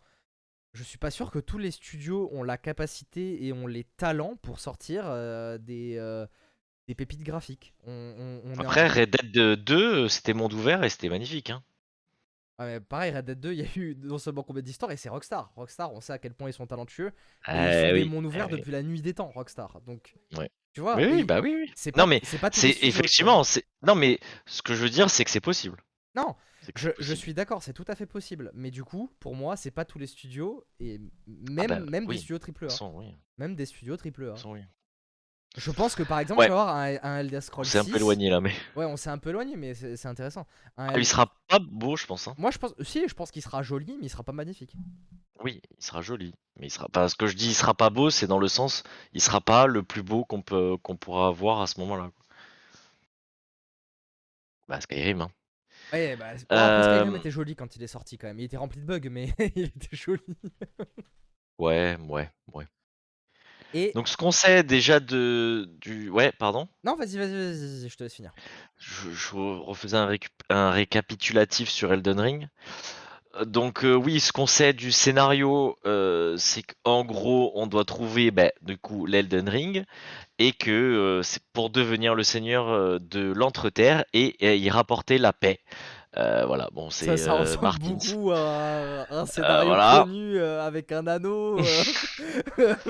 [0.73, 4.37] je suis pas sûr que tous les studios ont la capacité et ont les talents
[4.43, 6.27] pour sortir euh, des, euh,
[6.87, 7.75] des pépites graphiques.
[8.59, 11.51] Après, Red Dead 2, c'était monde ouvert et c'était magnifique.
[11.51, 11.63] Hein.
[12.89, 15.53] Pareil, Red Dead 2, il y a eu non seulement combien d'histoires et c'est Rockstar.
[15.57, 17.13] Rockstar, on sait à quel point ils sont talentueux.
[17.49, 19.81] ils eh font des mondes ouverts eh depuis la nuit des temps, Rockstar.
[19.83, 20.15] Donc,
[20.73, 21.73] tu vois, oui, bah oui, oui.
[21.75, 22.21] C'est pas, non mais
[22.53, 25.83] c'est effectivement, c'est non mais ce que je veux dire, c'est que c'est possible.
[26.15, 26.35] Non,
[26.77, 28.51] je, suis d'accord, c'est tout à fait possible.
[28.55, 32.07] Mais du coup, pour moi, c'est pas tous les studios, et même, ah bah, même
[32.07, 33.15] des studios AAA.
[33.39, 34.35] Même des studios AAA.
[35.57, 37.97] Je pense que par exemple, tu vas avoir un, un Elder Scrolls C'est un peu
[37.97, 38.53] éloigné là, mais.
[38.77, 40.47] Ouais, on s'est un peu éloigné, mais c'est intéressant.
[40.77, 42.29] Ah, il sera pas beau, je pense.
[42.29, 42.35] Hein.
[42.39, 42.73] Moi, je pense.
[42.83, 44.75] Si, je pense qu'il sera joli, mais il sera pas magnifique.
[45.43, 47.09] Oui, il sera joli, mais il sera pas.
[47.09, 49.67] Ce que je dis, il sera pas beau, c'est dans le sens, il sera pas
[49.67, 52.11] le plus beau qu'on peut qu'on pourra avoir à ce moment-là.
[54.69, 55.23] Bah Skyrim.
[55.23, 55.31] Hein.
[55.93, 58.39] Ouais, bah, Skyrim Euh, était joli quand il est sorti quand même.
[58.39, 60.23] Il était rempli de bugs, mais il était joli.
[61.59, 62.67] ouais, ouais, ouais.
[63.75, 63.93] Et.
[63.95, 66.69] Donc ce qu'on sait déjà de du ouais, pardon?
[66.85, 68.33] Non, vas-y, vas-y, vas-y, je te laisse finir.
[68.79, 72.49] Je, je refaisais un, récup- un récapitulatif sur Elden Ring.
[73.37, 77.85] Euh, Donc euh, oui, ce qu'on sait du scénario, euh, c'est qu'en gros, on doit
[77.85, 79.85] trouver ben, du coup l'Elden Ring
[80.39, 85.33] et que euh, c'est pour devenir le seigneur de l'Entreterre et, et y rapporter la
[85.33, 85.61] paix.
[86.17, 87.91] Euh, voilà, bon, Ça, c'est ça euh, ressemble Martins.
[87.91, 90.03] beaucoup à un scénario voilà.
[90.05, 91.59] connu euh, avec un anneau.
[92.59, 92.85] euh.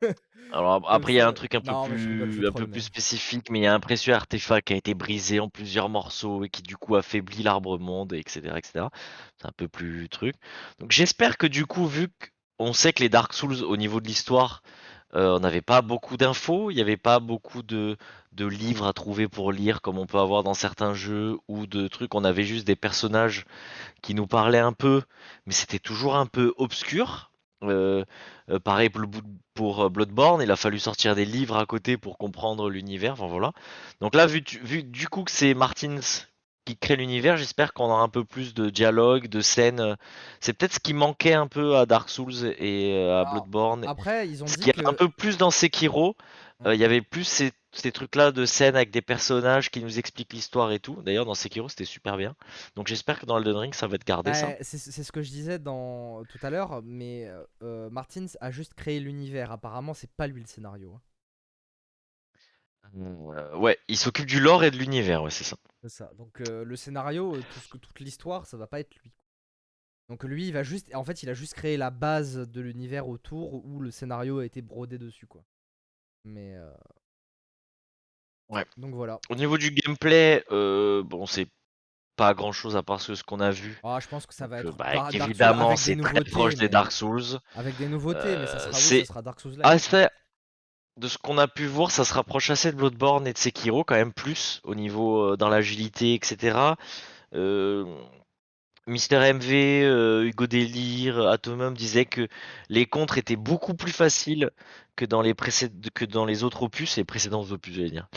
[0.52, 2.80] Alors après, il y a un ça- truc un peu non, plus, un peu plus
[2.80, 6.44] spécifique, mais il y a un précieux artefact qui a été brisé en plusieurs morceaux
[6.44, 8.86] et qui du coup affaiblit l'arbre monde, etc., etc.
[9.40, 10.34] C'est un peu plus truc.
[10.80, 12.08] Donc j'espère que du coup, vu
[12.58, 16.16] qu'on sait que les Dark Souls au niveau de l'histoire, euh, on n'avait pas beaucoup
[16.16, 17.96] d'infos, il n'y avait pas beaucoup de,
[18.38, 22.14] livres à trouver pour lire comme on peut avoir dans certains jeux ou de trucs.
[22.14, 23.44] On avait juste des personnages
[24.02, 25.02] qui nous parlaient un peu,
[25.46, 27.30] mais c'était toujours un peu obscur.
[27.62, 28.04] Euh,
[28.50, 28.90] euh, pareil
[29.54, 33.14] pour, euh, Bloodborne, il a fallu sortir des livres à côté pour comprendre l'univers.
[33.14, 33.52] Voilà.
[34.00, 36.00] Donc là, vu, vu du coup que c'est Martins
[36.64, 39.96] qui crée l'univers, j'espère qu'on aura un peu plus de dialogue, de scènes.
[40.40, 43.84] C'est peut-être ce qui manquait un peu à Dark Souls et euh, à Alors, Bloodborne.
[43.86, 44.80] Après, ils ont Ce dit qui est que.
[44.84, 46.16] un peu plus dans Sekiro,
[46.66, 49.98] euh, il y avait plus ces, ces trucs-là de scènes avec des personnages qui nous
[49.98, 51.02] expliquent l'histoire et tout.
[51.02, 52.36] D'ailleurs, dans Sekiro, c'était super bien.
[52.76, 54.46] Donc j'espère que dans Elden Ring, ça va être gardé ça.
[54.48, 57.30] Ouais, c'est c'est ce que je disais dans tout à l'heure, mais
[57.62, 59.50] euh, Martins a juste créé l'univers.
[59.52, 60.92] Apparemment, c'est pas lui le scénario.
[60.96, 61.00] hein.
[62.94, 65.56] Euh, ouais, il s'occupe du lore et de l'univers, ouais, c'est ça.
[65.82, 66.10] C'est ça.
[66.18, 69.12] Donc euh, le scénario, euh, tout ce que, toute l'histoire, ça va pas être lui.
[70.08, 73.08] Donc lui, il va juste, en fait, il a juste créé la base de l'univers
[73.08, 75.42] autour où le scénario a été brodé dessus, quoi.
[76.24, 76.70] Mais euh,
[78.48, 78.66] Ouais.
[78.76, 79.18] donc voilà.
[79.30, 81.48] Au niveau du gameplay, bon, c'est
[82.16, 83.80] pas grand chose à part ce, ce qu'on a vu.
[83.82, 86.92] Ah, je pense que ça va être bah, Dark évidemment, c'est très proche des Dark
[86.92, 87.38] Souls.
[87.54, 89.82] Avec des nouveautés, mais ça sera, oui, c'est- ça sera Dark Souls Ah, like.
[90.96, 93.84] De ce qu'on a pu voir, ça se rapproche assez de Bloodborne et de Sekiro,
[93.84, 96.58] quand même plus, au niveau euh, dans l'agilité, etc.
[97.34, 97.84] Euh,
[98.86, 102.28] Mister MV, euh, Hugo Délire, Atomum disaient que
[102.68, 104.50] les contres étaient beaucoup plus faciles
[104.96, 108.08] que dans les que dans les autres opus, les précédents opus, j'allais dire,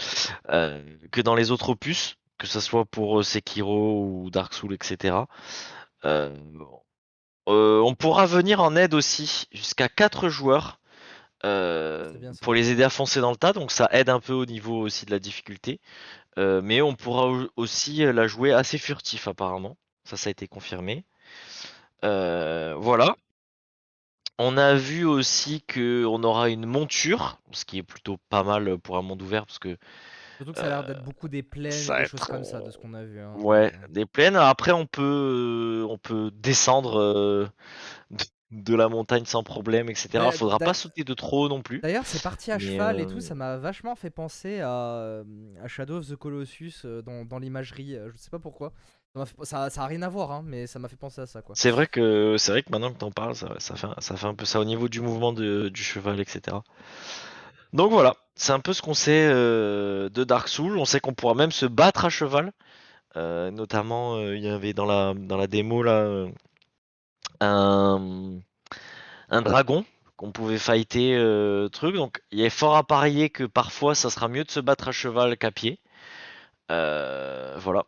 [0.49, 5.15] euh, que dans les autres opus, que ce soit pour Sekiro ou Dark Souls, etc.
[7.47, 10.79] On pourra venir en aide aussi jusqu'à 4 joueurs
[11.45, 14.33] euh, bien pour les aider à foncer dans le tas, donc ça aide un peu
[14.33, 15.79] au niveau aussi de la difficulté.
[16.37, 19.77] Euh, mais on pourra au- aussi la jouer assez furtif apparemment.
[20.05, 21.05] Ça, ça a été confirmé.
[22.03, 23.15] Euh, voilà.
[24.37, 28.77] On a vu aussi que on aura une monture, ce qui est plutôt pas mal
[28.79, 29.77] pour un monde ouvert parce que
[30.37, 32.69] Surtout que ça a l'air d'être beaucoup des plaines, ça des choses comme ça, de
[32.69, 33.21] ce qu'on a vu.
[33.21, 33.33] hein.
[33.39, 34.35] ouais, des plaines.
[34.35, 37.49] Après, on peut on peut descendre
[38.51, 40.25] de, la montagne sans problème, etc.
[40.25, 41.79] Ouais, Faudra pas sauter de trop non plus.
[41.79, 45.23] D'ailleurs, c'est parti à cheval et euh, tout, ça m'a vachement fait penser à, euh,
[45.63, 47.95] à Shadow of the Colossus euh, dans, dans l'imagerie.
[47.95, 48.71] euh, Je sais pas pourquoi.
[49.43, 51.55] Ça, ça, a rien à voir, hein, mais ça m'a fait penser à ça, quoi.
[51.55, 54.17] C'est vrai que c'est vrai que maintenant que t'en parles, ça, ça fait, un- ça
[54.17, 56.57] fait un peu ça au niveau du mouvement de- du cheval, etc.
[57.71, 60.77] Donc voilà, c'est un peu ce qu'on sait euh, de Dark Souls.
[60.77, 62.51] On sait qu'on pourra même se battre à cheval.
[63.17, 66.27] Euh, notamment, euh, il y avait dans la, dans la démo là euh,
[67.41, 68.39] un,
[69.29, 69.85] un dragon
[70.17, 71.95] qu'on pouvait fighter euh, truc.
[71.95, 74.91] Donc il est fort à parier que parfois ça sera mieux de se battre à
[74.91, 75.79] cheval qu'à pied.
[76.71, 77.85] Euh, voilà.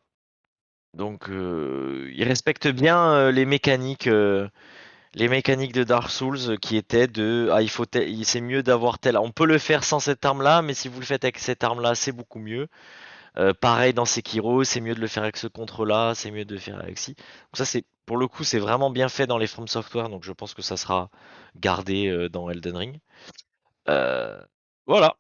[0.93, 4.09] Donc euh, il respecte bien les mécaniques.
[5.15, 7.85] les mécaniques de Dark Souls qui étaient de ah il faut
[8.23, 10.99] c'est mieux d'avoir tel on peut le faire sans cette arme là mais si vous
[10.99, 12.67] le faites avec cette arme là c'est beaucoup mieux
[13.61, 16.53] pareil dans Sekiro c'est mieux de le faire avec ce contre là c'est mieux de
[16.53, 19.37] le faire avec ci donc ça c'est pour le coup c'est vraiment bien fait dans
[19.37, 21.11] les From Software donc je pense que ça sera
[21.55, 22.99] gardé euh, dans Elden Ring.
[23.89, 24.41] Euh,
[24.87, 25.17] voilà.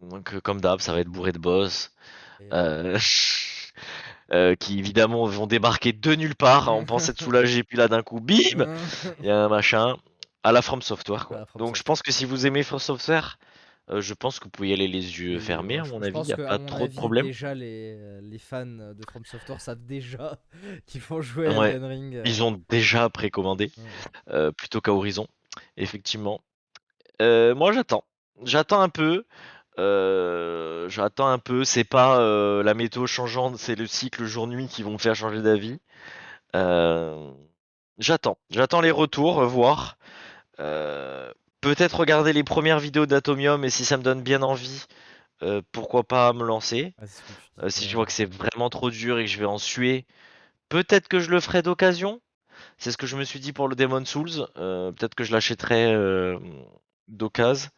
[0.00, 1.92] Donc euh, comme d'hab ça va être bourré de boss
[4.58, 8.20] qui évidemment vont débarquer de nulle part on pense être soulagé puis là d'un coup
[8.20, 8.60] bim!
[8.60, 8.78] Euh,
[9.18, 9.96] il y a un machin
[10.42, 11.36] à la From Software quoi.
[11.36, 13.38] À la From Donc je pense que si vous aimez From Software,
[13.90, 16.04] euh, je pense que vous pouvez y aller les yeux fermés ouais, à mon je
[16.06, 17.26] avis, il n'y a pas trop de problème.
[17.26, 20.38] Déjà, les, euh, les fans de From Software savent déjà
[20.86, 22.16] qu'ils vont jouer à Ouais, Elden Ring.
[22.16, 23.84] euh, Ils ont déjà précommandé ouais.
[24.30, 25.26] euh, plutôt qu'à Horizon,
[25.76, 26.40] effectivement.
[27.20, 28.04] Euh, moi j'attends,
[28.44, 29.24] j'attends un peu.
[29.78, 34.82] euh, j'attends un peu, c'est pas euh, la météo changeante, c'est le cycle jour-nuit qui
[34.82, 35.78] vont me faire changer d'avis.
[36.54, 37.30] Euh,
[37.98, 39.96] j'attends, j'attends les retours, euh, voir.
[40.60, 41.32] Euh,
[41.62, 44.84] Peut-être regarder les premières vidéos d'Atomium et si ça me donne bien envie,
[45.42, 46.94] euh, pourquoi pas me lancer.
[47.00, 47.04] Ah,
[47.62, 50.04] Euh, si je vois que c'est vraiment trop dur et que je vais en suer,
[50.68, 52.20] peut-être que je le ferai d'occasion.
[52.76, 54.46] C'est ce que je me suis dit pour le Demon Souls.
[54.56, 55.94] Euh, peut-être que je l'achèterai
[57.08, 57.70] d'occasion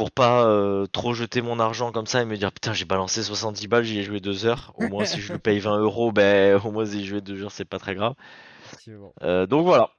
[0.00, 3.22] pour pas euh, trop jeter mon argent comme ça et me dire putain j'ai balancé
[3.22, 4.72] 70 balles, j'y ai joué deux heures.
[4.76, 7.42] Au moins si je lui paye 20 euros, ben au moins si j'y joué deux
[7.44, 8.14] heures c'est pas très grave.
[9.22, 9.90] Euh, donc voilà,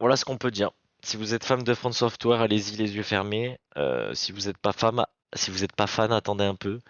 [0.00, 0.70] voilà ce qu'on peut dire.
[1.02, 3.58] Si vous êtes fan de Front Software, allez-y les yeux fermés.
[3.76, 5.04] Euh, si vous n'êtes pas fan,
[5.34, 6.80] si vous êtes pas fan, attendez un peu.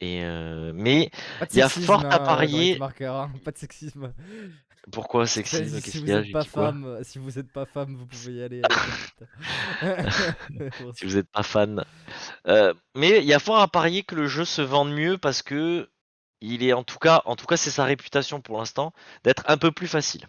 [0.00, 1.10] Et euh, mais
[1.52, 2.78] il y a fort à dans parier.
[2.80, 4.12] Hein, Pas de sexisme.
[4.90, 5.80] Pourquoi sexisme?
[5.80, 6.18] si vous y a?
[6.20, 8.62] êtes J'ai pas femme, si vous êtes pas femme, vous pouvez y aller.
[10.94, 11.84] Si vous n'êtes pas fan.
[12.48, 15.42] Euh, mais il y a fort à parier que le jeu se vende mieux parce
[15.42, 15.88] que
[16.40, 18.92] il est en tout cas, en tout cas c'est sa réputation pour l'instant
[19.24, 20.26] d'être un peu plus facile.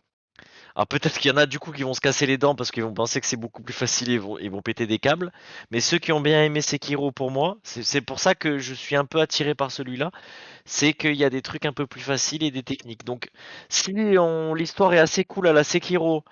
[0.75, 2.71] Alors peut-être qu'il y en a du coup qui vont se casser les dents parce
[2.71, 5.31] qu'ils vont penser que c'est beaucoup plus facile et vont, péter des câbles.
[5.71, 8.95] Mais ceux qui ont bien aimé Sekiro pour moi, c'est pour ça que je suis
[8.95, 10.11] un peu attiré par celui-là,
[10.65, 13.05] c'est qu'il y a des trucs un peu plus faciles et des techniques.
[13.05, 13.29] Donc
[13.69, 16.23] si l'histoire est assez cool à la Sekiro,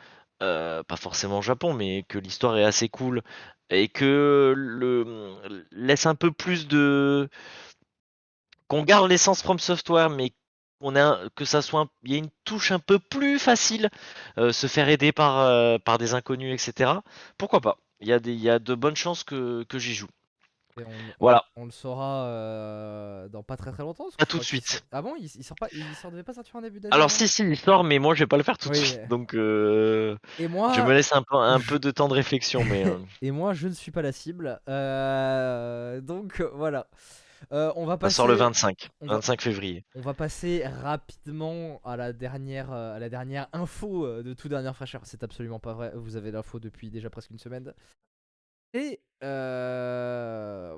[0.42, 3.22] euh, pas forcément au Japon, mais que l'histoire est assez cool
[3.70, 7.30] et que le laisse un peu plus de
[8.68, 10.32] qu'on garde l'essence From Software, mais
[10.82, 13.90] qu'on a que ça soit il y a une touche un peu plus facile,
[14.38, 17.04] euh, se faire aider par euh, par des inconnus, etc.
[17.38, 17.78] Pourquoi pas?
[18.00, 20.08] Il y a des il y a de bonnes chances que que j'y joue.
[20.78, 20.84] On,
[21.20, 21.44] Voilà.
[21.58, 24.08] on le saura euh, dans pas très très longtemps.
[24.18, 24.68] Pas je tout de suite.
[24.68, 26.96] sort- Ah bon, il, il sort pas, il sort, devait pas sortir en début d'année.
[26.96, 28.86] Alors si si il sort, mais moi je vais pas le faire tout de Oui.
[28.86, 29.08] suite.
[29.10, 32.14] Donc euh, Et je moi, me laisse un peu un je- peu de temps de
[32.14, 34.60] réflexion, mais euh, et moi, je ne suis pas la cible.
[36.04, 36.88] Donc voilà.
[37.52, 38.16] Euh, on va ça passer.
[38.16, 39.84] sort le 25, on va- 25 février.
[39.96, 44.48] On va passer rapidement à la dernière, euh, à la dernière info euh, de tout
[44.50, 45.02] dernière fraîcheur.
[45.06, 45.92] C'est absolument pas vrai.
[45.96, 47.74] Vous avez l'info depuis déjà presque une semaine.
[48.74, 50.78] Et euh,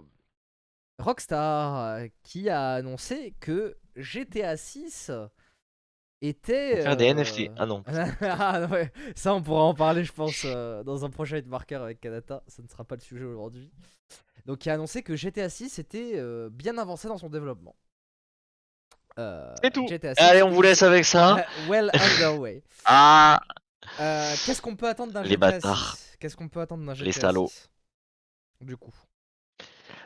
[0.99, 5.11] Rockstar qui a annoncé que GTA 6
[6.21, 6.81] était.
[6.81, 7.51] Faire des euh, NFT.
[7.57, 7.83] Ah non.
[8.21, 8.91] ah, ouais.
[9.15, 12.43] Ça, on pourra en parler, je pense, euh, dans un prochain marqueur avec Kanata.
[12.47, 13.71] Ça ne sera pas le sujet aujourd'hui.
[14.45, 17.75] Donc, qui a annoncé que GTA 6 était euh, bien avancé dans son développement.
[19.19, 19.87] Euh, C'est tout.
[19.87, 21.35] GTA 6 Allez, on vous is, laisse avec ça.
[21.37, 22.63] euh, well underway.
[22.85, 23.41] Ah,
[23.99, 25.95] Euh, Qu'est-ce qu'on peut attendre d'un Les GTA bâtards.
[25.97, 27.47] 6 Qu'est-ce qu'on peut attendre d'un GTA Les salauds.
[27.47, 27.69] 6
[28.61, 28.93] Du coup?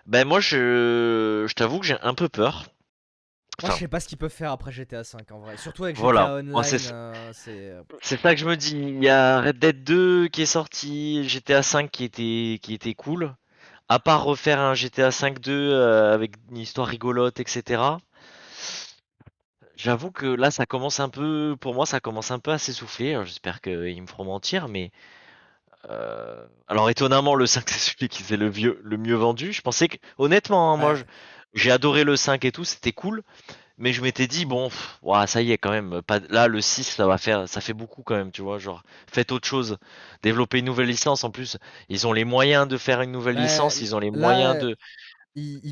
[0.05, 2.65] ben moi je je t'avoue que j'ai un peu peur.
[3.64, 5.57] Moi, je sais pas ce qu'ils peuvent faire après GTA 5 en vrai.
[5.57, 6.34] Surtout avec GTA Voilà.
[6.35, 6.51] Online.
[6.51, 7.69] Moi, c'est- euh, c'est.
[7.72, 8.77] euh, C'est ça que je me dis.
[8.77, 12.93] Il y a Red Dead 2 qui est sorti, GTA 5 qui était, qui était
[12.93, 13.35] cool.
[13.89, 17.99] À part refaire un GTA 5 2 euh, avec une histoire rigolote, etc.
[19.76, 23.14] J'avoue que là, ça commence un peu, pour moi, ça commence un peu à s'essouffler.
[23.14, 24.91] Alors, J'espère qu'ils me feront mentir, mais
[25.89, 29.53] euh, alors étonnamment, le 5 c'est celui qui s'est le vieux, le mieux vendu.
[29.53, 31.03] Je pensais que, honnêtement, hein, moi, je-
[31.53, 33.23] j'ai adoré le 5 et tout, c'était cool.
[33.79, 36.61] Mais je m'étais dit, bon, pff, ouah, ça y est, quand même, pas, là, le
[36.61, 39.77] 6, ça va faire, ça fait beaucoup quand même, tu vois, genre, faites autre chose,
[40.23, 41.57] développez une nouvelle licence, en plus,
[41.89, 44.57] ils ont les moyens de faire une nouvelle Bah, licence, ils ont les là, moyens
[44.57, 44.75] de,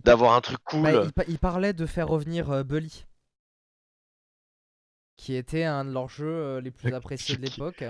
[0.05, 0.83] d'avoir un truc cool.
[0.83, 3.05] bah, il pa- il parlait de faire revenir euh, Bully.
[5.17, 7.83] Qui était un de leurs jeux euh, les plus appréciés de l'époque.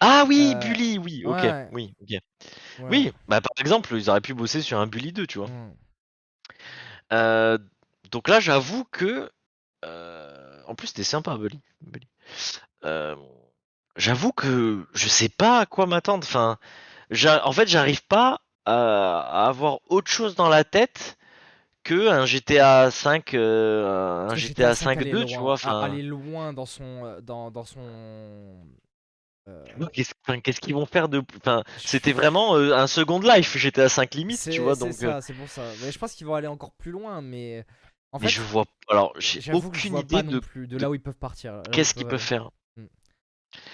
[0.00, 1.70] Ah oui, Euh, Bully, oui, ok, ouais.
[1.70, 2.10] oui, ok.
[2.78, 2.90] Ouais.
[2.90, 5.48] Oui, bah, par exemple, ils auraient pu bosser sur un Bully 2, tu vois.
[5.48, 5.78] Mm.
[8.10, 9.30] Donc là, j'avoue que,
[9.84, 11.60] euh, en plus, c'était sympa, Bully.
[12.84, 13.16] Euh,
[13.96, 16.58] j'avoue que je sais pas à quoi m'attendre, enfin,
[17.44, 21.16] en fait, j'arrive pas à, à avoir autre chose dans la tête
[21.84, 25.52] que un GTA 5, euh, un GTA V 5 allait 2, loin, tu vois.
[25.54, 27.80] a- Enfin, aller loin dans son dans, dans son
[29.48, 29.64] euh,
[30.42, 34.48] qu'est-ce qu'ils vont faire de, enfin, c'était vraiment euh, un Second Life GTA 5 limite,
[34.50, 34.74] tu vois.
[34.74, 37.22] c'est Donc, ça c'est pour ça mais je pense qu'ils vont aller encore plus loin
[37.22, 37.64] mais
[38.12, 41.02] en mais je vois, alors, j'ai aucune idée pas de plus de là où ils
[41.02, 42.50] peuvent partir qu'est-ce qu'ils peuvent faire.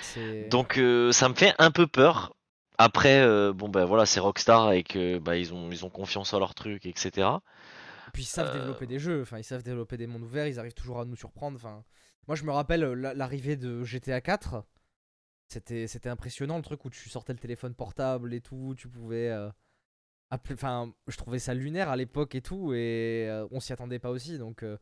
[0.01, 2.35] C'est- Donc euh, ça me fait un peu peur.
[2.79, 6.33] Après, euh, bon ben voilà, c'est Rockstar et que bah, ils ont ils ont confiance
[6.35, 7.41] en leur truc, etc.
[8.07, 10.47] Et puis ils savent Euh, développer des jeux, enfin ils savent développer des mondes ouverts,
[10.47, 11.57] ils arrivent toujours à nous surprendre.
[11.57, 11.85] Enfin,
[12.27, 14.65] moi je me rappelle la- l'arrivée de GTA 4,
[15.49, 19.31] c'était c'était impressionnant le truc où tu sortais le téléphone portable et tout, tu pouvais.
[20.31, 24.11] Enfin, je trouvais ça lunaire à l'époque et tout, et euh, on s'y attendait pas
[24.11, 24.39] aussi.
[24.39, 24.79] Donc, euh,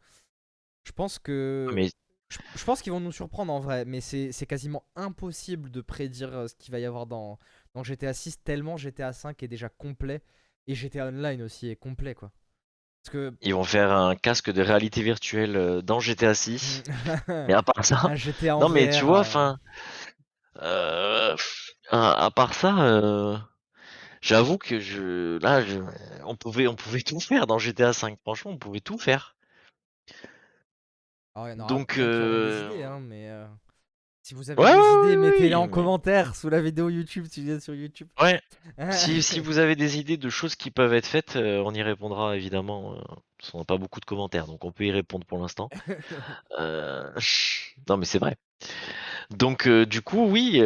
[0.85, 1.91] je pense que Mais
[2.31, 6.33] je, je pense qu'ils vont nous surprendre en vrai, mais c'est quasiment impossible de prédire
[6.33, 7.39] euh, ce qu'il va y avoir dans,
[7.75, 10.23] dans GTA 6, tellement GTA 5 est déjà complet,
[10.67, 12.33] et GTA Online aussi est complet, quoi.
[13.05, 13.35] Parce que...
[13.41, 16.83] ils vont faire un casque de réalité virtuelle dans GTA 6.
[17.49, 19.59] Mais à part ça, un GTA en non mais VR, tu vois, enfin,
[20.63, 21.35] euh,
[21.91, 23.37] à, à part ça, euh,
[24.23, 25.81] J'avoue que je, là, je-
[26.25, 28.19] on pouvait, on pouvait tout faire dans GTA 5.
[28.23, 29.37] Franchement, on pouvait tout faire.
[31.35, 33.47] Alors, il y en aura Donc, euh, idées, hein, mais euh,
[34.23, 34.79] si vous avez Ouais, des
[35.11, 38.09] idées, ouais, mettez-les en mais- commentaire sous la vidéo YouTube si vous êtes sur YouTube.
[38.21, 38.41] Ouais.
[38.93, 41.83] Si, si vous avez des idées de choses qui peuvent être faites, euh, on y
[41.83, 42.95] répondra évidemment.
[43.39, 45.69] parce qu'on n'a pas beaucoup de commentaires, donc on peut y répondre pour l'instant.
[47.89, 48.37] Non, mais c'est vrai.
[49.31, 50.63] Donc, du coup, oui.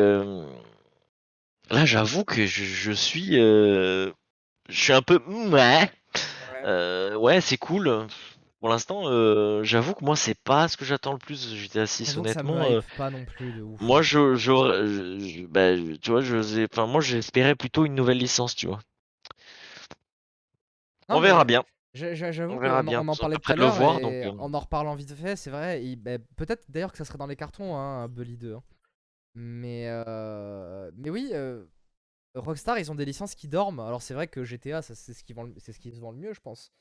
[1.71, 4.11] Là, j'avoue que je, je suis, euh,
[4.69, 5.91] je suis un peu, mm, ouais,
[6.65, 8.07] Euh, ouais, c'est cool.
[8.61, 11.87] Pour l'instant, euh, j'avoue que moi, c'est pas ce que j'attends le plus de GTA
[11.87, 12.73] 6, J'avoue que ça me honnêtement.
[12.73, 13.81] euh, pas non plus de ouf.
[13.81, 18.67] moi, je, je, bah, tu vois, je, enfin, moi, j'espérais plutôt une nouvelle licence, tu
[18.67, 18.81] vois.
[21.09, 21.65] Non, On verra bien.
[21.95, 23.01] j'a- j'a- J'avoue On qu'on verra en, bien.
[23.05, 24.33] on en parlait tout à l'heure donc, euh.
[24.39, 25.97] en en reparlant vite fait, c'est vrai.
[25.97, 28.55] bah, Peut-être d'ailleurs que ça serait dans les cartons, hein, Bully 2.
[28.55, 28.63] hein.
[29.39, 31.65] Mais, euh, mais oui, euh,
[32.35, 33.81] Rockstar, ils ont des licences qui dorment.
[33.81, 36.01] Alors c'est vrai que GTA, ça, c'est ce qui vend, le- c'est ce qui se
[36.01, 36.73] vend le mieux, je pense.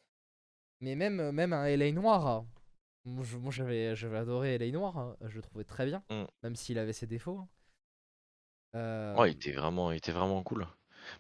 [0.79, 2.47] Mais même, même un LA Noir, hein.
[3.05, 5.17] moi j'avais j'avais adoré LA Noir, hein.
[5.27, 6.23] je le trouvais très bien, Mm.
[6.43, 7.39] même s'il avait ses défauts.
[7.39, 7.47] hein.
[8.75, 10.65] Euh, Ouais, il était vraiment, il était vraiment cool.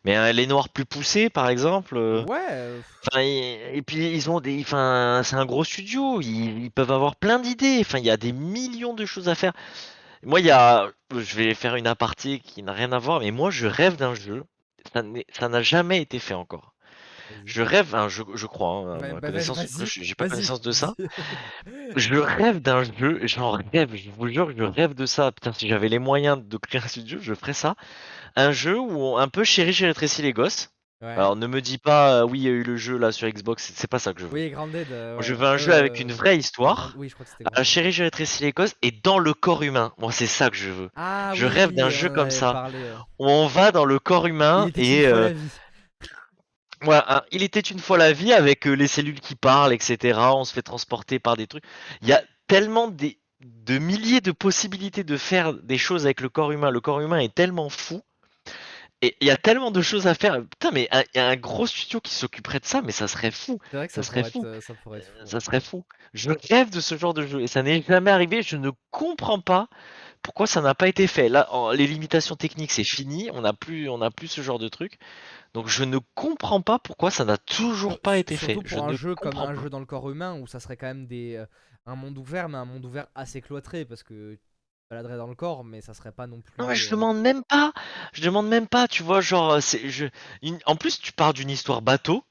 [0.03, 1.95] Mais un les noirs plus poussés, par exemple.
[1.97, 6.21] euh, ouais, euh, Enfin, et, et puis ils ont des, enfin, c'est un gros studio.
[6.21, 7.77] Ils, ils peuvent avoir plein d'idées.
[7.81, 9.53] Enfin, il y a des millions de choses à faire.
[10.25, 13.31] Moi, il y a, je vais faire une aparté qui n'a rien à voir, mais
[13.31, 14.43] moi, je rêve d'un jeu.
[14.93, 16.73] Ça n'a jamais été fait encore.
[17.45, 19.19] Je rêve, hein, je, je crois, hein, bah,
[20.01, 20.95] j'ai pas connaissance de ça.
[21.95, 25.31] Je rêve d'un jeu, j'en rêve, je vous jure, je rêve de ça.
[25.31, 27.75] Putain, si j'avais les moyens de créer un studio, je ferais ça.
[28.35, 30.71] Un jeu où on- un peu chéri, j'ai rétréci les gosses.
[31.05, 31.11] Ouais.
[31.11, 33.29] Alors ne me dis pas, euh, oui, il y a eu le jeu là sur
[33.29, 34.33] Xbox, c'est pas ça que je veux.
[34.33, 34.87] Oui, Grounded.
[34.91, 36.93] euh, Moi, je veux un jeu avec Euh, une vraie histoire.
[36.97, 39.61] Oui, je crois que c'était Un chéri, j'ai rétréci les gosses et dans le corps
[39.63, 39.93] humain.
[39.99, 40.89] Moi, c'est ça que je veux.
[40.95, 42.51] Ah, je oui, rêve d'un jeu comme ça.
[42.53, 42.95] parlé, euh.
[43.19, 45.49] Où on va dans le corps humain Il était et une fois euh, la vie.
[46.85, 50.19] Ouais, un- il était une fois la vie avec euh, les cellules qui parlent, etc.
[50.35, 51.63] On se fait transporter par des trucs.
[52.01, 56.29] Il y a tellement des, de milliers de possibilités de faire des choses avec le
[56.29, 56.69] corps humain.
[56.69, 58.01] Le corps humain est tellement fou.
[59.05, 60.41] Et il y a tellement de choses à faire.
[60.41, 63.07] Putain, mais un- il y a un gros studio qui s'occuperait de ça, mais ça
[63.07, 63.59] serait fou.
[63.69, 64.43] C'est vrai que ça ça, serait fou.
[64.45, 64.91] euh, ça fou.
[65.25, 65.85] Ça serait fou.
[66.13, 68.41] Je rêve de ce genre de jeu et ça n'est jamais arrivé.
[68.41, 69.67] Je ne comprends pas
[70.23, 71.29] pourquoi ça n'a pas été fait.
[71.29, 73.29] Là, en- les limitations techniques, c'est fini.
[73.31, 74.97] On n'a plus, on plus ce genre de truc.
[75.53, 78.53] Donc je ne comprends pas pourquoi ça n'a toujours pas été fait.
[78.53, 79.61] Surtout Je pour un ne jeu comme un pas.
[79.61, 81.45] jeu dans le corps humain où ça serait quand même des, euh,
[81.85, 84.37] un monde ouvert, mais un monde ouvert assez cloîtré parce que
[84.89, 86.59] baladerais dans le corps, mais ça serait pas non plus.
[86.59, 87.73] Non mais je euh, demande même pas.
[88.13, 88.87] Je demande même pas.
[88.87, 90.05] Tu vois, genre, c'est, je,
[90.41, 92.23] une- en plus tu pars d'une histoire bateau.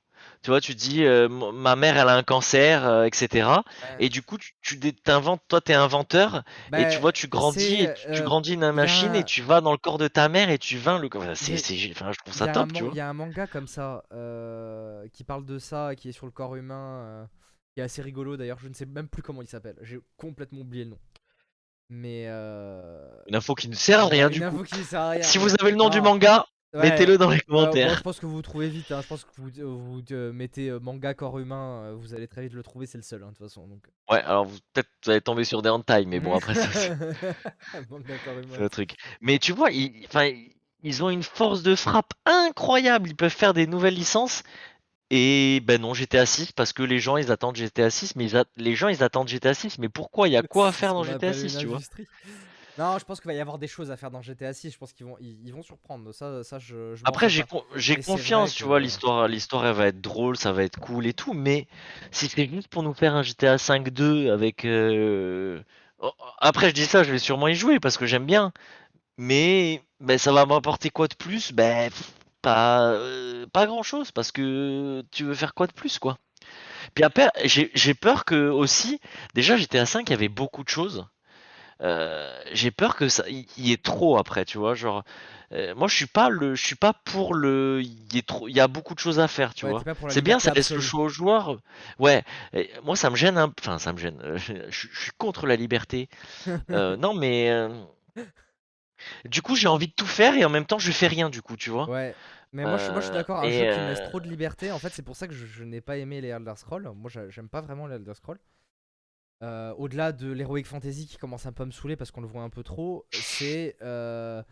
[0.43, 3.65] Tu vois, tu dis, euh, ma mère elle a un cancer, euh, etc.
[3.83, 3.99] ouais.
[3.99, 6.43] Et du coup, tu, tu t'inventes, toi t'es inventeur.
[6.77, 9.41] Et tu Bah, vois, tu grandis, tu, tu euh, grandis une a machine et tu
[9.43, 11.25] vas dans le corps de ta mère et tu vins le corps.
[11.35, 11.55] C'est,
[11.93, 12.93] enfin, je trouve ça top, man- tu vois.
[12.93, 16.27] il y a un manga comme ça euh, qui parle de ça, qui est sur
[16.27, 17.27] le corps humain, euh,
[17.75, 18.59] qui est assez rigolo d'ailleurs.
[18.59, 19.77] Je ne sais même plus comment il s'appelle.
[19.83, 20.99] J'ai complètement oublié le nom.
[21.91, 24.63] Mais euh, Une info qui ne sert à rien une du info coup.
[24.65, 25.23] qui ne sert à rien.
[25.23, 27.95] Si vous avez le nom du manga, ouais, mettez-le dans les bon, commentaires.
[27.97, 28.91] je pense que vous trouvez vite.
[28.91, 29.01] hein.
[29.03, 32.43] Je pense que vous, vous euh, mettez euh, manga corps humain, euh, vous allez très
[32.43, 32.87] vite le trouver.
[32.87, 33.67] C'est le seul hein, de toute façon.
[33.69, 33.85] Donc.
[34.11, 36.69] Ouais, alors vous, peut-être vous allez tomber sur des hentai, mais bon après ça.
[36.73, 36.97] c'est-
[38.59, 38.97] le truc.
[39.21, 39.69] Mais tu vois,
[40.07, 40.31] enfin,
[40.83, 43.09] ils ont une force de frappe incroyable.
[43.11, 44.43] Ils peuvent faire des nouvelles licences.
[45.17, 48.37] Et ben non, GTA 6 parce que les gens ils attendent GTA 6, mais ils
[48.37, 49.79] a- les gens ils attendent GTA 6.
[49.79, 51.79] Mais pourquoi Il y a quoi à faire dans GTA appelle 6, une tu vois?
[52.77, 54.73] Non, je pense qu'il va y avoir des choses à faire dans GTA 6.
[54.73, 56.11] Je pense qu'ils vont, ils, ils vont surprendre.
[56.13, 57.63] Ça, ça je, je Après, j'ai con-
[58.05, 61.35] confiance, tu vois, l'histoire, l'histoire elle va être drôle, ça va être cool et tout.
[61.35, 61.67] Mais
[62.11, 64.65] si c'est juste pour nous faire un GTA 5-2 avec.
[64.65, 65.63] euh,
[65.99, 68.53] oh, Après, je dis ça, je vais sûrement y jouer parce que j'aime bien.
[69.19, 71.53] Mais ben, ça va m'apporter quoi de plus?
[71.53, 72.13] Ben pff,
[72.45, 76.19] pas, euh, pas grand-chose parce que tu veux faire quoi de plus, quoi.
[76.95, 79.01] Puis après, j'ai peur que aussi,
[79.35, 81.07] déjà GTA 5, il y avait beaucoup de choses.
[81.81, 85.03] Euh, j'ai peur que ça il y, ait trop après, tu vois, genre
[85.51, 88.55] euh, moi je suis pas le je suis pas pour le il y trop il
[88.55, 89.83] y a beaucoup de choses à faire, tu Ouais, vois.
[90.09, 91.59] C'est bien, ça laisse le choix aux joueurs.
[91.99, 92.23] Ouais,
[92.53, 94.21] et moi ça me gêne un enfin ça me gêne.
[94.37, 96.09] je, je suis contre la liberté.
[96.69, 97.51] Non mais
[99.25, 101.43] du coup, j'ai envie de tout faire et en même temps, je fais rien du
[101.43, 101.91] coup, tu vois.
[101.91, 102.17] Ouais.
[102.53, 103.39] Mais moi, je, moi, je suis Euh, d'accord.
[103.41, 104.71] Un et, jeu qui me laisse euh, trop de liberté.
[104.73, 106.89] En fait, c'est pour ça que je, je n'ai pas aimé les Elder Scrolls.
[106.95, 108.39] Moi, j'a- j'aime pas vraiment les Elder Scrolls.
[109.43, 112.27] Euh, Au-delà de l'Heroic Fantasy qui commence un peu à me saouler parce qu'on le
[112.29, 114.43] voit un peu trop, c'est euh,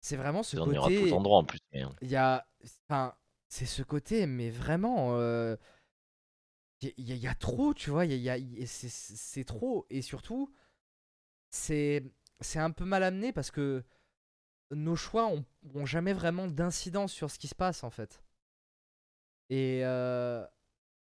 [0.00, 1.12] c'est vraiment ce On ira à tous côté.
[1.12, 1.58] endroits en plus.
[1.74, 2.46] euh, Il y a.
[2.88, 3.14] Enfin,
[3.48, 5.18] c'est ce côté, mais vraiment.
[6.80, 8.04] Il y, a- il y a trop, tu vois.
[8.06, 9.86] il y a- il y c'est trop.
[9.90, 10.52] Et surtout,
[11.50, 12.04] c'est
[12.40, 13.82] c'est un peu mal amené parce que
[14.70, 18.22] nos choix ont, jamais vraiment d'incidence sur ce qui se passe en fait.
[19.50, 20.44] Et euh,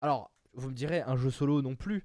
[0.00, 2.04] alors, vous me direz, un jeu solo non plus.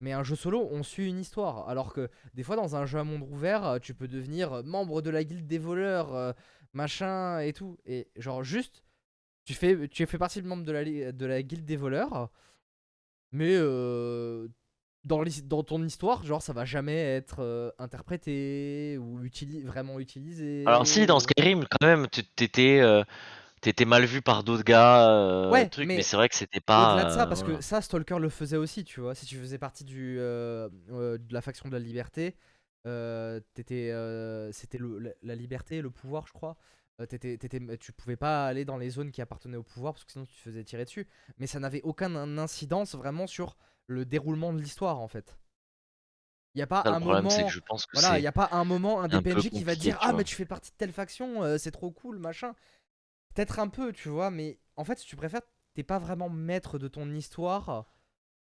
[0.00, 1.68] Mais un jeu solo, on suit une histoire.
[1.68, 5.02] Alors que des fois, dans un jeu à monde ouvert, euh, tu peux devenir membre
[5.02, 6.32] de la guilde des voleurs, euh,
[6.72, 7.76] machin et tout.
[7.84, 8.82] Et genre, juste,
[9.44, 12.30] tu fais, tu partie de membre de la, guilde des voleurs.
[13.32, 14.48] Mais euh,
[15.04, 20.64] dans, ton histoire, genre, ça va jamais être euh, interprété ou utili- vraiment utilisé.
[20.66, 22.06] Alors si, dans Skyrim, quand même,
[22.36, 23.02] t'étais euh,
[23.60, 26.60] t'étais mal vu par d'autres gars, euh, Ouais, truc, mais mais c'est vrai que c'était
[26.60, 26.92] pas.
[26.92, 29.14] Au-delà de ça, parce que ça, Stalker le faisait aussi, tu vois.
[29.14, 32.36] Si tu faisais partie du, euh, de la faction de la liberté,
[32.84, 33.92] t'étais,
[34.52, 36.56] c'était la, la liberté le pouvoir, je crois.
[37.08, 40.12] T'étais- t'étais- tu pouvais pas aller dans les zones qui appartenaient au pouvoir parce que
[40.12, 41.06] sinon tu te faisais tirer dessus.
[41.38, 43.56] Mais ça n'avait aucun in- incidence vraiment sur
[43.90, 45.36] le déroulement de l'histoire en fait.
[46.54, 47.28] Il n'y a pas Ça, un que moment.
[47.48, 49.74] je pense que Voilà, il n'y a pas un moment, un des PNJ qui va
[49.76, 52.54] dire Ah, mais tu fais partie de telle faction, euh, c'est trop cool, machin.
[53.34, 55.42] Peut-être un peu, tu vois, mais en fait, si tu préfères,
[55.74, 57.86] t'es pas vraiment maître de ton histoire.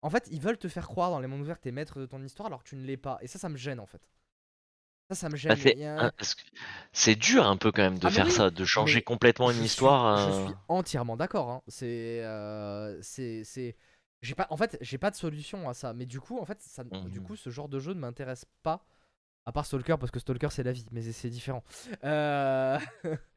[0.04, 2.08] En fait, ils veulent te faire croire dans les mondes ouverts que t'es maître de
[2.08, 3.20] ton histoire alors que tu ne l'es pas.
[3.22, 4.02] Et ça, ça me gêne en fait.
[5.10, 5.64] Ça, ça me Bah, gêne.
[5.64, 6.12] c'est y a
[7.16, 9.64] dur un peu quand même de Ah, faire oui, ça, de changer mais complètement une
[9.64, 10.06] suis, histoire.
[10.14, 11.50] je euh, suis entièrement d'accord.
[11.50, 11.64] hein.
[11.68, 13.76] C'est, euh, c'est, c'est,
[14.22, 15.94] j'ai pas, en fait, j'ai pas de solution à ça.
[15.94, 17.26] Mais du coup, en fait, ça, du mhm.
[17.26, 18.86] coup, ce genre de jeu ne m'intéresse pas.
[19.46, 21.64] À part Stalker, parce que Stalker c'est la vie, mais c'est différent.
[22.04, 22.78] Euh,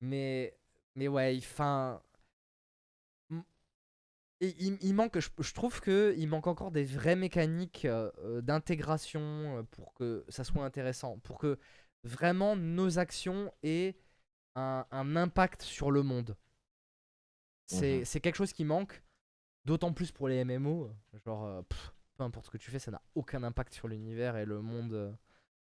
[0.00, 0.58] mais,
[0.96, 2.02] mais ouais, enfin,
[4.40, 8.40] il, il manque, je, je trouve que il manque encore des vraies mécaniques euh, euh,
[8.40, 11.58] d'intégration pour que ça soit intéressant, pour que
[12.02, 13.96] vraiment nos actions aient
[14.56, 16.36] un, un impact sur le monde.
[17.66, 18.04] C'est Mhm.
[18.04, 19.02] c'est quelque chose qui manque,
[19.64, 20.90] d'autant plus pour les MMO.
[21.24, 24.36] Genre, euh, pff, peu importe ce que tu fais, ça n'a aucun impact sur l'univers
[24.36, 25.12] et le monde euh,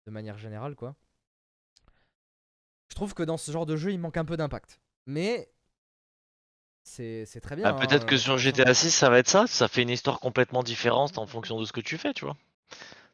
[0.06, 0.96] de manière générale, quoi.
[2.90, 4.80] Je trouve que dans ce genre de jeu, il manque un peu d'impact.
[5.08, 5.50] Mais
[6.84, 7.66] c'est c'est très bien.
[7.66, 10.20] Ah, peut-être hein, que sur GTA 6, ça va être ça, ça fait une histoire
[10.20, 12.38] complètement différente en fonction de ce que tu fais, tu vois.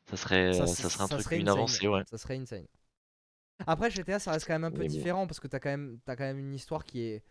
[0.09, 2.01] Ça serait, ça, serait un ça truc, serait une avancée, ouais.
[2.09, 2.65] Ça serait insane.
[3.67, 6.15] Après, GTA, ça reste quand même un peu différent parce que t'as quand même, t'as
[6.15, 7.23] quand même une histoire qui est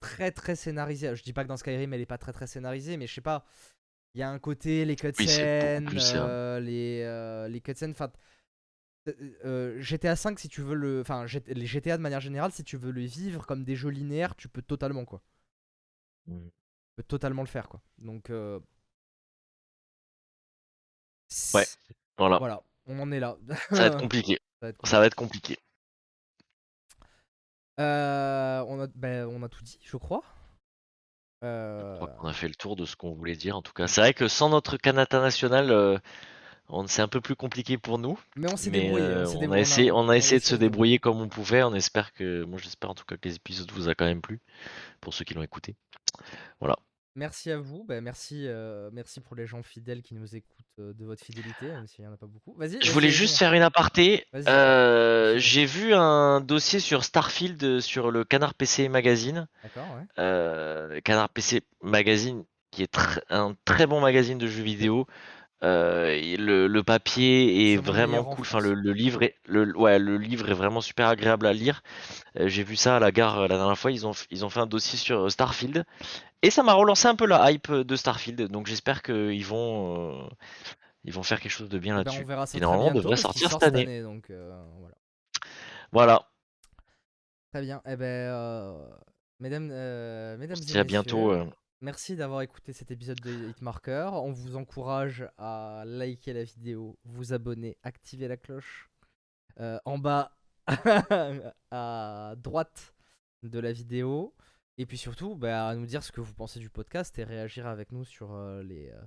[0.00, 1.14] très très scénarisée.
[1.14, 3.20] Je dis pas que dans Skyrim, elle est pas très très scénarisée, mais je sais
[3.20, 3.44] pas.
[4.14, 7.92] Il y a un côté, les cutscenes, euh, euh, les, euh, les cutscenes.
[7.92, 8.10] Enfin,
[9.44, 12.76] euh, GTA 5, si tu veux le, enfin, les GTA de manière générale, si tu
[12.76, 15.22] veux le vivre comme des jeux linéaires, tu peux totalement quoi.
[16.26, 16.48] mm.
[16.48, 17.80] Tu peux totalement le faire quoi.
[17.98, 18.30] Donc,
[21.54, 21.64] Ouais,
[22.18, 22.38] voilà.
[22.38, 23.36] voilà, on en est là.
[23.70, 24.38] Ça va être compliqué.
[24.84, 25.58] Ça va être compliqué.
[27.78, 30.22] Euh, on, a, ben, on a tout dit, je crois.
[31.42, 33.72] Je Euh, crois qu'on a fait le tour de ce qu'on voulait dire en tout
[33.72, 33.86] cas.
[33.86, 35.96] C'est vrai que sans notre Kanata national, euh,
[36.68, 38.18] on- c'est un peu plus compliqué pour nous.
[38.36, 39.04] mais on s'est Mais débrouillé.
[39.06, 41.28] euh, on, s'est on débrouillé, a essayé, on a essayé de se débrouiller comme on
[41.28, 41.62] pouvait.
[41.62, 44.20] On espère que, moi j'espère en tout cas que les épisodes vous a quand même
[44.22, 44.40] plu
[45.00, 45.76] pour ceux qui l'ont écouté.
[46.60, 46.76] Voilà.
[47.16, 47.84] Merci à vous.
[47.84, 51.66] Ben, merci, euh, merci pour les gens fidèles qui nous écoutent euh, de votre fidélité,
[51.66, 52.54] même s'il n'y en a pas beaucoup.
[52.56, 52.78] Vas-y.
[52.80, 54.26] Je voulais juste faire une aparté.
[54.46, 59.48] Euh, j'ai vu un dossier sur Starfield sur le Canard PC Magazine.
[59.62, 61.00] D'accord, ouais.
[61.02, 65.06] Canard PC Magazine, qui est tr- un très bon magazine de jeux vidéo.
[65.62, 68.40] Et le, le papier est vraiment cool.
[68.40, 71.82] Enfin, le, le livre est, le, ouais, le livre est vraiment super agréable à lire.
[72.36, 73.90] J'ai vu ça à la gare la dernière fois.
[73.92, 75.84] Ils ont, ils ont fait un dossier sur Starfield.
[76.42, 78.48] Et ça m'a relancé un peu la hype de Starfield.
[78.48, 80.28] Donc j'espère qu'ils vont, euh,
[81.04, 82.56] ils vont faire quelque chose de bien Ben, on là-dessus.
[82.56, 84.02] Et normalement, on devrait sortir sort cette année.
[84.02, 84.96] donc euh, voilà.
[85.92, 86.30] Voilà.
[87.52, 87.82] Très bien.
[87.86, 88.88] Eh ben, euh,
[89.40, 91.34] mesdames, euh, mesdames et à bientôt.
[91.80, 94.10] merci d'avoir écouté cet épisode de Hitmarker.
[94.12, 98.88] On vous encourage à liker la vidéo, vous abonner, activer la cloche.
[99.84, 100.32] En bas
[101.70, 102.94] à droite
[103.42, 104.34] de la vidéo.
[104.80, 107.66] Et puis surtout, bah, à nous dire ce que vous pensez du podcast et réagir
[107.66, 109.02] avec nous sur euh, les, euh,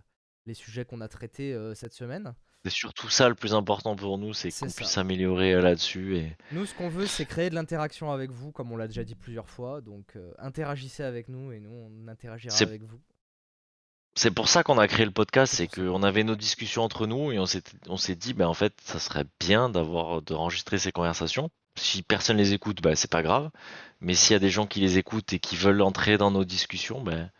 [0.45, 2.35] les sujets qu'on a traités euh, cette semaine.
[2.63, 6.17] C'est surtout ça le plus important pour nous, c'est qu'on puisse s'améliorer là-dessus.
[6.17, 9.03] Et Nous, ce qu'on veut, c'est créer de l'interaction avec vous, comme on l'a déjà
[9.03, 9.81] dit plusieurs fois.
[9.81, 13.01] Donc, interagissez avec nous et nous, on interagira avec vous.
[14.13, 17.31] c'est pour ça qu'on a créé le podcast, C'est qu'on avait nos discussions entre nous
[17.31, 21.49] et on s'est, dit, ben en fait, ça serait bien d'avoir, d'enregistrer ces conversations.
[21.75, 23.49] Si personne les écoute, ben c'est pas grave.
[24.01, 26.45] Mais s'il y a des gens qui les écoutent et qui veulent entrer dans nos
[26.45, 27.31] discussions, ben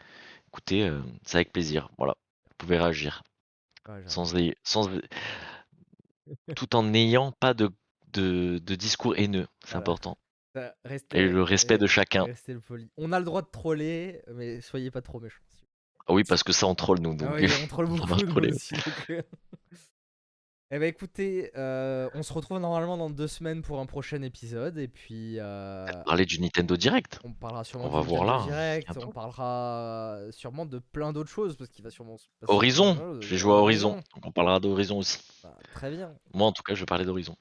[0.47, 1.89] écoutez, euh, c'est avec plaisir.
[1.97, 2.15] Voilà,
[2.49, 3.21] vous pouvez réagir
[3.85, 4.07] j'arrive.
[4.09, 4.33] sans,
[4.63, 4.89] sans,
[6.55, 7.69] tout en n'ayant pas de,
[8.13, 9.47] de, de discours haineux.
[9.63, 9.81] C'est Voilà.
[9.81, 10.17] important.
[10.55, 12.25] Euh, Restez, Et le respect de chacun.
[12.25, 12.89] restez le poli.
[12.97, 15.41] On a le droit de troller, mais soyez pas trop méchants.
[16.07, 17.15] Ah oui, parce que ça on troll nous.
[17.15, 18.53] Donc, Ah oui, on troll beaucoup va nous troller.
[18.53, 18.73] aussi.
[18.75, 19.21] donc, euh.
[20.75, 24.79] Eh bah écoutez, euh, on se retrouve normalement dans deux semaines pour un prochain épisode
[24.79, 27.19] et puis euh, Parler du Nintendo Direct.
[27.23, 29.07] on parlera sûrement On du va voir Nintendo là, Direct, bientôt.
[29.07, 33.27] on parlera sûrement de plein d'autres choses parce qu'il va sûrement se passer Horizon, je
[33.27, 35.19] vais jouer à Horizon, donc on parlera d'Horizon aussi.
[35.43, 36.11] Bah, très bien.
[36.33, 37.35] Moi en tout cas je vais parler d'Horizon.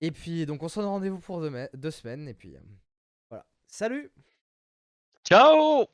[0.00, 1.42] Et puis donc on se donne rendez-vous pour
[1.74, 2.60] deux semaines et puis euh,
[3.30, 3.44] voilà.
[3.66, 4.12] Salut
[5.28, 5.88] Ciao